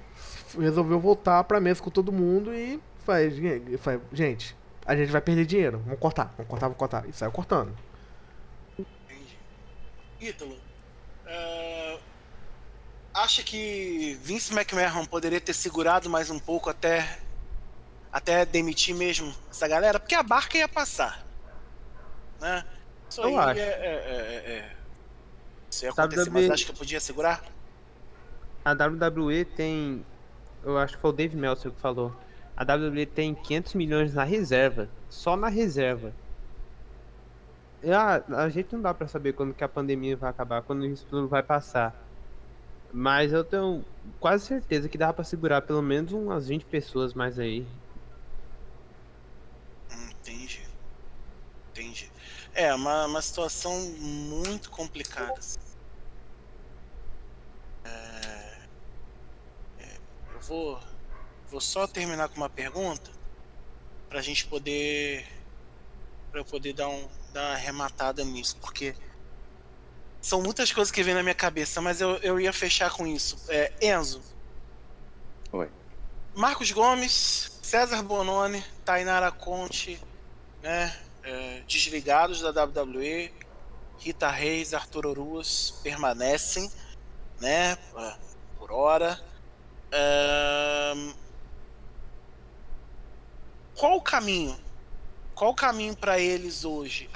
resolveu 0.58 0.98
voltar 0.98 1.44
para 1.44 1.60
mesa 1.60 1.82
com 1.82 1.90
todo 1.90 2.12
mundo 2.12 2.54
e 2.54 2.80
faz, 3.04 3.34
gente, 4.12 4.56
a 4.86 4.96
gente 4.96 5.10
vai 5.10 5.20
perder 5.20 5.44
dinheiro, 5.44 5.82
vamos 5.84 5.98
cortar, 5.98 6.32
vamos 6.36 6.48
cortar, 6.48 6.66
vamos 6.66 6.78
cortar. 6.78 7.08
E 7.08 7.12
saiu 7.12 7.32
cortando. 7.32 7.74
Ítalo, 10.20 10.54
uh, 10.54 12.00
acha 13.12 13.42
que 13.42 14.18
Vince 14.22 14.54
McMahon 14.54 15.04
poderia 15.04 15.40
ter 15.40 15.52
segurado 15.52 16.08
mais 16.08 16.30
um 16.30 16.38
pouco 16.38 16.70
até 16.70 17.18
até 18.14 18.46
demitir 18.46 18.94
mesmo 18.94 19.34
essa 19.50 19.66
galera, 19.66 19.98
porque 19.98 20.14
a 20.14 20.22
barca 20.22 20.56
ia 20.56 20.68
passar. 20.68 21.26
Né? 22.40 22.64
Isso 23.10 23.20
Eu 23.20 23.26
aí 23.26 23.36
acho. 23.36 23.60
É, 23.60 23.62
é, 23.64 23.66
é, 23.66 24.50
é- 24.52 24.76
Isso 25.68 25.84
ia 25.84 25.90
acontecer, 25.90 26.30
mas 26.30 26.42
Davi- 26.44 26.52
acho 26.52 26.64
que 26.66 26.70
eu 26.70 26.76
podia 26.76 27.00
segurar? 27.00 27.42
A 28.64 28.72
WWE 28.72 29.44
tem. 29.44 30.06
Eu 30.62 30.78
acho 30.78 30.94
que 30.94 31.00
foi 31.00 31.10
o 31.10 31.12
Dave 31.12 31.36
Meltzer 31.36 31.72
que 31.72 31.80
falou. 31.80 32.14
A 32.56 32.62
WWE 32.62 33.04
tem 33.04 33.34
500 33.34 33.74
milhões 33.74 34.14
na 34.14 34.22
reserva. 34.22 34.88
Só 35.10 35.36
na 35.36 35.48
reserva. 35.48 36.12
E, 37.82 37.90
ah, 37.92 38.22
a 38.28 38.48
gente 38.48 38.72
não 38.72 38.80
dá 38.80 38.94
pra 38.94 39.08
saber 39.08 39.32
quando 39.34 39.52
que 39.52 39.64
a 39.64 39.68
pandemia 39.68 40.16
vai 40.16 40.30
acabar, 40.30 40.62
quando 40.62 40.86
isso 40.86 41.04
tudo 41.10 41.26
vai 41.26 41.42
passar. 41.42 41.92
Mas 42.92 43.32
eu 43.32 43.42
tenho 43.44 43.84
quase 44.20 44.46
certeza 44.46 44.88
que 44.88 44.96
dá 44.96 45.12
pra 45.12 45.24
segurar 45.24 45.62
pelo 45.62 45.82
menos 45.82 46.12
umas 46.12 46.46
20 46.46 46.64
pessoas 46.64 47.12
mais 47.12 47.38
aí. 47.40 47.66
Hum, 49.92 50.10
Entendi. 50.12 50.62
Entendi. 51.74 52.08
É, 52.54 52.72
uma, 52.72 53.06
uma 53.06 53.20
situação 53.20 53.80
muito 53.98 54.70
complicada. 54.70 55.34
assim. 55.36 55.58
É, 57.84 58.58
é, 59.80 59.96
eu 60.32 60.40
vou, 60.40 60.80
vou 61.48 61.60
só 61.60 61.86
terminar 61.88 62.28
com 62.28 62.36
uma 62.36 62.48
pergunta 62.48 63.10
pra 64.08 64.22
gente 64.22 64.46
poder. 64.46 65.26
pra 66.30 66.40
eu 66.40 66.44
poder 66.44 66.72
dar, 66.74 66.88
um, 66.88 67.08
dar 67.32 67.42
uma 67.42 67.54
arrematada 67.54 68.22
nisso, 68.24 68.56
porque 68.60 68.94
são 70.20 70.40
muitas 70.40 70.70
coisas 70.72 70.92
que 70.92 71.02
vêm 71.02 71.14
na 71.14 71.22
minha 71.24 71.34
cabeça, 71.34 71.80
mas 71.80 72.00
eu, 72.00 72.16
eu 72.18 72.38
ia 72.38 72.52
fechar 72.52 72.92
com 72.92 73.04
isso. 73.04 73.36
É, 73.48 73.72
Enzo, 73.82 74.22
Oi. 75.50 75.68
Marcos 76.36 76.70
Gomes, 76.70 77.58
César 77.62 78.02
Bononi, 78.02 78.64
Tainara 78.84 79.32
Conte, 79.32 80.00
né, 80.62 80.96
é, 81.24 81.62
desligados 81.66 82.40
da 82.40 82.64
WWE, 82.64 83.32
Rita 83.98 84.30
Reis, 84.30 84.74
Arthur 84.74 85.06
Oruas 85.06 85.72
permanecem, 85.82 86.70
né, 87.40 87.76
ah, 87.96 88.16
por 88.58 88.70
hora. 88.72 89.20
Qual 93.76 93.96
o 93.96 94.00
caminho? 94.02 94.58
Qual 95.34 95.50
o 95.50 95.54
caminho 95.54 95.96
para 95.96 96.18
eles 96.18 96.64
hoje? 96.64 97.08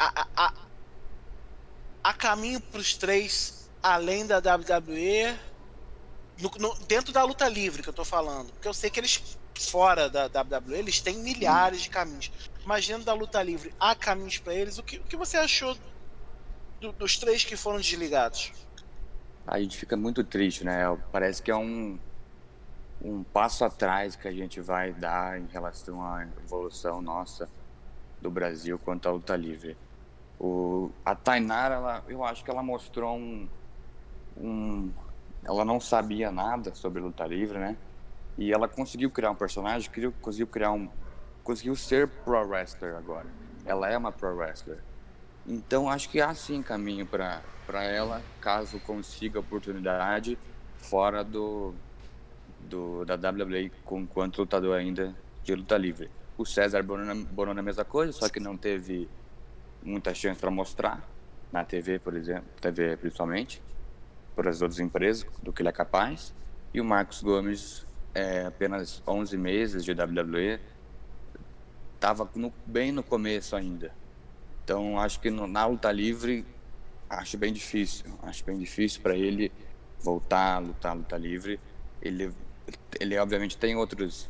Há 2.02 2.12
caminho 2.14 2.61
para 2.61 2.80
os 2.80 2.94
três 2.94 3.68
além 3.82 4.26
da 4.26 4.38
WWE? 4.38 5.36
No- 6.40 6.50
no- 6.59 6.74
dentro 6.86 7.12
da 7.12 7.22
luta 7.24 7.48
livre 7.48 7.82
que 7.82 7.88
eu 7.88 7.92
tô 7.92 8.04
falando. 8.04 8.50
Porque 8.52 8.68
eu 8.68 8.74
sei 8.74 8.90
que 8.90 8.98
eles, 9.00 9.22
fora 9.59 10.09
da 10.09 10.26
WWE, 10.26 10.78
eles 10.78 11.00
têm 11.00 11.16
milhares 11.18 11.82
de 11.82 11.90
caminhos. 11.90 12.30
Mas 12.69 12.87
dentro 12.87 13.05
da 13.05 13.14
luta 13.14 13.43
livre, 13.43 13.75
há 13.81 13.95
caminhos 13.95 14.37
pra 14.37 14.55
eles. 14.55 14.77
O 14.77 14.83
que, 14.83 14.99
o 14.99 15.05
que 15.05 15.16
você 15.16 15.39
achou 15.39 15.75
do- 16.79 16.93
dos 16.93 17.16
três 17.16 17.43
que 17.43 17.57
foram 17.57 17.81
desligados? 17.81 18.53
A 19.47 19.59
gente 19.59 19.75
fica 19.75 19.97
muito 19.97 20.23
triste, 20.23 20.64
né? 20.64 20.83
Parece 21.11 21.43
que 21.43 21.51
é 21.51 21.57
um, 21.57 21.99
um 23.03 23.25
passo 23.25 23.64
atrás 23.64 24.16
que 24.16 24.29
a 24.29 24.33
gente 24.33 24.61
vai 24.61 24.93
dar 24.93 25.41
em 25.41 25.47
relação 25.47 26.05
à 26.05 26.27
evolução 26.45 27.01
nossa 27.01 27.49
do 28.21 28.31
Brasil 28.31 28.79
quanto 28.79 29.09
à 29.09 29.12
luta 29.12 29.35
livre. 29.35 29.75
O, 30.39 30.91
a 31.07 31.14
Tainara, 31.14 31.77
ela, 31.77 32.05
eu 32.07 32.23
acho 32.23 32.45
que 32.45 32.51
ela 32.51 32.62
mostrou 32.62 33.16
um, 33.16 33.49
um. 34.37 34.93
Ela 35.43 35.64
não 35.64 35.81
sabia 35.81 36.31
nada 36.31 36.75
sobre 36.75 37.01
luta 37.01 37.25
livre, 37.27 37.59
né? 37.59 37.79
E 38.37 38.53
ela 38.53 38.69
conseguiu 38.69 39.11
criar 39.11 39.31
um 39.31 39.35
personagem, 39.35 39.91
conseguiu 40.21 40.47
criar 40.47 40.73
um. 40.73 40.91
Conseguiu 41.49 41.74
ser 41.74 42.07
pro 42.07 42.46
wrestler 42.46 42.94
agora. 42.94 43.24
Ela 43.64 43.88
é 43.88 43.96
uma 43.96 44.12
pro 44.12 44.36
wrestler. 44.36 44.80
Então 45.46 45.88
acho 45.88 46.11
que 46.11 46.20
há 46.20 46.34
sim 46.34 46.62
caminho 46.62 47.07
para 47.07 47.42
ela, 47.84 48.22
caso 48.38 48.78
consiga 48.80 49.40
oportunidade 49.40 50.38
fora 50.76 51.24
do, 51.24 51.72
do 52.68 53.03
da 53.07 53.14
WWE 53.14 53.72
com 53.82 54.01
enquanto 54.01 54.40
lutador 54.40 54.76
ainda 54.76 55.16
de 55.42 55.55
luta 55.55 55.78
livre. 55.78 56.11
O 56.36 56.44
César 56.44 56.82
Bononi 56.82 57.24
Bononi 57.24 57.57
é 57.57 57.61
a 57.61 57.62
mesma 57.62 57.84
coisa, 57.86 58.12
só 58.12 58.28
que 58.28 58.38
não 58.38 58.55
teve 58.55 59.09
muita 59.82 60.12
chance 60.12 60.38
para 60.38 60.51
mostrar 60.51 61.03
na 61.51 61.64
TV, 61.64 61.99
por 61.99 62.14
exemplo, 62.14 62.44
TV 62.61 62.94
principalmente, 62.99 63.62
por 64.36 64.46
as 64.46 64.61
outras 64.61 64.80
empresas 64.80 65.26
do 65.42 65.51
que 65.51 65.62
ele 65.62 65.70
é 65.70 65.72
capaz. 65.72 66.34
E 66.74 66.78
o 66.82 66.84
Marcos 66.84 67.22
Gomes 67.22 67.86
é 68.14 68.44
apenas 68.44 69.03
11 69.07 69.38
meses 69.38 69.82
de 69.82 69.92
WWE, 69.92 70.61
estava 71.99 72.30
bem 72.64 72.92
no 72.92 73.03
começo 73.03 73.57
ainda. 73.57 73.92
Então 74.64 74.99
acho 74.99 75.20
que 75.20 75.30
no, 75.30 75.46
na 75.46 75.66
luta 75.66 75.90
livre 75.90 76.46
acho 77.11 77.36
bem 77.36 77.53
difícil, 77.53 78.07
acho 78.22 78.44
bem 78.44 78.59
difícil 78.59 79.01
para 79.03 79.16
ele 79.16 79.51
voltar 80.01 80.55
a 80.55 80.59
lutar 80.59 80.96
luta 80.96 81.16
livre. 81.16 81.61
Ele 82.01 82.32
ele 83.01 83.18
obviamente 83.18 83.57
tem 83.57 83.74
outros 83.76 84.28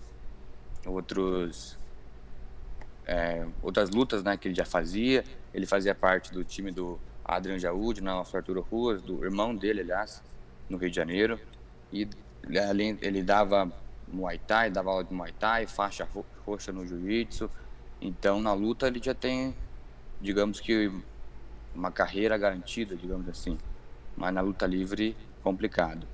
outros 0.86 1.76
é, 3.06 3.46
outras 3.62 3.90
lutas 3.90 4.22
né, 4.22 4.36
que 4.36 4.48
ele 4.48 4.54
já 4.54 4.64
fazia. 4.64 5.24
Ele 5.52 5.66
fazia 5.66 5.94
parte 5.94 6.32
do 6.32 6.42
time 6.42 6.70
do 6.70 6.98
Adrian 7.24 7.58
Jaúde, 7.58 8.00
nosso 8.00 8.36
Arturo 8.36 8.60
Ruas, 8.60 9.02
do 9.02 9.24
irmão 9.24 9.54
dele, 9.54 9.80
aliás, 9.80 10.22
no 10.68 10.78
Rio 10.78 10.90
de 10.90 10.96
Janeiro. 10.96 11.38
E 11.92 12.08
além 12.68 12.98
ele 13.02 13.22
dava 13.22 13.70
Muay 14.12 14.38
Thai, 14.38 14.70
dava 14.70 14.90
aula 14.90 15.04
de 15.04 15.12
Muay 15.12 15.32
Thai, 15.32 15.66
faixa 15.66 16.04
ro- 16.14 16.24
roxa 16.46 16.72
no 16.72 16.86
Jiu-Jitsu. 16.86 17.50
Então 18.00 18.40
na 18.40 18.52
luta 18.52 18.86
ele 18.86 19.00
já 19.02 19.14
tem, 19.14 19.54
digamos 20.20 20.61
que, 20.61 20.90
uma 21.74 21.90
carreira 21.90 22.36
garantida, 22.38 22.96
digamos 22.96 23.28
assim. 23.28 23.59
Mas 24.16 24.32
na 24.34 24.40
luta 24.40 24.66
livre, 24.66 25.16
complicado. 25.42 26.06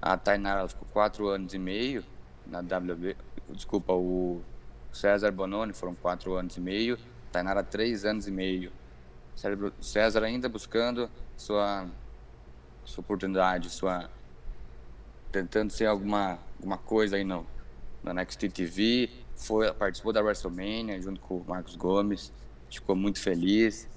A 0.00 0.16
Tainara 0.16 0.68
ficou 0.68 0.86
quatro 0.92 1.28
anos 1.28 1.54
e 1.54 1.58
meio 1.58 2.04
na 2.46 2.60
WWE. 2.60 3.16
Desculpa, 3.50 3.92
o 3.92 4.40
César 4.92 5.32
Bononi 5.32 5.72
foram 5.72 5.94
quatro 5.94 6.34
anos 6.34 6.56
e 6.56 6.60
meio. 6.60 6.98
Tainara, 7.32 7.62
três 7.64 8.04
anos 8.04 8.28
e 8.28 8.30
meio. 8.30 8.70
César 9.80 10.22
ainda 10.24 10.48
buscando 10.48 11.10
sua, 11.36 11.86
sua 12.84 13.00
oportunidade, 13.02 13.70
sua 13.70 14.10
tentando 15.30 15.70
ser 15.70 15.86
alguma, 15.86 16.38
alguma 16.56 16.78
coisa 16.78 17.16
aí 17.16 17.24
no, 17.24 17.46
no 18.02 18.12
NXT 18.12 18.48
TV. 18.48 19.10
Foi, 19.36 19.72
participou 19.72 20.12
da 20.12 20.20
WrestleMania 20.20 21.00
junto 21.00 21.20
com 21.20 21.36
o 21.36 21.44
Marcos 21.46 21.76
Gomes. 21.76 22.32
Ficou 22.70 22.96
muito 22.96 23.20
feliz. 23.20 23.88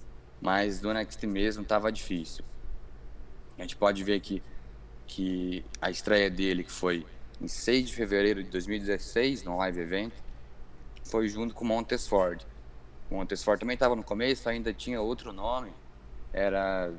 Mas 0.42 0.82
no 0.82 0.94
NXT 0.94 1.24
mesmo 1.26 1.64
estava 1.64 1.92
difícil. 1.92 2.44
A 3.58 3.62
gente 3.62 3.76
pode 3.76 4.04
ver 4.04 4.20
que, 4.20 4.42
que 5.06 5.64
a 5.80 5.92
estreia 5.92 6.30
dele, 6.32 6.64
que 6.64 6.72
foi 6.72 7.06
em 7.40 7.48
6 7.48 7.90
de 7.90 7.96
fevereiro 7.96 8.44
de 8.44 8.50
2016, 8.50 9.44
no 9.44 9.58
live 9.58 9.80
event, 9.80 10.14
foi 11.04 11.28
junto 11.28 11.54
com 11.54 11.64
o 11.64 11.68
Montesford. 11.68 12.46
O 13.10 13.16
Montesford 13.16 13.60
também 13.60 13.76
estava 13.76 13.96
no 13.96 14.04
começo, 14.04 14.50
ainda 14.50 14.74
tinha 14.74 15.00
outro 15.00 15.32
nome. 15.32 15.72
Era 16.34 16.92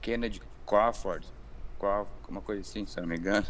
Kennedy 0.00 0.40
Crawford. 0.66 1.26
Uma 2.28 2.40
coisa 2.40 2.60
assim, 2.60 2.86
se 2.86 2.98
eu 2.98 3.02
não 3.02 3.08
me 3.08 3.16
engano. 3.16 3.46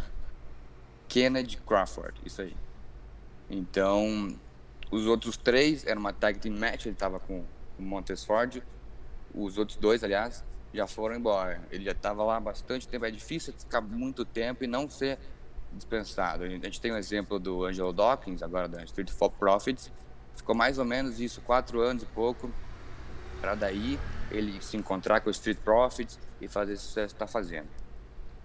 Kennedy 1.08 1.56
Crawford, 1.58 2.20
isso 2.24 2.42
aí. 2.42 2.56
Então, 3.48 4.36
os 4.90 5.06
outros 5.06 5.36
três 5.36 5.86
eram 5.86 6.00
uma 6.00 6.12
tag 6.12 6.38
team 6.38 6.56
match, 6.56 6.86
ele 6.86 6.94
estava 6.94 7.20
com 7.20 7.44
o 7.78 7.82
Montesford. 7.82 8.62
Os 9.34 9.58
outros 9.58 9.76
dois, 9.76 10.02
aliás, 10.02 10.44
já 10.72 10.86
foram 10.86 11.16
embora. 11.16 11.62
Ele 11.70 11.84
já 11.84 11.92
estava 11.92 12.24
lá 12.24 12.36
há 12.36 12.40
bastante 12.40 12.88
tempo. 12.88 13.04
É 13.04 13.10
difícil 13.10 13.52
ficar 13.52 13.80
muito 13.80 14.24
tempo 14.24 14.64
e 14.64 14.66
não 14.66 14.88
ser 14.88 15.18
dispensado. 15.72 16.44
A 16.44 16.48
gente 16.48 16.80
tem 16.80 16.92
o 16.92 16.96
exemplo 16.96 17.38
do 17.38 17.64
Angelo 17.64 17.92
Dawkins, 17.92 18.42
agora 18.42 18.68
da 18.68 18.82
Street 18.84 19.10
for 19.10 19.30
Profits. 19.30 19.92
Ficou 20.34 20.54
mais 20.54 20.78
ou 20.78 20.84
menos 20.84 21.20
isso, 21.20 21.40
quatro 21.40 21.80
anos 21.80 22.02
e 22.02 22.06
pouco, 22.06 22.50
para 23.40 23.54
daí 23.54 23.98
ele 24.30 24.60
se 24.62 24.76
encontrar 24.76 25.20
com 25.20 25.28
o 25.28 25.30
Street 25.30 25.58
Profits 25.58 26.18
e 26.40 26.46
fazer 26.46 26.74
esse 26.74 26.84
sucesso 26.84 27.14
que 27.14 27.22
está 27.22 27.26
fazendo. 27.26 27.68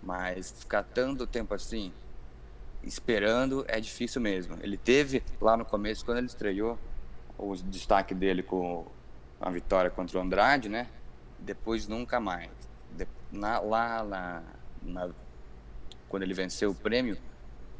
Mas 0.01 0.51
ficar 0.51 0.83
tanto 0.83 1.27
tempo 1.27 1.53
assim, 1.53 1.91
esperando, 2.83 3.63
é 3.67 3.79
difícil 3.79 4.21
mesmo. 4.21 4.57
Ele 4.61 4.77
teve 4.77 5.23
lá 5.39 5.55
no 5.55 5.65
começo, 5.65 6.03
quando 6.03 6.17
ele 6.17 6.27
estreou, 6.27 6.77
o 7.37 7.55
destaque 7.55 8.13
dele 8.13 8.43
com 8.43 8.85
a 9.39 9.49
vitória 9.49 9.89
contra 9.89 10.17
o 10.17 10.21
Andrade, 10.21 10.69
né? 10.69 10.87
Depois 11.39 11.87
nunca 11.87 12.19
mais. 12.19 12.49
De- 12.95 13.07
na- 13.31 13.59
lá 13.59 14.03
na, 14.03 14.43
na- 14.81 15.09
quando 16.09 16.23
ele 16.23 16.33
venceu 16.33 16.71
o 16.71 16.75
prêmio, 16.75 17.17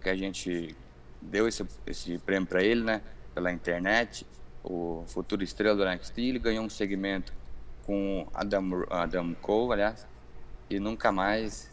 que 0.02 0.10
a 0.10 0.16
gente 0.16 0.76
deu 1.22 1.48
esse, 1.48 1.66
esse 1.86 2.18
prêmio 2.20 2.48
para 2.48 2.64
ele, 2.64 2.84
né? 2.84 3.02
Pela 3.34 3.52
internet, 3.52 4.26
o 4.64 5.04
futuro 5.08 5.44
estrela 5.44 5.76
do 5.76 5.84
NXT, 5.84 6.18
ele 6.20 6.40
ganhou 6.40 6.64
um 6.66 6.70
segmento 6.70 7.34
com 7.86 8.28
Adam, 8.34 8.86
Adam 8.90 9.34
Cole, 9.36 9.74
aliás, 9.74 10.08
e 10.70 10.80
nunca 10.80 11.12
mais, 11.12 11.71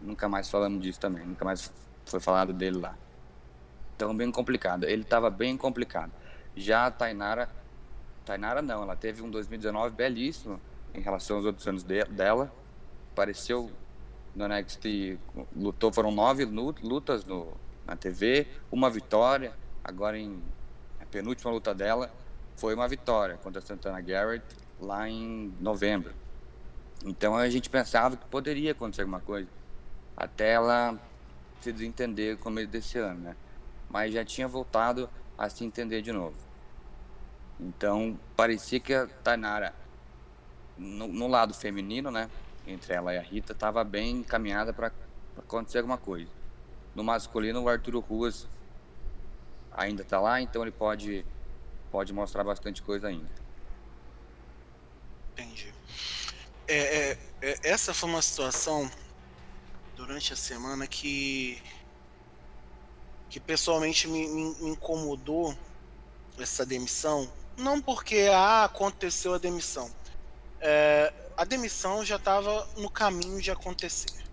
nunca 0.00 0.28
mais 0.28 0.50
falamos 0.50 0.82
disso 0.82 1.00
também, 1.00 1.26
nunca 1.26 1.44
mais 1.44 1.72
foi 2.06 2.20
falado 2.20 2.52
dele 2.52 2.78
lá. 2.78 2.96
Tão 3.96 4.14
bem 4.16 4.30
complicado. 4.30 4.84
Ele 4.84 5.02
estava 5.02 5.30
bem 5.30 5.56
complicado. 5.56 6.12
Já 6.56 6.86
a 6.86 6.90
Tainara, 6.90 7.48
Tainara 8.24 8.60
não, 8.60 8.82
ela 8.82 8.96
teve 8.96 9.22
um 9.22 9.30
2019 9.30 9.94
belíssimo 9.94 10.60
em 10.92 11.00
relação 11.00 11.36
aos 11.36 11.46
outros 11.46 11.66
anos 11.66 11.82
de, 11.82 12.04
dela. 12.04 12.52
Apareceu 13.12 13.70
no 14.34 14.48
NXT, 14.48 15.18
lutou, 15.54 15.92
foram 15.92 16.10
nove 16.10 16.44
lutas 16.44 17.24
no, 17.24 17.52
na 17.86 17.96
TV, 17.96 18.46
uma 18.70 18.90
vitória. 18.90 19.52
Agora 19.82 20.18
em 20.18 20.42
a 21.00 21.06
penúltima 21.06 21.50
luta 21.50 21.74
dela 21.74 22.10
foi 22.56 22.74
uma 22.74 22.88
vitória 22.88 23.36
contra 23.36 23.60
a 23.60 23.64
Santana 23.64 24.00
Garrett 24.00 24.44
lá 24.80 25.08
em 25.08 25.52
novembro. 25.60 26.12
Então 27.04 27.36
a 27.36 27.48
gente 27.48 27.68
pensava 27.68 28.16
que 28.16 28.24
poderia 28.26 28.72
acontecer 28.72 29.02
alguma 29.02 29.20
coisa 29.20 29.48
até 30.16 30.52
ela 30.52 30.98
se 31.60 31.72
desentender 31.72 32.36
com 32.36 32.40
o 32.40 32.44
começo 32.44 32.68
desse 32.68 32.98
ano, 32.98 33.20
né? 33.20 33.36
Mas 33.88 34.12
já 34.12 34.24
tinha 34.24 34.46
voltado 34.46 35.08
a 35.36 35.48
se 35.48 35.64
entender 35.64 36.02
de 36.02 36.12
novo. 36.12 36.36
Então 37.58 38.18
parecia 38.36 38.80
que 38.80 38.92
a 38.92 39.06
Tainara, 39.06 39.74
no, 40.76 41.06
no 41.06 41.28
lado 41.28 41.54
feminino, 41.54 42.10
né? 42.10 42.30
Entre 42.66 42.92
ela 42.94 43.14
e 43.14 43.18
a 43.18 43.22
Rita, 43.22 43.52
estava 43.52 43.84
bem 43.84 44.18
encaminhada 44.18 44.72
para 44.72 44.90
acontecer 45.36 45.78
alguma 45.78 45.98
coisa. 45.98 46.30
No 46.94 47.02
masculino, 47.04 47.62
o 47.62 47.68
Arturo 47.68 48.00
Ruas 48.00 48.46
ainda 49.72 50.02
está 50.02 50.20
lá, 50.20 50.40
então 50.40 50.62
ele 50.62 50.70
pode, 50.70 51.26
pode 51.90 52.12
mostrar 52.12 52.44
bastante 52.44 52.82
coisa 52.82 53.08
ainda. 53.08 53.28
Entendi. 55.32 55.74
É, 56.66 56.76
é, 57.10 57.18
é, 57.42 57.58
essa 57.64 57.92
foi 57.92 58.08
uma 58.08 58.22
situação 58.22 58.88
durante 59.96 60.32
a 60.32 60.36
semana 60.36 60.86
que 60.86 61.62
que 63.28 63.40
pessoalmente 63.40 64.06
me, 64.06 64.28
me, 64.28 64.70
incomodou 64.70 65.56
essa 66.38 66.64
demissão. 66.64 67.28
Não 67.56 67.80
porque 67.80 68.28
ah, 68.32 68.64
aconteceu 68.64 69.34
a 69.34 69.38
demissão. 69.38 69.90
É, 70.60 71.12
a 71.36 71.44
demissão 71.44 72.04
já 72.04 72.14
estava 72.14 72.68
no 72.76 72.88
caminho 72.88 73.40
de 73.40 73.50
acontecer, 73.50 74.24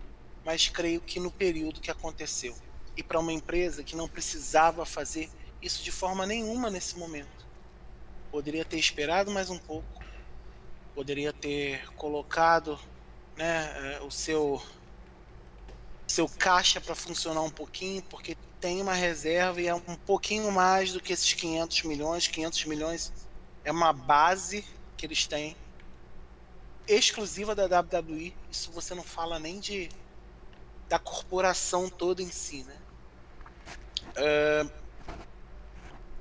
mas 0.44 0.68
creio 0.68 1.00
que 1.00 1.18
no 1.18 1.32
período 1.32 1.80
que 1.80 1.90
aconteceu 1.90 2.54
e 2.96 3.02
para 3.02 3.18
uma 3.18 3.32
empresa 3.32 3.82
que 3.82 3.96
não 3.96 4.06
precisava 4.06 4.86
fazer 4.86 5.28
isso 5.60 5.82
de 5.82 5.90
forma 5.90 6.24
nenhuma 6.24 6.70
nesse 6.70 6.96
momento. 6.96 7.46
Poderia 8.30 8.64
ter 8.64 8.78
esperado 8.78 9.30
mais 9.30 9.50
um 9.50 9.58
pouco, 9.58 10.02
poderia 10.94 11.32
ter 11.32 11.86
colocado 11.94 12.78
né, 13.36 13.96
é, 13.96 14.00
o 14.02 14.10
seu 14.10 14.62
seu 16.06 16.28
caixa 16.28 16.80
para 16.80 16.94
funcionar 16.94 17.42
um 17.42 17.50
pouquinho, 17.50 18.02
porque 18.02 18.36
tem 18.60 18.80
uma 18.80 18.94
reserva 18.94 19.60
e 19.60 19.66
é 19.66 19.74
um 19.74 19.80
pouquinho 19.80 20.50
mais 20.52 20.92
do 20.92 21.00
que 21.00 21.12
esses 21.12 21.32
500 21.32 21.82
milhões. 21.82 22.28
500 22.28 22.64
milhões 22.66 23.12
é 23.64 23.72
uma 23.72 23.92
base 23.92 24.64
que 24.96 25.06
eles 25.06 25.26
têm 25.26 25.56
exclusiva 26.86 27.54
da 27.54 27.64
WWE. 27.80 28.34
Isso 28.50 28.70
você 28.72 28.94
não 28.94 29.02
fala 29.02 29.38
nem 29.38 29.58
de 29.58 29.88
da 30.88 30.98
corporação 30.98 31.88
toda 31.88 32.22
em 32.22 32.30
si, 32.30 32.64
né? 32.64 32.76
Uh, 34.14 34.70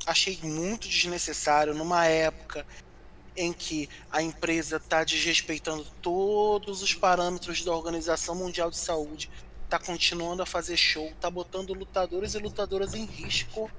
achei 0.06 0.40
muito 0.42 0.88
desnecessário 0.88 1.74
numa 1.74 2.06
época 2.06 2.66
em 3.36 3.52
que 3.52 3.90
a 4.10 4.22
empresa 4.22 4.78
está 4.78 5.04
desrespeitando 5.04 5.86
todos 6.02 6.82
os 6.82 6.94
parâmetros 6.94 7.64
da 7.64 7.74
Organização 7.74 8.36
Mundial 8.36 8.70
de 8.70 8.78
Saúde, 8.78 9.30
está 9.72 9.80
continuando 9.80 10.44
a 10.44 10.46
fazer 10.46 10.76
show, 10.76 11.08
está 11.08 11.30
botando 11.30 11.74
lutadores 11.74 12.34
e 12.34 12.40
lutadoras 12.40 12.94
em 12.94 13.06
risco, 13.06 13.72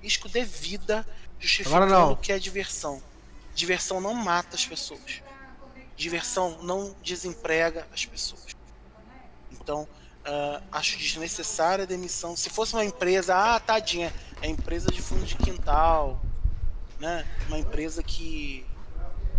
risco 0.00 0.28
de 0.28 0.44
vida, 0.44 1.04
justificando 1.40 2.12
o 2.12 2.16
que 2.16 2.32
é 2.32 2.38
diversão. 2.38 3.02
Diversão 3.52 4.00
não 4.00 4.14
mata 4.14 4.54
as 4.54 4.64
pessoas. 4.64 5.22
Diversão 5.96 6.62
não 6.62 6.94
desemprega 7.02 7.84
as 7.92 8.06
pessoas. 8.06 8.54
Então, 9.50 9.82
uh, 9.82 10.62
acho 10.70 10.98
desnecessária 10.98 11.82
a 11.82 11.86
demissão. 11.86 12.36
Se 12.36 12.48
fosse 12.48 12.74
uma 12.74 12.84
empresa, 12.84 13.34
ah, 13.34 13.58
tadinha, 13.58 14.14
é 14.40 14.46
empresa 14.48 14.86
de 14.88 15.02
fundo 15.02 15.24
de 15.24 15.34
quintal, 15.34 16.20
né? 17.00 17.26
Uma 17.48 17.58
empresa 17.58 18.04
que 18.04 18.64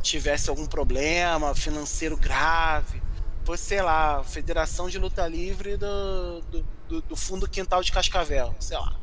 tivesse 0.01 0.49
algum 0.49 0.65
problema 0.65 1.55
financeiro 1.55 2.17
grave, 2.17 3.01
fosse, 3.45 3.63
sei 3.63 3.81
lá, 3.81 4.23
Federação 4.23 4.89
de 4.89 4.97
Luta 4.97 5.27
Livre 5.27 5.77
do, 5.77 6.41
do, 6.41 6.65
do, 6.89 7.01
do 7.01 7.15
Fundo 7.15 7.47
Quintal 7.47 7.83
de 7.83 7.91
Cascavel, 7.91 8.55
sei 8.59 8.77
lá. 8.77 8.97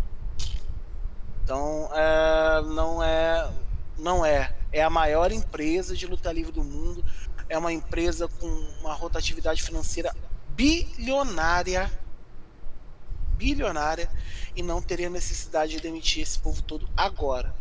Então, 1.44 1.88
é, 1.94 2.62
não 2.62 3.02
é, 3.02 3.52
não 3.98 4.26
é. 4.26 4.54
É 4.72 4.82
a 4.82 4.90
maior 4.90 5.30
empresa 5.30 5.94
de 5.94 6.06
luta 6.06 6.32
livre 6.32 6.50
do 6.50 6.64
mundo 6.64 7.04
é 7.48 7.58
uma 7.58 7.72
empresa 7.72 8.26
com 8.26 8.46
uma 8.80 8.94
rotatividade 8.94 9.62
financeira 9.62 10.14
bilionária, 10.48 11.92
bilionária, 13.36 14.10
e 14.56 14.62
não 14.62 14.80
teria 14.80 15.10
necessidade 15.10 15.72
de 15.72 15.80
demitir 15.80 16.22
esse 16.22 16.38
povo 16.38 16.62
todo 16.62 16.88
agora. 16.96 17.54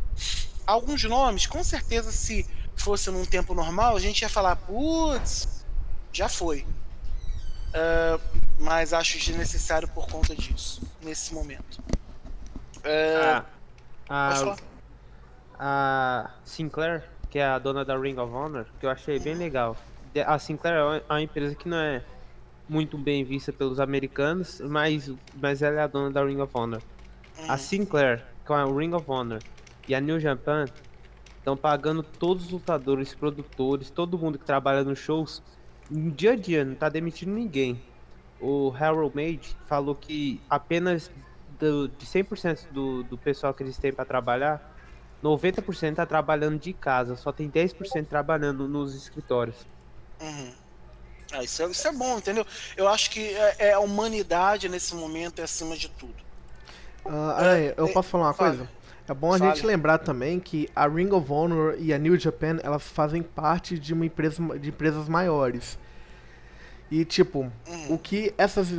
Alguns 0.66 1.04
nomes, 1.04 1.46
com 1.46 1.64
certeza, 1.64 2.12
se 2.12 2.46
fosse 2.76 3.12
num 3.12 3.26
tempo 3.26 3.54
normal, 3.54 3.98
a 3.98 4.00
gente 4.00 4.22
ia 4.22 4.30
falar, 4.30 4.56
putz, 4.56 5.61
já 6.12 6.30
foi. 6.30 6.66
Uh, 7.70 8.22
mas 8.60 8.94
acho 8.94 9.18
desnecessário 9.18 9.88
por 9.88 10.08
conta 10.08 10.36
disso, 10.36 10.82
nesse 11.02 11.34
momento. 11.34 11.82
Uh, 12.80 13.46
a, 14.10 14.56
a 15.58 16.32
Sinclair 16.44 17.04
que 17.32 17.40
é 17.40 17.46
a 17.46 17.58
dona 17.58 17.86
da 17.86 17.98
Ring 17.98 18.18
of 18.20 18.32
Honor, 18.32 18.66
que 18.78 18.86
eu 18.86 18.90
achei 18.90 19.18
bem 19.18 19.36
legal. 19.36 19.78
A 20.28 20.38
Sinclair 20.38 20.76
é 20.76 21.04
uma 21.10 21.22
empresa 21.22 21.56
que 21.56 21.68
não 21.68 21.78
é 21.78 22.04
muito 22.68 22.98
bem 22.98 23.24
vista 23.24 23.54
pelos 23.54 23.80
americanos, 23.80 24.60
mas, 24.60 25.10
mas 25.42 25.62
ela 25.62 25.80
é 25.80 25.84
a 25.84 25.88
dona 25.88 26.12
da 26.12 26.24
Ring 26.26 26.42
of 26.42 26.52
Honor. 26.54 26.82
A 27.48 27.54
uhum. 27.54 27.58
Sinclair, 27.58 28.26
com 28.46 28.54
a 28.54 28.66
Ring 28.66 28.94
of 28.94 29.10
Honor, 29.10 29.40
e 29.88 29.96
a 29.96 30.02
New 30.02 30.20
Japan 30.20 30.66
estão 31.38 31.56
pagando 31.56 32.04
todos 32.04 32.48
os 32.48 32.52
lutadores, 32.52 33.16
produtores, 33.16 33.90
todo 33.90 34.20
mundo 34.20 34.38
que 34.38 34.46
trabalha 34.46 34.84
nos 34.84 35.00
shows 35.00 35.42
no 35.92 36.12
dia 36.12 36.32
a 36.32 36.36
dia, 36.36 36.64
não 36.64 36.74
tá 36.74 36.90
demitindo 36.90 37.32
ninguém. 37.32 37.82
O 38.40 38.74
Harold 38.78 39.16
Mage 39.16 39.56
falou 39.68 39.94
que 39.94 40.42
apenas 40.50 41.12
do, 41.60 41.88
de 41.90 42.06
100% 42.06 42.72
do, 42.72 43.04
do 43.04 43.18
pessoal 43.18 43.54
que 43.54 43.62
eles 43.62 43.78
têm 43.78 43.94
para 43.94 44.06
trabalhar, 44.06 44.74
90% 45.24 45.96
tá 45.96 46.06
trabalhando 46.06 46.58
de 46.58 46.74
casa, 46.74 47.16
só 47.16 47.32
tem 47.32 47.50
10% 47.50 48.08
trabalhando 48.08 48.68
nos 48.68 48.96
escritórios. 48.96 49.58
Uhum. 50.20 50.54
Ah, 51.34 51.44
isso, 51.44 51.62
é, 51.62 51.68
isso 51.68 51.88
é 51.88 51.92
bom, 51.92 52.18
entendeu? 52.18 52.46
Eu 52.76 52.88
acho 52.88 53.10
que 53.12 53.34
é, 53.36 53.56
é 53.60 53.74
a 53.74 53.80
humanidade 53.80 54.68
nesse 54.68 54.96
momento 54.96 55.40
é 55.40 55.44
acima 55.44 55.78
de 55.78 55.90
tudo. 55.90 56.16
Uh, 57.06 57.42
é, 57.42 57.74
eu 57.78 57.88
posso 57.90 58.10
falar 58.10 58.26
uma 58.26 58.34
fale. 58.34 58.58
coisa? 58.58 58.72
É 59.12 59.14
bom 59.14 59.34
a 59.34 59.38
fale. 59.38 59.54
gente 59.54 59.66
lembrar 59.66 59.98
também 59.98 60.40
que 60.40 60.70
a 60.74 60.88
Ring 60.88 61.12
of 61.12 61.30
Honor 61.30 61.76
e 61.78 61.94
a 61.94 61.98
New 61.98 62.18
Japan 62.18 62.60
elas 62.64 62.84
fazem 62.84 63.22
parte 63.22 63.78
de 63.78 63.94
uma 63.94 64.06
empresa 64.06 64.42
de 64.58 64.70
empresas 64.70 65.10
maiores. 65.10 65.78
E 66.90 67.04
tipo, 67.04 67.40
uhum. 67.68 67.96
o 67.96 67.98
que 67.98 68.34
essas 68.38 68.70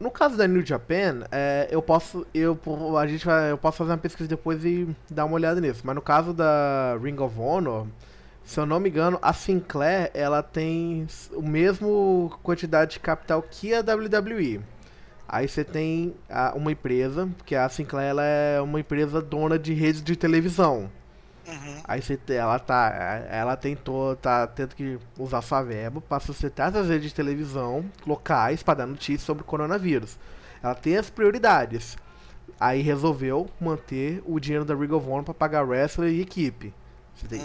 no 0.00 0.10
caso 0.10 0.36
da 0.36 0.48
New 0.48 0.66
Japan, 0.66 1.24
é, 1.30 1.68
eu 1.70 1.80
posso 1.80 2.26
eu 2.34 2.58
a 2.98 3.06
gente 3.06 3.24
vai, 3.24 3.52
eu 3.52 3.58
posso 3.58 3.78
fazer 3.78 3.92
uma 3.92 3.98
pesquisa 3.98 4.28
depois 4.28 4.64
e 4.64 4.88
dar 5.08 5.24
uma 5.26 5.34
olhada 5.34 5.60
nisso. 5.60 5.82
Mas 5.84 5.94
no 5.94 6.02
caso 6.02 6.32
da 6.32 6.98
Ring 7.00 7.20
of 7.20 7.38
Honor, 7.38 7.86
se 8.44 8.58
eu 8.58 8.66
não 8.66 8.80
me 8.80 8.88
engano, 8.88 9.16
a 9.22 9.32
Sinclair 9.32 10.10
ela 10.12 10.42
tem 10.42 11.06
o 11.32 11.42
mesmo 11.42 12.36
quantidade 12.42 12.94
de 12.94 12.98
capital 12.98 13.42
que 13.42 13.72
a 13.72 13.78
WWE. 13.78 14.60
Aí 15.28 15.46
você 15.46 15.62
tem 15.62 16.14
a, 16.30 16.54
uma 16.56 16.72
empresa, 16.72 17.28
porque 17.36 17.54
a 17.54 17.68
Sinclair 17.68 18.08
ela 18.08 18.24
é 18.24 18.60
uma 18.62 18.80
empresa 18.80 19.20
dona 19.20 19.58
de 19.58 19.74
redes 19.74 20.02
de 20.02 20.16
televisão. 20.16 20.90
Uhum. 21.46 21.82
Aí 21.84 22.00
você, 22.00 22.18
ela 22.28 22.58
tá, 22.58 23.26
ela 23.30 23.56
tentou, 23.56 24.16
tá 24.16 24.46
tendo 24.46 24.74
que 24.74 24.98
usar 25.18 25.42
sua 25.42 25.62
verba 25.62 26.00
para 26.00 26.20
suscitar 26.20 26.68
essas 26.68 26.88
redes 26.88 27.08
de 27.08 27.14
televisão 27.14 27.84
locais 28.06 28.62
para 28.62 28.78
dar 28.78 28.86
notícias 28.86 29.22
sobre 29.22 29.42
o 29.42 29.46
coronavírus. 29.46 30.18
Ela 30.62 30.74
tem 30.74 30.96
as 30.96 31.10
prioridades. 31.10 31.96
Aí 32.58 32.80
resolveu 32.80 33.48
manter 33.60 34.22
o 34.26 34.40
dinheiro 34.40 34.64
da 34.64 34.74
Ring 34.74 34.92
of 34.92 35.06
Honor 35.06 35.24
para 35.24 35.34
pagar 35.34 35.62
wrestler 35.62 36.10
e 36.10 36.22
equipe. 36.22 36.74
Uhum. 37.30 37.38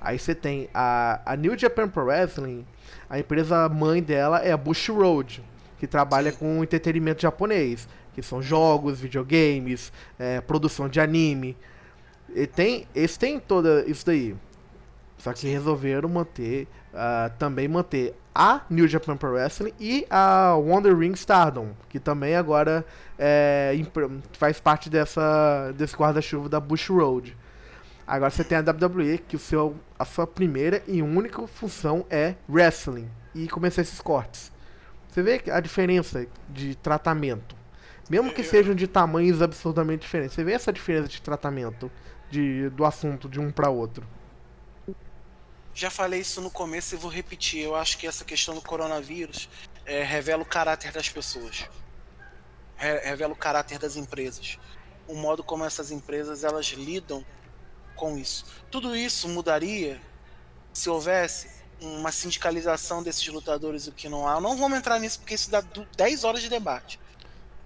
Aí 0.00 0.18
você 0.18 0.34
tem 0.34 0.68
a, 0.74 1.20
a 1.24 1.36
New 1.36 1.56
Japan 1.56 1.88
Pro 1.88 2.04
Wrestling, 2.04 2.66
a 3.08 3.18
empresa 3.18 3.68
mãe 3.68 4.02
dela 4.02 4.40
é 4.40 4.52
a 4.52 4.56
Bush 4.56 4.88
Road, 4.88 5.42
que 5.82 5.86
trabalha 5.88 6.30
Sim. 6.30 6.38
com 6.38 6.62
entretenimento 6.62 7.22
japonês, 7.22 7.88
que 8.14 8.22
são 8.22 8.40
jogos, 8.40 9.00
videogames, 9.00 9.92
é, 10.16 10.40
produção 10.40 10.88
de 10.88 11.00
anime. 11.00 11.56
E 12.32 12.46
tem, 12.46 12.86
tem 13.18 13.40
toda 13.40 13.84
isso 13.88 14.06
daí. 14.06 14.36
Só 15.18 15.32
que 15.32 15.48
resolveram 15.48 16.08
manter, 16.08 16.68
uh, 16.94 17.36
também 17.36 17.66
manter 17.66 18.14
a 18.32 18.60
New 18.70 18.86
Japan 18.86 19.16
Pro 19.16 19.32
Wrestling 19.32 19.72
e 19.80 20.06
a 20.08 20.54
Wonder 20.54 20.96
Ring 20.96 21.14
Stardom, 21.14 21.70
que 21.88 21.98
também 21.98 22.36
agora 22.36 22.86
é, 23.18 23.76
faz 24.34 24.60
parte 24.60 24.88
dessa, 24.88 25.72
desse 25.76 25.96
guarda-chuva 25.96 26.48
da 26.48 26.60
Bush 26.60 26.90
Road. 26.90 27.36
Agora 28.06 28.30
você 28.30 28.44
tem 28.44 28.56
a 28.56 28.60
WWE, 28.60 29.18
que 29.18 29.34
o 29.34 29.38
seu, 29.40 29.74
a 29.98 30.04
sua 30.04 30.28
primeira 30.28 30.80
e 30.86 31.02
única 31.02 31.44
função 31.48 32.06
é 32.08 32.36
wrestling. 32.48 33.10
E 33.34 33.48
começar 33.48 33.82
esses 33.82 34.00
cortes. 34.00 34.51
Você 35.12 35.22
vê 35.22 35.42
a 35.50 35.60
diferença 35.60 36.26
de 36.48 36.74
tratamento. 36.74 37.54
Mesmo 38.08 38.32
que 38.32 38.42
sejam 38.42 38.74
de 38.74 38.86
tamanhos 38.86 39.42
absurdamente 39.42 40.00
diferentes. 40.00 40.34
Você 40.34 40.42
vê 40.42 40.52
essa 40.52 40.72
diferença 40.72 41.06
de 41.06 41.20
tratamento 41.20 41.92
de, 42.30 42.70
do 42.70 42.82
assunto 42.82 43.28
de 43.28 43.38
um 43.38 43.52
para 43.52 43.68
outro. 43.68 44.08
Já 45.74 45.90
falei 45.90 46.20
isso 46.20 46.40
no 46.40 46.50
começo 46.50 46.94
e 46.94 46.98
vou 46.98 47.10
repetir. 47.10 47.60
Eu 47.62 47.76
acho 47.76 47.98
que 47.98 48.06
essa 48.06 48.24
questão 48.24 48.54
do 48.54 48.62
coronavírus 48.62 49.50
é, 49.84 50.02
revela 50.02 50.42
o 50.42 50.46
caráter 50.46 50.90
das 50.92 51.10
pessoas. 51.10 51.68
Re 52.76 52.98
revela 53.00 53.34
o 53.34 53.36
caráter 53.36 53.78
das 53.78 53.96
empresas. 53.96 54.58
O 55.06 55.14
modo 55.14 55.44
como 55.44 55.62
essas 55.62 55.90
empresas 55.90 56.42
elas 56.42 56.66
lidam 56.68 57.22
com 57.94 58.16
isso. 58.16 58.46
Tudo 58.70 58.96
isso 58.96 59.28
mudaria 59.28 60.00
se 60.72 60.88
houvesse 60.88 61.61
uma 61.82 62.12
sindicalização 62.12 63.02
desses 63.02 63.26
lutadores, 63.28 63.86
o 63.86 63.92
que 63.92 64.08
não 64.08 64.26
há. 64.26 64.40
Não 64.40 64.56
vamos 64.56 64.78
entrar 64.78 64.98
nisso 64.98 65.18
porque 65.18 65.34
isso 65.34 65.50
dá 65.50 65.62
10 65.96 66.24
horas 66.24 66.40
de 66.40 66.48
debate. 66.48 66.98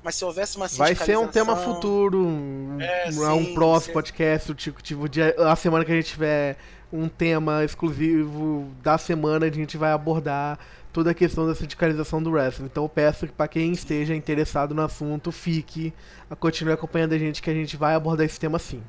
Mas 0.02 0.14
se 0.14 0.24
houvesse 0.24 0.56
uma 0.56 0.68
Vai 0.68 0.94
ser 0.94 1.18
um 1.18 1.26
tema 1.26 1.56
futuro, 1.56 2.24
um, 2.24 2.80
é, 2.80 3.08
um 3.08 3.44
sim, 3.44 3.54
próximo 3.54 3.94
podcast, 3.94 4.54
tipo, 4.54 4.80
tipo 4.80 5.08
dia, 5.08 5.34
a 5.38 5.56
semana 5.56 5.84
que 5.84 5.90
a 5.90 5.96
gente 5.96 6.10
tiver 6.10 6.56
um 6.92 7.08
tema 7.08 7.64
exclusivo 7.64 8.72
da 8.82 8.96
semana, 8.98 9.46
a 9.46 9.50
gente 9.50 9.76
vai 9.76 9.90
abordar 9.90 10.58
toda 10.92 11.10
a 11.10 11.14
questão 11.14 11.46
da 11.46 11.54
sindicalização 11.54 12.22
do 12.22 12.30
wrestling. 12.30 12.66
Então 12.66 12.84
eu 12.84 12.88
peço 12.88 13.26
que 13.26 13.32
para 13.32 13.48
quem 13.48 13.72
esteja 13.72 14.14
interessado 14.14 14.74
no 14.74 14.82
assunto, 14.82 15.32
fique, 15.32 15.92
continue 16.38 16.72
acompanhando 16.72 17.12
a 17.12 17.18
gente 17.18 17.42
que 17.42 17.50
a 17.50 17.54
gente 17.54 17.76
vai 17.76 17.94
abordar 17.94 18.24
esse 18.24 18.38
tema 18.38 18.58
sim. 18.58 18.82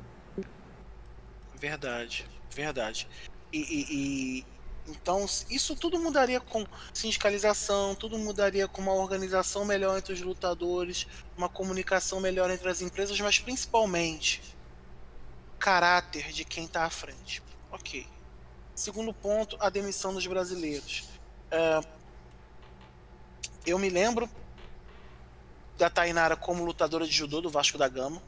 Verdade, 1.60 2.24
verdade. 2.54 3.08
E, 3.52 3.58
e, 3.58 3.86
e, 3.90 4.44
então 4.88 5.26
isso 5.50 5.76
tudo 5.76 5.98
mudaria 5.98 6.40
com 6.40 6.66
sindicalização, 6.92 7.94
tudo 7.94 8.18
mudaria 8.18 8.66
com 8.66 8.80
uma 8.80 8.94
organização 8.94 9.64
melhor 9.64 9.98
entre 9.98 10.12
os 10.12 10.20
lutadores, 10.20 11.06
uma 11.36 11.48
comunicação 11.48 12.20
melhor 12.20 12.50
entre 12.50 12.68
as 12.68 12.80
empresas, 12.80 13.20
mas 13.20 13.38
principalmente 13.38 14.56
caráter 15.58 16.32
de 16.32 16.44
quem 16.44 16.64
está 16.64 16.84
à 16.84 16.90
frente. 16.90 17.42
Ok. 17.70 18.06
Segundo 18.74 19.12
ponto, 19.12 19.56
a 19.60 19.68
demissão 19.68 20.14
dos 20.14 20.26
brasileiros. 20.26 21.08
Uh, 21.52 21.86
eu 23.66 23.78
me 23.78 23.90
lembro 23.90 24.30
da 25.76 25.90
Tainara 25.90 26.36
como 26.36 26.64
lutadora 26.64 27.04
de 27.04 27.12
judô 27.12 27.40
do 27.40 27.50
Vasco 27.50 27.76
da 27.76 27.88
Gama. 27.88 28.22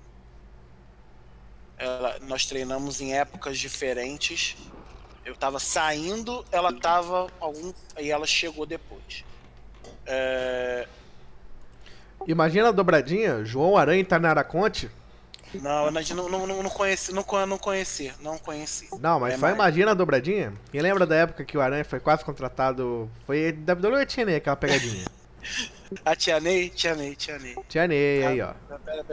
Ela, 1.79 2.19
nós 2.21 2.45
treinamos 2.45 3.01
em 3.01 3.15
épocas 3.15 3.59
diferentes. 3.59 4.57
Eu 5.31 5.35
estava 5.35 5.61
saindo, 5.61 6.45
ela 6.51 6.71
estava 6.71 7.29
algum 7.39 7.73
e 8.01 8.11
ela 8.11 8.27
chegou 8.27 8.67
depois. 8.67 9.25
É... 10.05 10.89
Imagina 12.27 12.71
a 12.71 12.73
dobradinha, 12.73 13.45
João 13.45 13.77
Aranha 13.77 14.01
e 14.01 14.05
Tainara 14.05 14.43
Conte. 14.43 14.91
Não, 15.55 15.87
eu 15.87 15.93
não, 16.17 16.29
não, 16.29 16.63
não 16.65 16.71
conheci, 16.71 17.13
não, 17.13 17.25
não 17.47 17.59
conheci, 17.59 18.13
não 18.21 18.39
conheci. 18.39 18.89
Não, 19.01 19.21
mas 19.21 19.35
é 19.35 19.37
só 19.37 19.43
mais... 19.43 19.55
imagina 19.55 19.93
a 19.93 19.95
dobradinha. 19.95 20.53
Quem 20.73 20.81
lembra 20.81 21.07
da 21.07 21.15
época 21.15 21.45
que 21.45 21.57
o 21.57 21.61
Aranha 21.61 21.85
foi 21.85 22.01
quase 22.01 22.25
contratado? 22.25 23.09
Foi 23.25 23.53
WWE 23.53 24.07
Tia 24.07 24.25
Ney, 24.25 24.37
aquela 24.37 24.57
pegadinha? 24.57 25.07
a 26.05 26.15
Tia 26.15 26.41
Ney, 26.41 26.71
Tia 26.71 26.95
Ney, 26.95 27.17
Tia 27.17 27.39
Ney. 27.39 27.57
Tia 27.69 27.87
Ney, 27.87 28.25
aí 28.25 28.41
ó. 28.41 28.53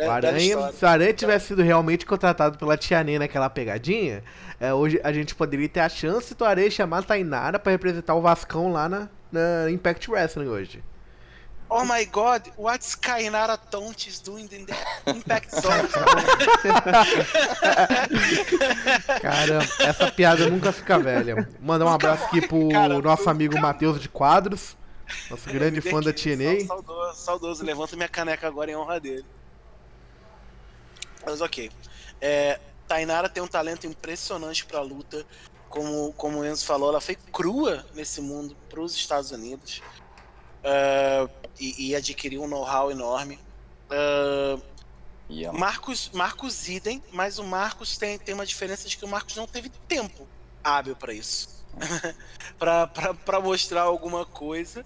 o 0.05 0.11
Aranha, 0.11 0.71
se 0.71 0.85
o 0.85 0.87
Aranha 0.87 1.13
tivesse 1.13 1.47
sido 1.47 1.61
realmente 1.61 2.05
contratado 2.05 2.57
pela 2.57 2.77
Tia 2.77 3.03
Ney 3.03 3.19
naquela 3.19 3.49
pegadinha, 3.49 4.23
é, 4.59 4.73
hoje 4.73 4.99
a 5.03 5.11
gente 5.11 5.35
poderia 5.35 5.69
ter 5.69 5.81
a 5.81 5.89
chance 5.89 6.33
do 6.33 6.45
Aranha 6.45 6.71
chamar 6.71 6.99
a 6.99 7.03
Tainara 7.03 7.59
pra 7.59 7.71
representar 7.71 8.15
o 8.15 8.21
Vascão 8.21 8.71
lá 8.71 8.87
na, 8.87 9.09
na 9.31 9.69
Impact 9.69 10.09
Wrestling 10.09 10.47
hoje. 10.47 10.83
Oh 11.69 11.83
my 11.83 12.05
god, 12.05 12.43
what's 12.57 12.95
Kainara 12.95 13.57
Tontes 13.57 14.21
doing 14.21 14.47
in 14.53 14.65
the 14.65 14.73
Impact 15.05 15.51
Zone? 15.59 15.89
Cara, 19.21 19.59
essa 19.79 20.09
piada 20.09 20.49
nunca 20.49 20.71
fica 20.71 20.97
velha. 20.97 21.45
Mandar 21.59 21.85
um 21.85 21.89
abraço 21.89 22.23
aqui 22.25 22.47
pro 22.47 22.69
Cara, 22.69 23.01
nosso 23.01 23.29
amigo 23.29 23.59
Matheus 23.59 23.99
de 23.99 24.07
Quadros, 24.07 24.77
nosso 25.29 25.49
grande 25.49 25.81
fã 25.81 26.01
da 26.01 26.13
TNA. 26.13 26.65
Saudoso, 26.65 27.19
saudoso, 27.19 27.63
levanta 27.63 27.95
minha 27.95 28.09
caneca 28.09 28.47
agora 28.47 28.71
em 28.71 28.75
honra 28.75 28.99
dele. 28.99 29.25
Mas 31.25 31.41
ok. 31.41 31.71
É, 32.21 32.59
Tainara 32.87 33.29
tem 33.29 33.43
um 33.43 33.47
talento 33.47 33.85
impressionante 33.85 34.65
pra 34.65 34.81
luta. 34.81 35.25
Como, 35.69 36.13
como 36.13 36.39
o 36.39 36.45
Enzo 36.45 36.65
falou, 36.65 36.89
ela 36.89 37.01
foi 37.01 37.15
crua 37.15 37.85
nesse 37.93 38.21
mundo 38.21 38.55
pros 38.69 38.95
Estados 38.95 39.31
Unidos. 39.31 39.81
Uh, 40.63 41.29
e, 41.59 41.89
e 41.89 41.95
adquiriu 41.95 42.43
um 42.43 42.47
know-how 42.47 42.89
enorme. 42.89 43.39
Uh, 43.89 44.61
yeah. 45.29 45.57
Marcos, 45.57 46.09
Marcos 46.13 46.67
idem, 46.67 47.03
mas 47.11 47.37
o 47.39 47.43
Marcos 47.43 47.97
tem, 47.97 48.17
tem 48.17 48.33
uma 48.33 48.45
diferença 48.45 48.87
de 48.87 48.97
que 48.97 49.05
o 49.05 49.07
Marcos 49.07 49.35
não 49.35 49.47
teve 49.47 49.69
tempo 49.87 50.27
hábil 50.63 50.95
para 50.95 51.13
isso. 51.13 51.56
para 52.57 53.39
mostrar 53.41 53.81
alguma 53.81 54.25
coisa. 54.25 54.85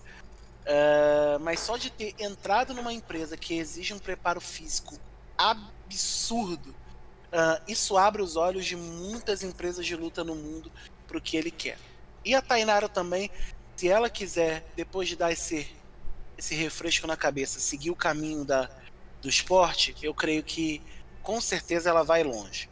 Uh, 0.61 1.39
mas 1.41 1.59
só 1.59 1.75
de 1.75 1.89
ter 1.89 2.13
entrado 2.19 2.73
numa 2.73 2.93
empresa 2.93 3.35
que 3.35 3.57
exige 3.57 3.93
um 3.93 3.99
preparo 3.99 4.39
físico 4.39 4.95
absurdo, 5.37 6.69
uh, 6.69 7.61
isso 7.67 7.97
abre 7.97 8.21
os 8.21 8.35
olhos 8.35 8.65
de 8.65 8.75
muitas 8.75 9.41
empresas 9.41 9.85
de 9.85 9.95
luta 9.95 10.23
no 10.23 10.35
mundo 10.35 10.71
para 11.07 11.17
o 11.17 11.21
que 11.21 11.35
ele 11.35 11.49
quer. 11.49 11.79
E 12.23 12.35
a 12.35 12.41
Tainara 12.41 12.87
também, 12.87 13.31
se 13.75 13.89
ela 13.89 14.09
quiser, 14.09 14.63
depois 14.75 15.09
de 15.09 15.15
dar 15.15 15.31
esse 15.31 15.67
esse 16.41 16.55
refresco 16.55 17.05
na 17.05 17.15
cabeça, 17.15 17.59
seguir 17.59 17.91
o 17.91 17.95
caminho 17.95 18.43
da, 18.43 18.67
do 19.21 19.29
esporte, 19.29 19.95
eu 20.01 20.11
creio 20.11 20.41
que 20.41 20.81
com 21.21 21.39
certeza 21.39 21.91
ela 21.91 22.03
vai 22.03 22.23
longe. 22.23 22.67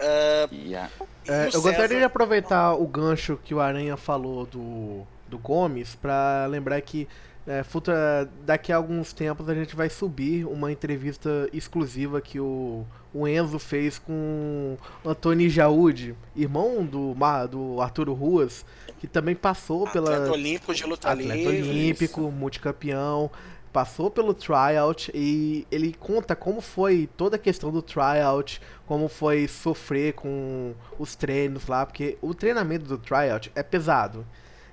Uh, 0.00 0.54
yeah. 0.54 0.90
é, 1.28 1.46
eu 1.46 1.52
César... 1.52 1.68
gostaria 1.68 1.98
de 1.98 2.04
aproveitar 2.04 2.74
o 2.74 2.86
gancho 2.86 3.38
que 3.44 3.54
o 3.54 3.60
Aranha 3.60 3.96
falou 3.96 4.46
do, 4.46 5.06
do 5.28 5.38
Gomes 5.38 5.94
para 5.94 6.46
lembrar 6.46 6.80
que 6.80 7.06
é, 7.46 7.62
futura, 7.62 8.30
daqui 8.44 8.72
a 8.72 8.76
alguns 8.76 9.12
tempos 9.12 9.48
a 9.48 9.54
gente 9.54 9.74
vai 9.74 9.88
subir 9.88 10.44
uma 10.46 10.70
entrevista 10.70 11.48
exclusiva 11.52 12.20
que 12.20 12.38
o, 12.38 12.84
o 13.12 13.26
Enzo 13.26 13.58
fez 13.58 13.98
com 13.98 14.76
Antônio 15.04 15.48
Jaúde, 15.48 16.14
irmão 16.36 16.84
do, 16.84 17.14
do 17.50 17.80
Arturo 17.80 18.12
Ruas, 18.12 18.64
que 18.98 19.06
também 19.06 19.34
passou 19.34 19.88
pela. 19.88 20.14
Atleta 20.14 20.32
olímpico 20.32 20.74
de 20.74 20.84
luta 20.84 21.10
Atleta 21.10 21.34
livre. 21.34 21.70
olímpico, 21.70 22.20
isso. 22.20 22.30
multicampeão. 22.30 23.30
Passou 23.72 24.10
pelo 24.10 24.34
tryout 24.34 25.12
e 25.14 25.66
ele 25.70 25.92
conta 25.92 26.34
como 26.34 26.60
foi 26.60 27.08
toda 27.16 27.36
a 27.36 27.38
questão 27.38 27.70
do 27.70 27.80
tryout, 27.80 28.60
como 28.86 29.06
foi 29.08 29.46
sofrer 29.46 30.14
com 30.14 30.74
os 30.98 31.14
treinos 31.14 31.68
lá, 31.68 31.86
porque 31.86 32.18
o 32.20 32.34
treinamento 32.34 32.84
do 32.84 32.98
tryout 32.98 33.52
é 33.54 33.62
pesado. 33.62 34.26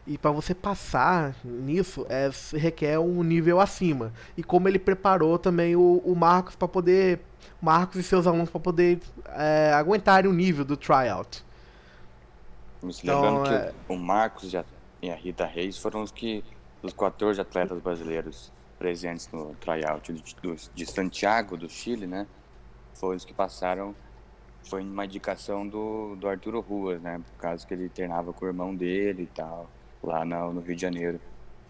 E 0.07 0.17
para 0.17 0.31
você 0.31 0.55
passar 0.55 1.35
nisso, 1.43 2.05
é, 2.09 2.29
requer 2.55 2.97
um 2.97 3.21
nível 3.21 3.59
acima. 3.59 4.13
E 4.37 4.43
como 4.43 4.67
ele 4.67 4.79
preparou 4.79 5.37
também 5.37 5.75
o, 5.75 6.01
o 6.03 6.15
Marcos 6.15 6.55
para 6.55 6.67
poder. 6.67 7.19
Marcos 7.61 7.97
e 7.97 8.03
seus 8.03 8.25
alunos 8.25 8.49
para 8.49 8.59
poder 8.59 8.99
é, 9.35 9.73
aguentarem 9.73 10.29
o 10.29 10.33
nível 10.33 10.63
do 10.63 10.77
tryout. 10.77 11.43
Se 12.91 13.03
então, 13.03 13.21
lembrando 13.21 13.53
é... 13.53 13.67
que 13.67 13.93
o 13.93 13.97
Marcos 13.97 14.53
e 15.01 15.09
a 15.09 15.15
Rita 15.15 15.45
Reis 15.45 15.77
foram 15.77 16.01
os 16.03 16.11
que 16.11 16.43
dos 16.81 16.93
14 16.93 17.39
atletas 17.41 17.79
brasileiros 17.79 18.51
presentes 18.77 19.29
no 19.31 19.55
tryout 19.55 20.13
de, 20.13 20.23
de 20.73 20.85
Santiago, 20.85 21.57
do 21.57 21.69
Chile, 21.69 22.07
né? 22.07 22.27
Foi 22.93 23.15
os 23.15 23.25
que 23.25 23.33
passaram. 23.33 23.95
Foi 24.63 24.81
uma 24.81 25.05
indicação 25.05 25.67
do, 25.67 26.15
do 26.15 26.27
Arturo 26.27 26.59
Ruas, 26.59 27.01
né? 27.01 27.21
Por 27.33 27.41
causa 27.41 27.65
que 27.65 27.73
ele 27.73 27.89
treinava 27.89 28.33
com 28.33 28.45
o 28.45 28.47
irmão 28.47 28.75
dele 28.75 29.23
e 29.23 29.27
tal, 29.27 29.69
lá 30.03 30.25
no, 30.25 30.53
no 30.53 30.61
Rio 30.61 30.75
de 30.75 30.81
Janeiro. 30.81 31.19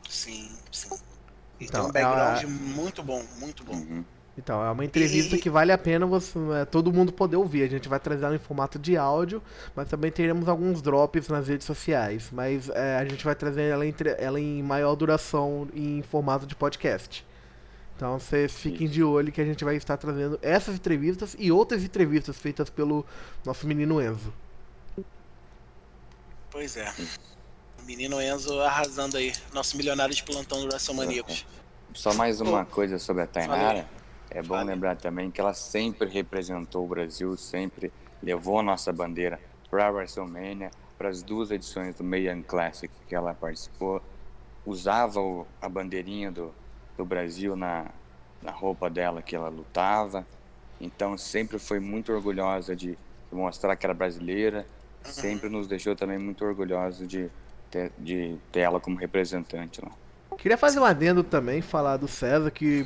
Sim, 0.10 0.50
sim. 0.72 0.90
E 1.60 1.66
então, 1.66 1.92
tem 1.92 2.06
um 2.06 2.12
background 2.12 2.44
é... 2.44 2.48
muito 2.48 3.04
bom, 3.04 3.24
muito 3.40 3.64
bom. 3.64 3.74
Uhum. 3.74 4.06
Então, 4.38 4.64
é 4.64 4.70
uma 4.70 4.86
entrevista 4.86 5.36
e... 5.36 5.40
que 5.40 5.50
vale 5.50 5.72
a 5.72 5.78
pena 5.78 6.06
você, 6.06 6.38
é, 6.62 6.66
todo 6.66 6.94
mundo 6.94 7.12
poder 7.12 7.38
ouvir. 7.38 7.64
A 7.64 7.68
gente 7.68 7.90
vai 7.90 8.00
trazer 8.00 8.26
ela 8.26 8.36
em 8.36 8.40
formato 8.40 8.78
de 8.78 8.96
áudio, 8.96 9.42
mas 9.76 9.90
também 9.90 10.12
teremos 10.12 10.48
alguns 10.48 10.82
drops 10.82 11.28
nas 11.28 11.48
redes 11.48 11.66
sociais. 11.66 12.30
Mas 12.32 12.70
é, 12.70 12.98
a 12.98 13.06
gente 13.06 13.26
vai 13.26 13.34
trazer 13.34 13.64
ela, 13.64 13.86
entre, 13.86 14.16
ela 14.20 14.40
em 14.40 14.62
maior 14.62 14.96
duração 14.96 15.68
em 15.74 16.04
formato 16.04 16.46
de 16.46 16.56
podcast. 16.56 17.26
Então 17.96 18.20
vocês 18.20 18.54
fiquem 18.54 18.88
de 18.88 19.04
olho 19.04 19.32
que 19.32 19.42
a 19.42 19.46
gente 19.46 19.66
vai 19.66 19.76
estar 19.76 19.98
trazendo 19.98 20.38
essas 20.44 20.76
entrevistas 20.76 21.36
e 21.40 21.52
outras 21.52 21.84
entrevistas 21.84 22.38
feitas 22.38 22.70
pelo 22.70 23.04
nosso 23.44 23.66
menino 23.66 24.00
Enzo. 24.00 24.32
Pois 26.52 26.78
é. 26.78 26.94
Menino 27.88 28.22
Enzo 28.22 28.60
arrasando 28.62 29.18
aí. 29.18 29.34
Nosso 29.52 29.76
milionário 29.76 30.14
de 30.14 30.22
plantão 30.22 30.60
do 30.60 30.68
WrestleManiacos. 30.68 31.44
Só 31.96 32.14
mais 32.14 32.40
uma 32.40 32.66
coisa 32.66 33.00
sobre 33.00 33.24
a. 33.24 33.28
Tainara. 33.28 33.90
É 34.30 34.42
bom 34.42 34.62
lembrar 34.64 34.96
também 34.96 35.32
que 35.32 35.40
ela 35.40 35.54
sempre 35.54 36.08
representou 36.10 36.86
o 36.86 36.88
Brasil, 36.88 37.36
sempre 37.38 37.92
levou 38.22 38.60
a 38.60 38.64
nossa 38.64 38.92
bandeira 38.92 39.40
para 39.70 39.88
a 39.88 39.92
WrestleMania, 39.92 40.70
para 40.98 41.10
as 41.10 41.22
duas 41.24 41.50
edições 41.52 41.96
do 41.96 42.04
Mae 42.04 42.28
Young 42.28 42.44
Classic 42.44 42.92
que 43.08 43.16
ela 43.16 43.34
participou. 43.34 44.02
Usava 44.66 45.20
o- 45.22 45.46
a 45.62 45.70
bandeirinha 45.70 46.32
do, 46.32 46.54
do 46.98 47.06
Brasil 47.06 47.56
na, 47.56 47.86
na 48.42 48.52
roupa 48.52 48.90
dela 48.90 49.22
que 49.22 49.36
ela 49.36 49.50
lutava. 49.50 50.26
Então 50.80 51.18
sempre 51.18 51.58
foi 51.58 51.80
muito 51.80 52.12
orgulhosa 52.14 52.76
de, 52.76 52.92
de 52.92 52.98
mostrar 53.36 53.76
que 53.76 53.86
era 53.86 53.94
brasileira. 53.94 54.66
Sempre 55.04 55.48
nos 55.50 55.68
deixou 55.68 55.96
também 55.96 56.18
muito 56.18 56.44
orgulhosos 56.44 57.08
de 57.08 57.30
ter, 57.72 57.92
de 57.98 58.36
ter 58.52 58.60
ela 58.62 58.80
como 58.80 58.98
representante 58.98 59.82
lá. 59.82 59.92
Queria 60.38 60.58
fazer 60.58 60.80
um 60.80 60.86
adendo 60.86 61.24
também, 61.24 61.62
falar 61.62 61.98
do 61.98 62.08
César, 62.08 62.52
que, 62.52 62.86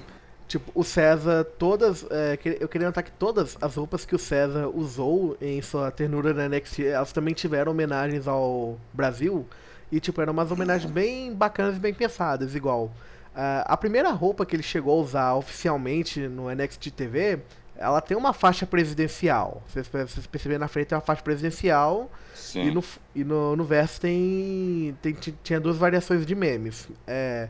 tipo, 0.52 0.72
o 0.76 0.84
César, 0.84 1.44
todas. 1.58 2.06
é, 2.10 2.38
eu 2.60 2.68
queria 2.68 2.88
notar 2.88 3.04
que 3.04 3.12
todas 3.12 3.58
as 3.62 3.76
roupas 3.76 4.06
que 4.06 4.16
o 4.16 4.20
César 4.20 4.68
usou 4.68 5.36
em 5.42 5.62
sua 5.62 5.90
ternura 5.92 6.34
na 6.34 6.48
NXT, 6.50 6.84
elas 6.86 7.12
também 7.12 7.34
tiveram 7.34 7.72
homenagens 7.72 8.28
ao 8.28 8.78
Brasil. 8.94 9.46
E, 9.92 10.00
tipo, 10.00 10.22
eram 10.22 10.32
umas 10.34 10.52
homenagens 10.52 10.90
bem 10.92 11.34
bacanas 11.34 11.76
e 11.76 11.80
bem 11.80 11.94
pensadas, 11.94 12.56
igual. 12.56 12.92
ah, 13.36 13.64
a 13.68 13.76
primeira 13.78 14.10
roupa 14.12 14.46
que 14.46 14.56
ele 14.56 14.64
chegou 14.64 15.00
a 15.00 15.04
usar 15.04 15.34
oficialmente 15.36 16.28
no 16.28 16.50
NXT 16.54 16.92
TV, 16.92 17.40
ela 17.76 18.00
tem 18.00 18.16
uma 18.16 18.32
faixa 18.34 18.66
presidencial. 18.66 19.64
Vocês, 19.68 19.88
vocês 19.88 20.28
perceberam 20.28 20.60
na 20.62 20.68
frente 20.68 20.88
tem 20.88 20.96
uma 20.96 21.02
faixa 21.02 21.22
presidencial. 21.24 22.10
Sim. 22.34 22.68
E 22.68 22.72
no, 22.72 22.84
e 23.16 23.24
no, 23.24 23.56
no 23.56 23.64
verso 23.64 24.00
tem, 24.02 24.96
tem- 25.02 25.14
ti- 25.14 25.36
Tinha 25.44 25.60
duas 25.60 25.78
variações 25.78 26.26
de 26.26 26.36
memes. 26.36 26.88
É, 27.08 27.48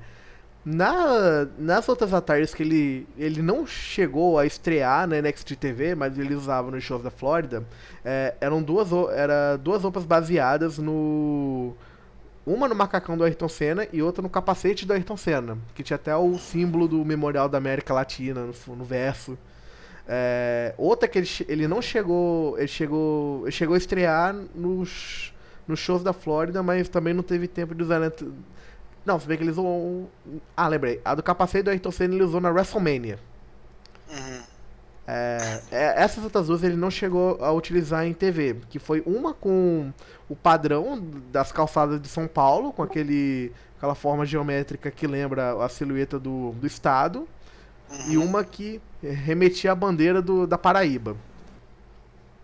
na, 0.64 1.47
nas 1.57 1.89
outras 1.89 2.14
attires 2.14 2.53
que 2.53 2.62
ele, 2.62 3.07
ele 3.18 3.41
não 3.41 3.66
chegou 3.66 4.38
a 4.38 4.45
estrear 4.45 5.07
na 5.07 5.20
NXT 5.20 5.55
TV, 5.55 5.95
mas 5.95 6.20
ele 6.20 6.36
usava 6.36 6.70
nos 6.70 6.84
shows 6.84 7.01
da 7.01 7.09
Flórida, 7.09 7.66
é, 8.05 8.36
eram 8.39 8.62
duas, 8.62 8.89
era 9.16 9.57
duas 9.57 9.82
roupas 9.84 10.05
baseadas 10.05 10.78
no. 10.78 11.74
Uma 12.43 12.68
no 12.68 12.74
macacão 12.74 13.16
do 13.16 13.24
Ayrton 13.24 13.47
Senna 13.47 13.88
e 13.93 14.01
outra 14.01 14.22
no 14.22 14.30
capacete 14.30 14.86
do 14.86 14.93
Ayrton 14.93 15.16
Senna, 15.16 15.57
que 15.76 15.84
tinha 15.84 15.95
até 15.95 16.16
o 16.16 16.38
símbolo 16.39 16.88
do 16.88 17.05
Memorial 17.05 17.47
da 17.47 17.59
América 17.59 17.93
Latina 17.93 18.41
no, 18.41 18.76
no 18.76 18.84
verso. 18.84 19.38
É, 20.07 20.74
outra 20.78 21.07
que 21.07 21.20
ele, 21.20 21.30
ele 21.47 21.68
não 21.68 21.82
chegou. 21.82 22.57
Ele 22.57 22.68
chegou. 22.68 23.43
Ele 23.43 23.51
chegou 23.51 23.76
a 23.76 23.78
estrear 23.78 24.36
nos, 24.55 25.34
nos 25.68 25.80
shows 25.80 26.03
da 26.03 26.14
Flórida, 26.14 26.62
mas 26.64 26.89
também 26.89 27.14
não 27.14 27.24
teve 27.24 27.47
tempo 27.47 27.74
de 27.74 27.84
usar. 27.84 27.99
né, 27.99 28.12
Não, 29.06 29.20
se 29.20 29.28
bem 29.28 29.38
que 29.38 29.43
ele 29.43 29.52
usou. 29.52 29.66
um- 29.66 30.08
Ah, 30.56 30.68
lembrei. 30.68 31.02
A 31.04 31.16
do 31.16 31.24
capacete 31.24 31.64
do 31.64 31.70
Ayrton 31.72 31.91
Senna 31.91 32.14
ele 32.14 32.24
usou 32.24 32.39
na 32.41 32.49
WrestleMania. 32.49 33.20
Uhum. 34.10 34.41
É, 35.08 35.62
é, 35.72 36.04
essas 36.04 36.24
outras 36.24 36.47
duas 36.47 36.64
ele 36.64 36.76
não 36.76 36.91
chegou 36.91 37.43
a 37.43 37.52
utilizar 37.52 38.06
em 38.06 38.14
TV, 38.14 38.58
que 38.70 38.78
foi 38.80 39.02
uma 39.06 39.34
com 39.34 39.91
o 40.30 40.36
padrão 40.36 41.02
das 41.32 41.52
calçadas 41.52 41.99
de 42.02 42.08
São 42.08 42.28
Paulo, 42.28 42.72
com 42.72 42.84
aquele, 42.84 43.52
aquela 43.78 43.95
forma 43.95 44.26
geométrica 44.26 44.91
que 44.91 45.08
lembra 45.08 45.62
a 45.64 45.68
silhueta 45.68 46.20
do, 46.20 46.52
do 46.54 46.68
estado, 46.68 47.28
e 48.08 48.18
uma 48.18 48.43
que 48.43 48.80
remetia 49.02 49.72
à 49.74 49.76
bandeira 49.76 50.22
do, 50.22 50.45
da 50.47 50.58
Paraíba. 50.58 51.16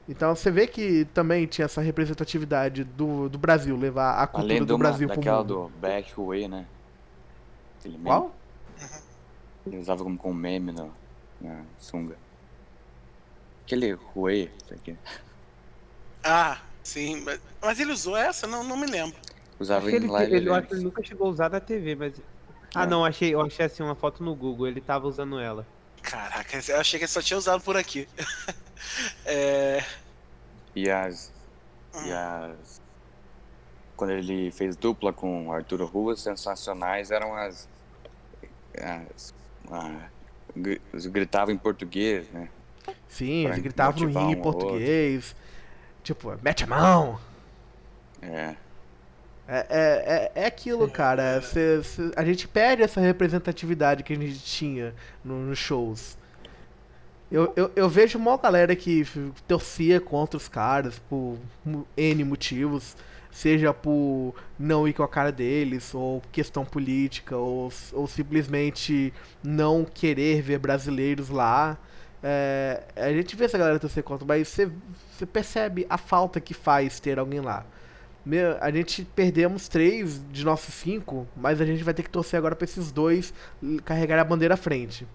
Então 0.08 0.34
você 0.36 0.49
vê 0.49 0.68
que 0.68 1.05
também 1.14 1.45
tinha 1.45 1.66
essa 1.66 1.82
representatividade 1.82 2.84
do, 2.84 3.28
do 3.28 3.38
Brasil, 3.38 3.76
levar 3.76 4.14
a 4.22 4.28
cultura 4.28 4.53
Além 4.53 4.66
do 4.66 4.74
uma, 4.74 4.80
Brasil 4.80 5.08
pro 5.08 5.18
daquela 5.18 5.39
mundo. 5.39 5.53
do 5.70 5.80
Back 5.80 6.14
Way, 6.18 6.47
né? 6.47 6.66
Aquele 7.80 7.97
meme. 7.97 8.05
Qual? 8.10 8.36
Ele 9.66 9.78
usava 9.80 10.03
como, 10.03 10.18
como 10.18 10.34
meme 10.34 10.72
no, 10.72 10.93
na 11.41 11.62
sunga. 11.78 12.16
Aquele 13.66 13.97
Huey, 14.16 14.49
isso 14.64 14.74
aqui. 14.74 14.95
Ah, 16.24 16.58
sim. 16.82 17.22
Mas, 17.26 17.41
mas 17.62 17.80
ele 17.80 17.91
usou 17.91 18.16
essa? 18.16 18.47
Não, 18.47 18.64
não 18.64 18.78
me 18.78 18.86
lembro. 18.88 19.18
Usava 19.60 19.86
que 19.89 19.91
em 19.91 19.95
ele, 19.95 20.08
live 20.08 20.36
ele, 20.36 20.49
eu 20.49 20.53
acho 20.53 20.68
que 20.70 20.74
ele 20.76 20.84
nunca 20.84 21.03
chegou 21.03 21.28
a 21.28 21.32
usar 21.32 21.49
da 21.49 21.60
TV, 21.60 21.95
mas. 21.95 22.22
Ah, 22.74 22.84
É. 22.84 22.88
não, 22.88 23.03
achei, 23.03 23.34
eu 23.34 23.41
achei 23.41 23.66
assim 23.66 23.84
uma 23.84 23.95
foto 23.95 24.24
no 24.24 24.34
Google, 24.34 24.68
ele 24.68 24.80
tava 24.80 25.05
usando 25.05 25.38
ela. 25.38 25.66
Caraca, 26.08 26.58
eu 26.70 26.80
achei 26.80 26.97
que 26.97 27.03
ele 27.03 27.12
só 27.12 27.22
tinha 27.22 27.38
usado 27.38 27.62
por 27.62 27.76
aqui. 27.76 28.08
é, 29.26 29.84
E 30.74 30.89
as. 30.89 31.34
E 32.05 32.12
as. 32.14 32.82
Quando 33.97 34.12
ele 34.12 34.49
fez 34.51 34.78
dupla 34.78 35.12
com 35.12 35.47
o 35.47 35.51
Arturo 35.51 35.86
Ruas, 35.86 36.22
sensacionais 36.22 37.12
eram 37.12 37.36
as. 37.36 37.68
as 40.93 41.05
gritavam 41.08 41.53
em 41.53 41.58
português, 41.58 42.30
né? 42.30 42.47
Sim, 43.10 43.43
pra 43.43 43.51
eles 43.51 43.64
gritavam 43.64 44.08
no 44.08 44.10
em 44.10 44.16
um 44.16 44.41
outro. 44.41 44.41
português. 44.43 45.36
Tipo, 46.03 46.38
mete 46.41 46.64
a 46.64 46.68
mão! 46.68 47.20
É. 48.22 48.55
É, 49.48 49.66
é, 49.70 50.32
é, 50.36 50.43
é 50.43 50.45
aquilo, 50.45 50.89
cara. 50.89 51.41
Cê- 51.41 51.82
cê- 51.84 52.12
a 52.16 52.26
gente 52.26 52.48
perde 52.48 52.84
essa 52.84 53.00
representatividade 53.00 54.04
que 54.04 54.14
a 54.14 54.16
gente 54.16 54.39
tinha 54.43 54.93
no- 55.24 55.39
nos 55.45 55.58
shows. 55.58 56.18
Eu, 57.30 57.52
eu, 57.58 57.72
eu 57.76 57.89
vejo 57.89 58.18
uma 58.18 58.38
galera 58.38 58.76
que 58.76 59.06
torcia 59.48 60.00
contra 60.00 60.38
os 60.38 60.48
caras 60.48 60.98
por 61.10 61.38
N 61.98 62.24
motivos, 62.24 62.95
seja 63.32 63.74
por 63.74 64.34
não 64.58 64.88
ir 64.88 64.93
com 64.93 65.04
a 65.04 65.08
cara 65.08 65.32
deles, 65.32 65.93
ou 65.93 66.22
questão 66.32 66.64
política, 66.66 67.36
ou, 67.38 67.72
ou 67.93 68.08
simplesmente 68.08 69.14
não 69.43 69.84
querer 69.86 70.41
ver 70.41 70.58
brasileiros 70.60 71.30
lá. 71.30 71.78
É, 72.24 72.82
a 72.95 73.12
gente 73.12 73.36
vê 73.36 73.45
essa 73.45 73.58
galera 73.58 73.78
torcer 73.80 74.04
contra, 74.04 74.26
mas 74.26 74.48
você 74.48 75.26
percebe 75.26 75.86
a 75.89 75.98
falta 75.98 76.39
que 76.39 76.54
faz 76.54 77.00
ter 77.00 77.20
alguém 77.20 77.41
lá. 77.41 77.66
Meu, 78.28 78.57
a 78.61 78.69
gente 78.69 79.05
perdemos 79.15 79.69
três 79.69 80.19
de 80.34 80.43
nossos 80.43 80.73
cinco, 80.75 81.25
mas 81.34 81.61
a 81.61 81.65
gente 81.65 81.82
vai 81.82 81.93
ter 81.93 82.03
que 82.03 82.09
torcer 82.09 82.38
agora 82.38 82.57
pra 82.57 82.65
esses 82.65 82.91
dois 82.91 83.34
carregar 83.86 84.19
a 84.19 84.23
bandeira 84.25 84.55
à 84.55 84.57
frente. 84.57 85.07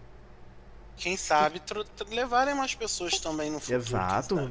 quem 0.97 1.15
sabe 1.15 1.61
levarem 2.11 2.55
mais 2.55 2.75
pessoas 2.75 3.19
também 3.21 3.51
no 3.51 3.61
futuro. 3.61 3.81
Exato. 3.83 4.51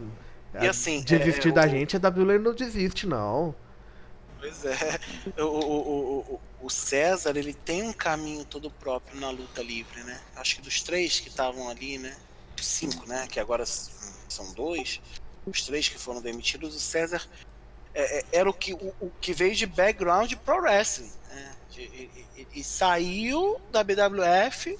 E 0.61 0.67
assim, 0.67 1.01
Desistir 1.01 1.49
é, 1.49 1.51
da 1.53 1.65
o- 1.65 1.69
gente, 1.69 1.95
a 1.95 1.99
WWE 1.99 2.37
não 2.37 2.53
desiste, 2.53 3.07
não. 3.07 3.55
Pois 4.39 4.63
é. 4.63 4.99
O, 5.39 5.43
o, 5.45 6.19
o, 6.35 6.41
o, 6.61 6.69
César, 6.69 7.35
ele 7.35 7.53
tem 7.55 7.81
um 7.81 7.93
caminho 7.93 8.45
todo 8.45 8.69
próprio 8.69 9.19
na 9.19 9.31
luta 9.31 9.63
livre, 9.63 10.03
né? 10.03 10.19
Acho 10.35 10.57
que 10.57 10.61
dos 10.61 10.83
três 10.83 11.19
que 11.19 11.29
estavam 11.29 11.67
ali, 11.67 11.97
né? 11.97 12.15
Cinco, 12.57 13.07
né? 13.07 13.25
Que 13.27 13.39
agora 13.39 13.65
são 13.65 14.53
dois. 14.53 15.01
Os 15.47 15.63
três 15.63 15.89
que 15.89 15.97
foram 15.97 16.21
demitidos, 16.21 16.75
o 16.75 16.79
César 16.79 17.23
é, 17.93 18.19
é, 18.19 18.25
era 18.31 18.49
o 18.49 18.53
que, 18.53 18.73
o, 18.73 18.93
o 19.01 19.11
que 19.21 19.33
veio 19.33 19.55
de 19.55 19.65
background 19.65 20.33
pro 20.45 20.61
wrestling. 20.61 21.11
né? 21.29 21.51
De- 21.71 21.81
e, 21.81 22.09
e- 22.37 22.47
e 22.55 22.63
saiu 22.63 23.59
da 23.71 23.83
BWF, 23.83 24.77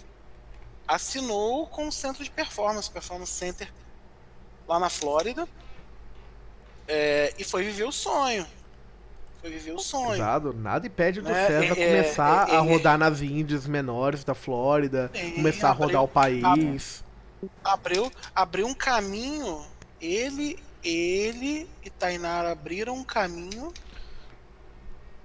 assinou 0.88 1.68
com 1.68 1.88
o 1.88 1.92
centro 1.92 2.24
de 2.24 2.30
performance, 2.30 2.90
Performance 2.90 3.32
Center, 3.32 3.72
lá 4.68 4.80
na 4.80 4.90
Flórida. 4.90 5.48
é, 6.88 7.34
e 7.38 7.44
foi 7.44 7.64
viver 7.64 7.84
o 7.86 7.92
sonho. 7.92 8.46
Foi 9.40 9.50
viver 9.50 9.72
o 9.72 9.80
sonho. 9.80 10.14
Exato. 10.16 10.54
Nada 10.54 10.86
impede 10.88 11.22
do 11.22 11.30
Né, 11.30 11.48
César 11.48 11.74
é, 11.80 11.88
começar 11.88 12.50
é, 12.50 12.52
a 12.52 12.56
é, 12.56 12.60
rodar 12.60 12.98
nas 12.98 13.22
índias 13.22 13.66
menores 13.66 14.24
da 14.24 14.36
Flórida, 14.36 15.10
É, 15.14 15.32
começar 15.32 15.70
a 15.70 15.72
rodar 15.72 16.04
o 16.04 16.08
país. 16.08 17.04
abriu, 17.64 18.12
abriu 18.36 18.68
um 18.68 18.74
caminho. 18.74 19.66
Ele, 20.02 20.60
ele 20.84 21.70
e 21.84 21.90
Tainara 21.90 22.52
abriram 22.52 22.96
um 22.96 23.04
caminho 23.04 23.74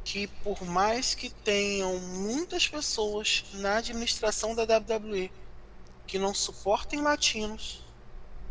que, 0.04 0.26
por 0.26 0.64
mais 0.64 1.14
que 1.14 1.30
tenham 1.30 1.98
muitas 1.98 2.68
pessoas 2.68 3.44
na 3.54 3.78
administração 3.78 4.54
da 4.54 4.62
WWE 4.62 5.32
que 6.07 6.18
não 6.18 6.32
suportem 6.32 7.00
latinos, 7.00 7.82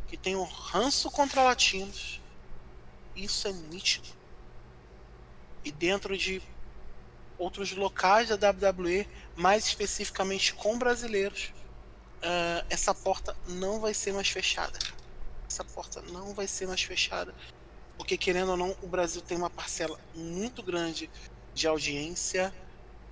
que 0.07 0.17
tenham 0.17 0.43
ranço 0.43 1.09
contra 1.09 1.43
latinos, 1.43 2.19
isso 3.15 3.47
é 3.47 3.53
nítido. 3.53 4.09
E 5.63 5.71
dentro 5.71 6.17
de 6.17 6.41
outros 7.37 7.71
locais 7.71 8.29
da 8.29 8.35
WWE, 8.35 9.07
mais 9.35 9.65
especificamente 9.65 10.53
com 10.53 10.77
brasileiros, 10.77 11.53
ah, 12.21 12.65
essa 12.69 12.93
porta 12.93 13.35
não 13.47 13.79
vai 13.79 13.93
ser 13.93 14.13
mais 14.13 14.27
fechada. 14.27 14.77
Essa 15.55 15.63
porta 15.63 16.01
não 16.11 16.33
vai 16.33 16.47
ser 16.47 16.67
mais 16.67 16.81
fechada. 16.83 17.33
Porque, 17.97 18.17
querendo 18.17 18.51
ou 18.51 18.57
não, 18.57 18.75
o 18.81 18.87
Brasil 18.87 19.21
tem 19.21 19.37
uma 19.37 19.49
parcela 19.49 19.97
muito 20.13 20.61
grande 20.61 21.09
de 21.53 21.65
audiência, 21.65 22.53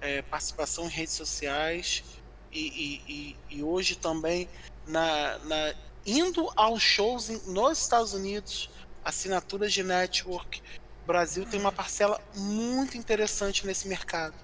eh, 0.01 0.21
participação 0.23 0.83
em 0.85 0.89
redes 0.89 1.13
sociais 1.13 2.03
e, 2.51 2.99
e- 3.07 3.37
e- 3.49 3.63
hoje 3.63 3.95
também 3.95 4.49
na, 4.85 5.37
na- 5.39 5.73
indo 6.05 6.51
aos 6.57 6.83
shows 6.83 7.29
nos 7.47 7.79
Estados 7.79 8.13
Unidos, 8.13 8.69
assinaturas 9.05 9.71
de 9.71 9.81
network, 9.81 10.61
o 11.03 11.07
Brasil 11.07 11.45
tem 11.45 11.61
uma 11.61 11.71
parcela 11.71 12.19
muito 12.35 12.97
interessante 12.97 13.65
nesse 13.65 13.87
mercado. 13.87 14.35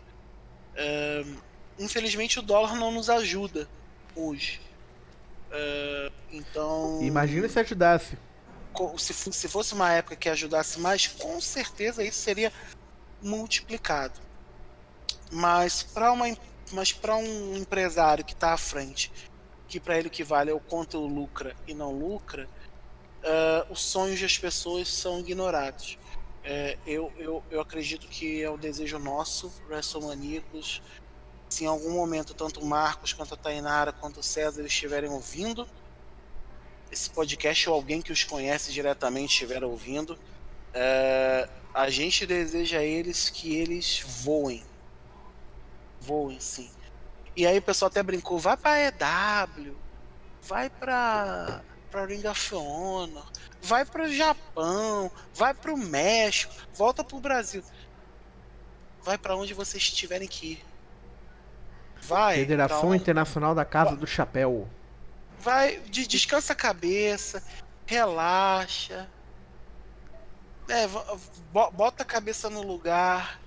É, 0.74 1.26
infelizmente 1.78 2.40
o 2.40 2.42
dólar 2.42 2.76
não 2.78 2.94
nos 2.94 3.10
ajuda 3.10 3.68
hoje. 4.16 4.62
É, 5.52 6.12
então. 6.32 7.00
Imagina 7.02 7.48
se 7.48 7.60
ajudasse. 7.60 8.18
Se, 8.98 9.14
se 9.14 9.48
fosse 9.50 9.74
uma 9.74 9.92
época 9.92 10.16
que 10.16 10.30
ajudasse 10.30 10.80
mais, 10.80 11.08
com 11.08 11.42
certeza 11.42 12.04
isso 12.04 12.20
seria 12.20 12.52
multiplicado. 13.22 14.20
Mas 15.32 15.84
para 15.84 16.12
uma 16.12 16.28
mas 16.72 16.94
para 16.94 17.16
um 17.16 17.56
empresário 17.56 18.24
que 18.24 18.34
está 18.34 18.54
à 18.54 18.58
frente, 18.58 19.12
que 19.68 19.80
para 19.80 19.98
ele 19.98 20.08
o 20.08 20.12
que 20.12 20.24
vale 20.24 20.52
é 20.52 20.54
o 20.54 20.60
quanto 20.60 21.00
lucra 21.00 21.56
e 21.68 21.74
não 21.74 21.92
lucra, 21.92 22.48
uh, 23.24 23.72
os 23.72 23.82
sonhos 23.82 24.22
das 24.22 24.38
pessoas 24.38 24.88
são 24.88 25.20
ignorados. 25.20 25.98
Uh, 26.40 26.80
eu, 26.86 27.14
eu, 27.18 27.44
eu 27.50 27.62
acredito 27.62 28.08
que 28.08 28.42
é 28.42 28.50
o 28.50 28.58
desejo 28.58 29.00
nosso, 29.00 29.52
WrestleManiacos, 29.68 30.82
se 31.60 31.66
em 31.66 31.68
algum 31.68 31.92
momento 31.92 32.34
tanto 32.34 32.62
o 32.62 32.66
Marcos 32.66 33.12
quanto 33.12 33.34
a 33.34 33.38
Tainara 33.38 33.92
quanto 33.92 34.22
o 34.22 34.24
César 34.24 34.66
estiverem 34.66 35.10
ouvindo 35.10 35.68
esse 36.90 37.10
podcast 37.10 37.70
ou 37.70 37.76
alguém 37.76 38.02
que 38.02 38.14
os 38.14 38.24
conhece 38.24 38.72
diretamente 38.72 39.34
estiver 39.34 39.62
ouvindo, 39.64 40.14
uh, 40.14 41.50
a 41.74 41.90
gente 41.90 42.26
deseja 42.26 42.80
a 42.80 42.84
eles 42.84 43.30
que 43.30 43.56
eles 43.56 44.00
voem. 44.24 44.64
Voem, 46.00 46.40
sim. 46.40 46.72
E 47.36 47.46
aí 47.46 47.58
o 47.58 47.62
pessoal 47.62 47.90
até 47.90 48.02
brincou, 48.02 48.40
vai 48.40 48.56
pra 48.56 48.80
EW, 48.80 49.76
vai 50.42 50.70
pra, 50.70 51.62
pra 51.92 52.06
Ring 52.06 52.26
of 52.26 52.56
Honor, 52.56 53.30
vai 53.62 53.86
pro 53.86 54.12
Japão, 54.12 55.12
vai 55.36 55.54
pro 55.54 55.76
México, 55.76 56.54
volta 56.74 57.04
pro 57.04 57.20
Brasil. 57.20 57.64
Vai 59.04 59.18
para 59.18 59.36
onde 59.36 59.54
vocês 59.54 59.92
tiverem 59.92 60.28
que 60.28 60.54
ir. 60.54 60.69
Vai. 62.10 62.38
Federação 62.38 62.96
Internacional 62.96 63.54
da 63.54 63.64
Casa 63.64 63.96
do 63.96 64.08
Chapéu. 64.08 64.68
Vai, 65.40 65.80
de, 65.82 66.08
descansa 66.08 66.54
a 66.54 66.56
cabeça, 66.56 67.44
relaxa. 67.86 69.08
É, 70.68 70.88
bota 71.52 72.04
a 72.04 72.06
cabeça 72.06 72.50
no 72.50 72.64
lugar, 72.64 73.40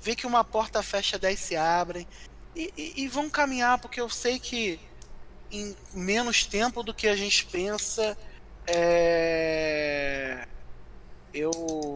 vê 0.00 0.14
que 0.14 0.26
uma 0.26 0.44
porta 0.44 0.82
fecha, 0.82 1.18
dez 1.18 1.40
se 1.40 1.56
abrem. 1.56 2.06
E, 2.54 2.72
e, 2.76 3.02
e 3.02 3.08
vão 3.08 3.30
caminhar, 3.30 3.78
porque 3.78 4.00
eu 4.00 4.10
sei 4.10 4.38
que 4.38 4.78
em 5.50 5.74
menos 5.94 6.44
tempo 6.44 6.82
do 6.82 6.92
que 6.92 7.08
a 7.08 7.16
gente 7.16 7.46
pensa, 7.46 8.16
é... 8.66 10.46
eu 11.32 11.94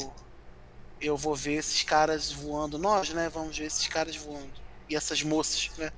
eu 0.99 1.17
vou 1.17 1.35
ver 1.35 1.55
esses 1.55 1.83
caras 1.83 2.33
voando. 2.33 2.79
Nós, 2.79 3.11
né? 3.11 3.29
Vamos 3.29 3.57
ver 3.57 3.67
esses 3.67 3.87
caras 3.87 4.17
voando. 4.17 4.51
E 4.89 4.97
essas 4.97 5.23
moças, 5.23 5.71
né? 5.77 5.93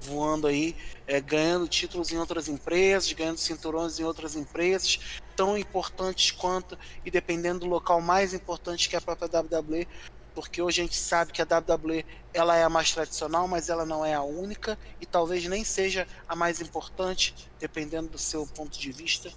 Voando 0.00 0.46
aí, 0.46 0.76
é, 1.06 1.20
ganhando 1.20 1.66
títulos 1.66 2.12
em 2.12 2.18
outras 2.18 2.48
empresas, 2.48 3.12
ganhando 3.12 3.38
cinturões 3.38 3.98
em 3.98 4.04
outras 4.04 4.36
empresas, 4.36 5.00
tão 5.34 5.56
importantes 5.56 6.30
quanto, 6.30 6.78
e 7.04 7.10
dependendo 7.10 7.60
do 7.60 7.66
local 7.66 8.00
mais 8.00 8.34
importante 8.34 8.88
que 8.88 8.96
a 8.96 9.00
própria 9.00 9.40
WWE, 9.40 9.88
porque 10.34 10.60
hoje 10.60 10.82
a 10.82 10.84
gente 10.84 10.96
sabe 10.96 11.32
que 11.32 11.40
a 11.40 11.46
WWE 11.46 12.04
ela 12.34 12.54
é 12.56 12.62
a 12.62 12.68
mais 12.68 12.92
tradicional, 12.92 13.48
mas 13.48 13.70
ela 13.70 13.86
não 13.86 14.04
é 14.04 14.12
a 14.12 14.22
única 14.22 14.78
e 15.00 15.06
talvez 15.06 15.46
nem 15.46 15.64
seja 15.64 16.06
a 16.28 16.36
mais 16.36 16.60
importante, 16.60 17.34
dependendo 17.58 18.10
do 18.10 18.18
seu 18.18 18.46
ponto 18.46 18.78
de 18.78 18.92
vista. 18.92 19.32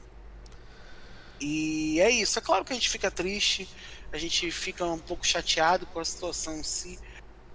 E 1.39 2.01
é 2.01 2.09
isso. 2.09 2.37
É 2.37 2.41
claro 2.41 2.65
que 2.65 2.73
a 2.73 2.75
gente 2.75 2.89
fica 2.89 3.09
triste, 3.09 3.69
a 4.11 4.17
gente 4.17 4.51
fica 4.51 4.83
um 4.83 4.99
pouco 4.99 5.25
chateado 5.25 5.85
com 5.85 6.01
a 6.01 6.05
situação 6.05 6.57
em 6.57 6.63
si, 6.63 6.99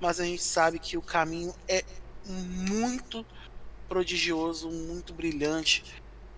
mas 0.01 0.19
a 0.19 0.25
gente 0.25 0.43
sabe 0.43 0.79
que 0.79 0.97
o 0.97 1.03
caminho 1.03 1.55
é 1.69 1.85
muito 2.27 3.25
prodigioso, 3.89 4.70
muito 4.70 5.12
brilhante 5.12 5.85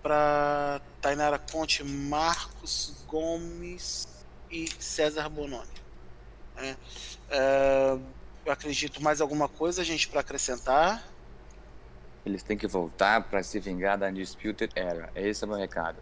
para 0.01 0.81
Tainara 1.01 1.39
Conte, 1.39 1.83
Marcos 1.83 3.03
Gomes 3.07 4.07
e 4.49 4.67
César 4.79 5.29
Bononi. 5.29 5.67
É, 6.57 6.75
é, 7.29 7.97
eu 8.45 8.51
acredito 8.51 9.01
mais 9.01 9.21
alguma 9.21 9.47
coisa, 9.47 9.83
gente, 9.83 10.07
para 10.07 10.21
acrescentar. 10.21 11.03
Eles 12.25 12.43
têm 12.43 12.57
que 12.57 12.67
voltar 12.67 13.21
para 13.23 13.41
se 13.43 13.59
vingar 13.59 13.97
da 13.97 14.07
Undisputed 14.07 14.71
Era. 14.75 15.09
Esse 15.15 15.43
é 15.43 15.47
o 15.47 15.49
meu 15.49 15.59
recado. 15.59 15.97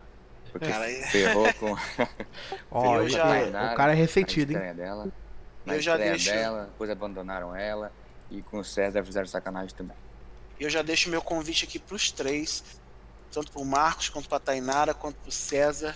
Porque 0.51 0.67
Cara, 0.67 0.85
ferrou 1.11 1.53
com. 1.55 1.75
Já- 3.09 3.73
o 3.73 3.75
cara 3.75 3.91
é 3.91 3.95
ressentido, 3.95 4.51
hein? 4.53 4.73
dela. 4.73 5.11
Na 5.65 5.75
Eu 5.75 5.81
já 5.81 5.97
deixo- 5.97 6.29
dela, 6.31 6.65
depois 6.65 6.89
abandonaram 6.89 7.55
ela. 7.55 7.91
E 8.31 8.41
com 8.41 8.59
o 8.59 8.63
César 8.63 9.03
fizeram 9.03 9.27
sacanagem 9.27 9.75
também. 9.75 9.95
Eu 10.59 10.69
já 10.69 10.81
deixo 10.81 11.09
meu 11.09 11.21
convite 11.21 11.65
aqui 11.65 11.77
para 11.79 11.95
os 11.95 12.11
três, 12.11 12.63
tanto 13.31 13.51
para 13.51 13.61
o 13.61 13.65
Marcos, 13.65 14.09
quanto 14.09 14.27
para 14.27 14.37
a 14.37 14.41
Tainara, 14.41 14.93
quanto 14.93 15.15
para 15.17 15.29
o 15.29 15.31
César. 15.31 15.95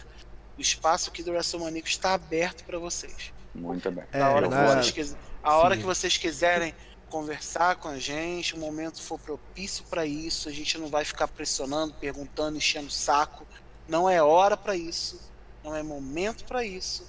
O 0.57 0.61
espaço 0.61 1.09
aqui 1.09 1.23
do 1.23 1.31
WrestleManiaco 1.31 1.87
está 1.87 2.13
aberto 2.13 2.63
para 2.65 2.77
vocês. 2.77 3.33
Muito 3.55 3.89
bem. 3.89 4.03
É, 4.11 4.21
a 4.21 4.29
hora, 4.29 4.47
que, 4.47 4.53
na- 4.55 4.67
vocês, 4.67 4.91
quis- 4.91 5.17
a 5.41 5.55
hora 5.57 5.77
que 5.77 5.83
vocês 5.83 6.17
quiserem 6.17 6.75
conversar 7.09 7.77
com 7.77 7.87
a 7.87 7.97
gente, 7.97 8.53
o 8.53 8.59
momento 8.59 9.01
for 9.01 9.17
propício 9.19 9.83
para 9.85 10.05
isso, 10.05 10.47
a 10.47 10.51
gente 10.51 10.77
não 10.77 10.87
vai 10.89 11.03
ficar 11.03 11.27
pressionando, 11.27 11.93
perguntando, 11.95 12.57
enchendo 12.57 12.87
o 12.87 12.91
saco. 12.91 13.47
Não 13.87 14.07
é 14.07 14.21
hora 14.21 14.55
para 14.55 14.75
isso, 14.75 15.19
não 15.63 15.75
é 15.75 15.81
momento 15.81 16.43
para 16.45 16.63
isso. 16.63 17.03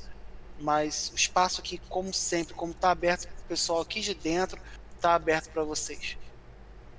Mas 0.59 1.11
o 1.13 1.17
espaço 1.17 1.61
aqui, 1.61 1.79
como 1.89 2.15
sempre, 2.15 2.55
como 2.55 2.73
está 2.73 2.91
aberto 2.91 3.27
para 3.27 3.37
o 3.41 3.45
pessoal 3.49 3.81
aqui 3.81 4.01
de 4.01 4.15
dentro, 4.15 4.61
está 5.01 5.15
aberto 5.15 5.51
para 5.51 5.65
vocês. 5.65 6.19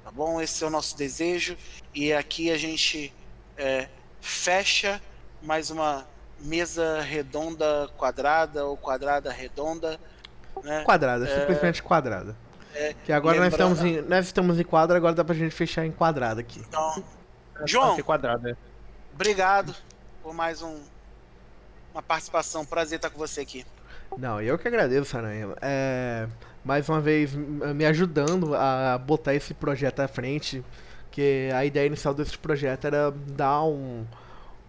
Tá 0.04 0.12
bom? 0.12 0.42
Esse 0.42 0.64
é 0.64 0.68
o 0.68 0.70
nosso 0.70 0.98
desejo. 0.98 1.56
E 1.94 2.12
aqui 2.12 2.52
a 2.52 2.58
gente 2.58 3.14
é, 3.56 3.88
fecha 4.20 5.00
mais 5.42 5.70
uma 5.70 6.06
mesa 6.40 7.00
redonda 7.02 7.88
quadrada 7.98 8.66
ou 8.66 8.76
quadrada 8.76 9.32
redonda. 9.32 10.00
Né? 10.64 10.84
Quadrada, 10.84 11.28
simplesmente 11.28 11.84
quadrada. 11.84 12.36
É, 12.74 12.96
que 13.06 13.12
agora 13.12 13.38
nós 13.38 13.54
estamos, 13.54 13.82
em, 13.82 14.02
nós 14.02 14.26
estamos 14.26 14.60
em 14.60 14.64
quadra, 14.64 14.98
agora 14.98 15.14
dá 15.14 15.24
pra 15.24 15.36
gente 15.36 15.54
fechar 15.54 15.86
em 15.86 15.92
quadrada 15.92 16.42
aqui. 16.42 16.60
Então, 16.60 17.04
Pode 17.54 17.72
João, 17.72 17.96
ser 17.96 18.04
quadrado, 18.04 18.48
é. 18.48 18.56
obrigado 19.14 19.76
por 20.24 20.34
mais 20.34 20.62
um, 20.62 20.80
uma 21.94 22.02
participação. 22.02 22.66
Prazer 22.66 22.96
estar 22.96 23.10
com 23.10 23.20
você 23.20 23.42
aqui. 23.42 23.66
Não, 24.18 24.42
eu 24.42 24.58
que 24.58 24.68
agradeço, 24.68 25.18
Aranha. 25.18 25.50
É, 25.62 26.28
mais 26.64 26.88
uma 26.88 27.02
vez 27.02 27.34
me 27.34 27.86
ajudando 27.86 28.56
a 28.56 28.98
botar 28.98 29.34
esse 29.34 29.54
projeto 29.54 30.00
à 30.00 30.08
frente. 30.08 30.64
Que 31.10 31.50
a 31.54 31.66
ideia 31.66 31.88
inicial 31.88 32.14
desse 32.14 32.38
projeto 32.38 32.86
era 32.86 33.12
dar 33.12 33.64
um, 33.64 34.06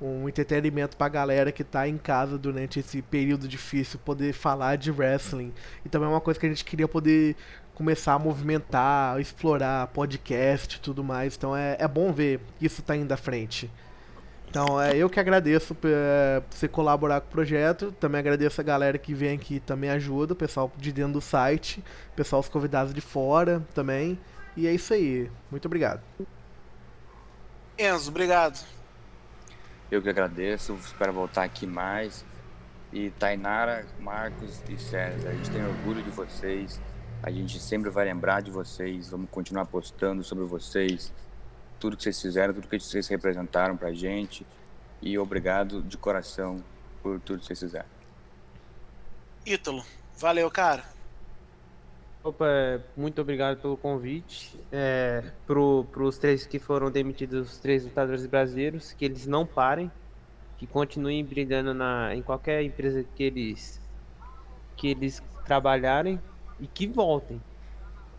um 0.01 0.29
entretenimento 0.29 0.97
pra 0.97 1.09
galera 1.09 1.53
que 1.53 1.63
tá 1.63 1.87
em 1.87 1.97
casa 1.97 2.37
durante 2.37 2.81
esse 2.81 3.01
período 3.01 3.47
difícil, 3.47 4.01
poder 4.05 4.33
falar 4.33 4.77
de 4.77 4.91
wrestling. 4.91 5.53
E 5.85 5.89
também 5.89 6.09
é 6.09 6.11
uma 6.11 6.21
coisa 6.21 6.41
que 6.41 6.47
a 6.47 6.49
gente 6.49 6.65
queria 6.65 6.89
poder 6.89 7.37
começar 7.75 8.15
a 8.15 8.19
movimentar, 8.19 9.21
explorar 9.21 9.87
podcast 9.89 10.77
e 10.77 10.81
tudo 10.81 11.05
mais. 11.05 11.37
Então 11.37 11.57
é, 11.57 11.77
é 11.79 11.87
bom 11.87 12.13
ver 12.13 12.41
que 12.59 12.67
isso 12.67 12.83
tá 12.83 12.97
indo 12.97 13.13
à 13.13 13.17
frente. 13.17 13.71
Então, 14.53 14.79
é 14.79 14.95
eu 14.95 15.09
que 15.09 15.19
agradeço 15.19 15.75
por, 15.75 15.89
é, 15.91 16.43
você 16.51 16.69
colaborar 16.69 17.23
com 17.23 17.27
o 17.29 17.31
projeto. 17.31 17.91
Também 17.93 18.19
agradeço 18.19 18.61
a 18.61 18.65
galera 18.65 18.99
que 18.99 19.15
vem 19.15 19.35
aqui 19.35 19.59
também 19.59 19.89
ajuda, 19.89 20.35
o 20.35 20.37
pessoal 20.37 20.71
de 20.77 20.93
dentro 20.93 21.15
do 21.15 21.21
site, 21.23 21.83
o 22.13 22.15
pessoal 22.15 22.41
os 22.41 22.51
convidados 22.51 22.93
de 22.93 23.01
fora 23.01 23.63
também. 23.75 24.19
E 24.55 24.67
é 24.67 24.75
isso 24.75 24.93
aí. 24.93 25.31
Muito 25.51 25.65
obrigado. 25.65 26.03
Enzo, 27.79 28.11
obrigado. 28.11 28.63
Eu 29.91 30.03
que 30.03 30.11
agradeço, 30.11 30.75
espero 30.75 31.15
voltar 31.15 31.45
aqui 31.45 31.67
mais. 31.67 32.23
E 32.93 33.09
Tainara, 33.09 33.87
Marcos 34.01 34.61
e 34.69 34.77
César, 34.77 35.31
a 35.31 35.33
gente 35.33 35.51
tem 35.51 35.65
orgulho 35.65 36.03
de 36.03 36.11
vocês. 36.11 36.79
A 37.23 37.31
gente 37.31 37.59
sempre 37.59 37.89
vai 37.89 38.05
lembrar 38.05 38.43
de 38.43 38.51
vocês. 38.51 39.09
Vamos 39.09 39.31
continuar 39.31 39.65
postando 39.65 40.23
sobre 40.23 40.45
vocês. 40.45 41.11
Tudo 41.83 41.97
que 41.97 42.05
vocês 42.05 42.23
fizeram, 42.23 42.55
tudo 42.55 42.69
que 42.69 42.79
vocês 42.79 43.09
representaram 43.09 43.77
pra 43.77 43.93
gente. 43.93 44.47
E 45.03 45.19
obrigado 45.19 45.83
de 45.83 45.99
coração 45.99 46.63
por 47.03 47.19
tudo 47.19 47.41
que 47.41 47.47
vocês 47.47 47.59
fizeram. 47.59 47.89
Ítalo, 49.45 49.83
valeu, 50.17 50.49
cara. 50.49 50.85
Opa, 52.23 52.47
muito 52.97 53.21
obrigado 53.21 53.61
pelo 53.61 53.77
convite. 53.77 54.57
É, 54.71 55.25
pro, 55.45 55.85
pros 55.91 56.19
três 56.19 56.47
que 56.47 56.61
foram 56.61 56.89
demitidos, 56.89 57.51
os 57.51 57.59
três 57.59 57.83
lutadores 57.83 58.25
brasileiros, 58.27 58.93
que 58.93 59.05
eles 59.05 59.27
não 59.27 59.45
parem, 59.45 59.91
que 60.59 60.69
continuem 60.69 61.25
brilhando 61.25 61.75
na, 61.75 62.15
em 62.15 62.23
qualquer 62.23 62.63
empresa 62.63 63.05
que 63.17 63.25
eles, 63.25 63.83
que 64.77 64.87
eles 64.87 65.21
trabalharem 65.45 66.23
e 66.61 66.69
que 66.69 66.87
voltem. 66.87 67.43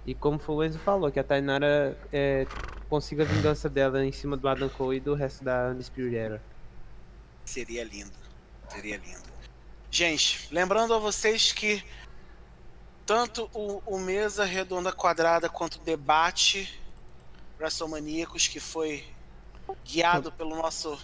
E 0.05 0.14
como 0.14 0.38
o 0.45 0.64
Enzo 0.66 0.80
falou, 0.80 1.09
que 1.09 1.18
a 1.18 1.24
Tainara 1.24 1.97
é, 2.11 2.45
consiga 2.94 3.24
a 3.24 3.26
vingança 3.26 3.68
dela 3.68 4.06
em 4.06 4.12
cima 4.12 4.38
do 4.38 4.48
Adam 4.48 4.70
Cole 4.70 4.98
e 4.98 5.00
do 5.00 5.16
resto 5.16 5.44
da 5.44 5.70
Undisputed 5.70 6.16
Era. 6.16 6.39
Seria 7.44 7.84
lindo. 7.84 8.14
Seria 8.70 8.98
lindo. 8.98 9.34
Gente, 9.89 10.48
lembrando 10.54 10.94
a 10.94 11.00
vocês 11.00 11.52
que 11.52 11.84
tanto 13.04 13.50
o, 13.52 13.82
o 13.88 13.98
Mesa 13.98 14.46
Redonda 14.46 14.91
Quadrada 14.91 15.50
quanto 15.50 15.78
o 15.78 15.80
debate 15.80 16.80
WrestleManiacos, 17.60 18.48
que 18.48 18.60
foi 18.60 19.04
guiado 19.84 20.32
pelo 20.32 20.56
nosso 20.56 20.96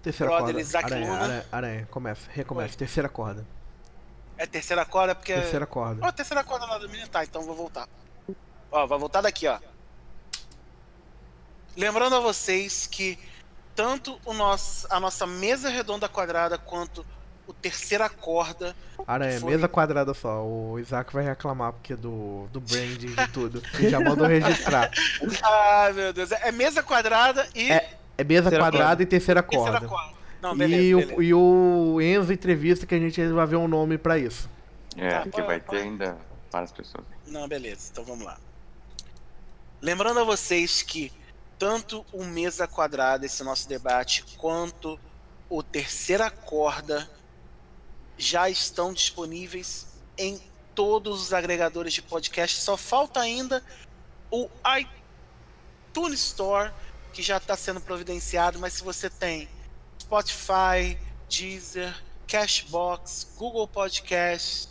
Terceira 0.00 0.30
brother 0.30 0.54
corda. 0.54 0.60
Isaac 0.60 0.92
aranha, 0.92 1.10
Luna. 1.10 1.24
aranha, 1.24 1.46
aranha, 1.50 1.88
começa, 1.90 2.30
recomeça. 2.30 2.74
Oi. 2.74 2.78
Terceira 2.78 3.08
corda. 3.08 3.44
É 4.38 4.46
terceira 4.46 4.84
corda, 4.86 5.12
porque. 5.12 5.34
Terceira 5.34 5.66
corda. 5.66 6.06
Ó, 6.06 6.12
terceira 6.12 6.44
corda 6.44 6.66
lá 6.66 6.78
do 6.78 6.88
menino. 6.88 7.08
Tá, 7.08 7.24
então 7.24 7.42
vou 7.42 7.56
voltar. 7.56 7.88
Ó, 8.70 8.86
vai 8.86 8.98
voltar 8.98 9.22
daqui, 9.22 9.48
ó. 9.48 9.58
Lembrando 11.76 12.16
a 12.16 12.20
vocês 12.20 12.86
que 12.86 13.18
tanto 13.74 14.18
o 14.24 14.32
nosso, 14.32 14.86
a 14.90 15.00
nossa 15.00 15.26
mesa 15.26 15.68
redonda 15.68 16.08
quadrada 16.08 16.56
quanto 16.58 17.04
o 17.46 17.52
terceira 17.52 18.08
corda. 18.08 18.74
Aranha, 19.06 19.38
Foi. 19.40 19.50
mesa 19.50 19.68
quadrada 19.68 20.14
só. 20.14 20.42
O 20.44 20.78
Isaac 20.78 21.12
vai 21.12 21.24
reclamar 21.24 21.72
porque 21.72 21.94
do, 21.96 22.46
do 22.52 22.60
branding 22.60 23.08
de 23.14 23.28
tudo. 23.32 23.62
E 23.80 23.88
já 23.90 24.00
mandou 24.00 24.26
registrar. 24.26 24.90
Ai, 25.42 25.92
meu 25.92 26.12
Deus. 26.12 26.30
É 26.32 26.50
mesa 26.52 26.82
quadrada 26.82 27.46
e 27.54 27.70
É, 27.70 27.96
É 28.16 28.24
mesa 28.24 28.42
Terceira 28.44 28.64
quadrada 28.64 29.02
e 29.02 29.06
terceira 29.06 29.42
terceira 29.42 29.80
corda. 29.80 29.88
corda. 29.88 30.14
Não, 30.40 30.56
beleza, 30.56 30.82
e, 30.82 30.94
beleza. 30.94 31.14
O, 31.16 31.22
e 31.22 31.34
o 31.34 32.00
Enzo 32.00 32.32
entrevista 32.32 32.86
que 32.86 32.94
a 32.94 32.98
gente 32.98 33.20
vai 33.28 33.46
ver 33.46 33.56
um 33.56 33.66
nome 33.68 33.98
pra 33.98 34.16
isso. 34.18 34.48
É, 34.96 35.08
Tá, 35.10 35.20
porque 35.22 35.42
vai 35.42 35.58
pode. 35.60 35.80
ter 35.80 35.86
ainda 35.88 36.16
várias 36.52 36.70
pessoas. 36.72 37.04
Não, 37.26 37.48
beleza. 37.48 37.88
Então 37.90 38.04
vamos 38.04 38.24
lá. 38.24 38.38
Lembrando 39.82 40.20
a 40.20 40.24
vocês 40.24 40.82
que 40.82 41.12
tanto 41.58 42.04
o 42.12 42.24
Mesa 42.24 42.66
Quadrada, 42.66 43.26
esse 43.26 43.42
nosso 43.42 43.68
debate, 43.68 44.24
quanto 44.36 44.98
o 45.48 45.62
Terceira 45.62 46.30
Corda 46.30 47.08
já 48.16 48.48
estão 48.48 48.92
disponíveis 48.92 49.86
em 50.16 50.40
todos 50.74 51.22
os 51.22 51.32
agregadores 51.32 51.92
de 51.92 52.02
podcast. 52.02 52.60
Só 52.60 52.76
falta 52.76 53.20
ainda 53.20 53.62
o 54.30 54.48
iTunes 54.78 56.20
Store, 56.20 56.72
que 57.12 57.22
já 57.22 57.36
está 57.36 57.56
sendo 57.56 57.80
providenciado, 57.80 58.58
mas 58.58 58.74
se 58.74 58.84
você 58.84 59.08
tem 59.08 59.48
Spotify, 60.00 60.98
Deezer, 61.28 61.94
Cashbox, 62.26 63.28
Google 63.36 63.68
Podcasts, 63.68 64.68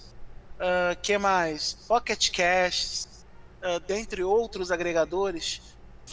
ah, 0.59 0.95
que 1.01 1.17
mais? 1.17 1.73
Pocket 1.88 2.29
Casts, 2.31 3.25
ah, 3.61 3.79
dentre 3.79 4.23
outros 4.23 4.71
agregadores, 4.71 5.61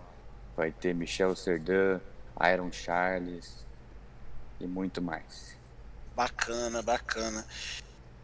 vai 0.55 0.71
ter 0.71 0.95
Michel 0.95 1.35
Serdan, 1.35 1.99
Iron 2.53 2.71
Charles 2.71 3.65
e 4.59 4.65
muito 4.65 5.01
mais. 5.01 5.55
Bacana, 6.15 6.81
bacana. 6.81 7.45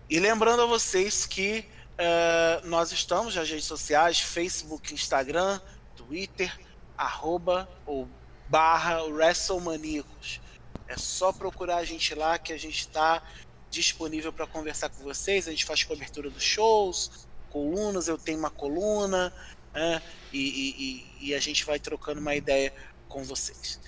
E 0.10 0.20
lembrando 0.20 0.62
a 0.64 0.66
vocês 0.66 1.26
que 1.26 1.66
eh, 1.98 2.62
nós 2.64 2.92
estamos 2.92 3.36
nas 3.36 3.50
redes 3.50 3.66
sociais, 3.66 4.20
Facebook, 4.20 4.94
Instagram, 4.94 5.60
Twitter, 5.96 6.58
arroba 6.98 7.68
ou 7.86 8.08
barra 8.52 9.02
WrestleManiacos. 9.06 10.41
É 10.86 10.97
só 10.97 11.32
procurar 11.32 11.78
a 11.78 11.86
gente 11.86 12.14
lá 12.14 12.38
que 12.38 12.52
a 12.52 12.60
gente 12.60 12.82
está 12.82 13.24
disponível 13.70 14.34
para 14.34 14.45
conversar 14.45 14.89
com 14.89 15.02
vocês. 15.04 15.47
A 15.47 15.52
gente 15.52 15.64
faz 15.64 15.86
cobertura 15.86 16.30
dos 16.30 16.43
shows, 16.43 17.26
colunas, 17.49 18.10
eu 18.10 18.18
tenho 18.18 18.38
uma 18.38 18.49
coluna, 18.49 19.34
né? 19.74 20.02
e, 20.34 21.06
e- 21.22 21.28
e- 21.30 21.34
a 21.34 21.39
gente 21.39 21.64
vai 21.64 21.80
trocando 21.80 22.20
uma 22.20 22.36
ideia 22.36 22.74
com 23.08 23.24
vocês. 23.24 23.80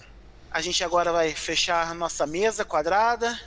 A 0.49 0.61
gente 0.61 0.81
agora 0.81 1.11
vai 1.11 1.33
fechar 1.33 1.93
nossa 1.93 2.25
mesa 2.25 2.63
quadrada, 2.63 3.37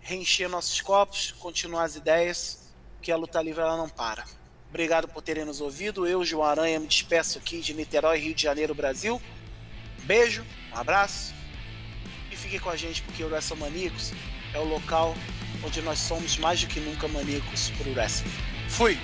reencher 0.00 0.46
nossos 0.46 0.80
copos, 0.80 1.32
continuar 1.40 1.84
as 1.84 1.96
ideias, 1.96 2.72
que 3.00 3.10
a 3.10 3.16
luta 3.16 3.42
livre 3.42 3.62
ela 3.62 3.76
não 3.76 3.88
para. 3.88 4.24
Obrigado 4.68 5.08
por 5.08 5.22
terem 5.22 5.44
nos 5.44 5.60
ouvido. 5.60 6.06
Eu, 6.06 6.24
João 6.24 6.44
Aranha, 6.44 6.78
me 6.78 6.86
despeço 6.86 7.38
aqui 7.38 7.60
de 7.60 7.74
Niterói, 7.74 8.18
Rio 8.18 8.34
de 8.34 8.42
Janeiro, 8.42 8.74
Brasil. 8.74 9.20
Beijo, 10.04 10.44
um 10.72 10.76
abraço 10.76 11.32
e 12.30 12.36
fique 12.36 12.58
com 12.58 12.70
a 12.70 12.76
gente 12.76 13.02
porque 13.02 13.22
o 13.22 13.28
Wrestle 13.28 13.56
Maníacos 13.58 14.12
é 14.52 14.58
o 14.58 14.64
local 14.64 15.14
onde 15.64 15.80
nós 15.82 15.98
somos 15.98 16.36
mais 16.38 16.60
do 16.60 16.66
que 16.66 16.80
nunca 16.80 17.06
maníacos 17.08 17.70
pro 17.70 17.92
wrestling. 17.92 18.32
Fui! 18.68 18.98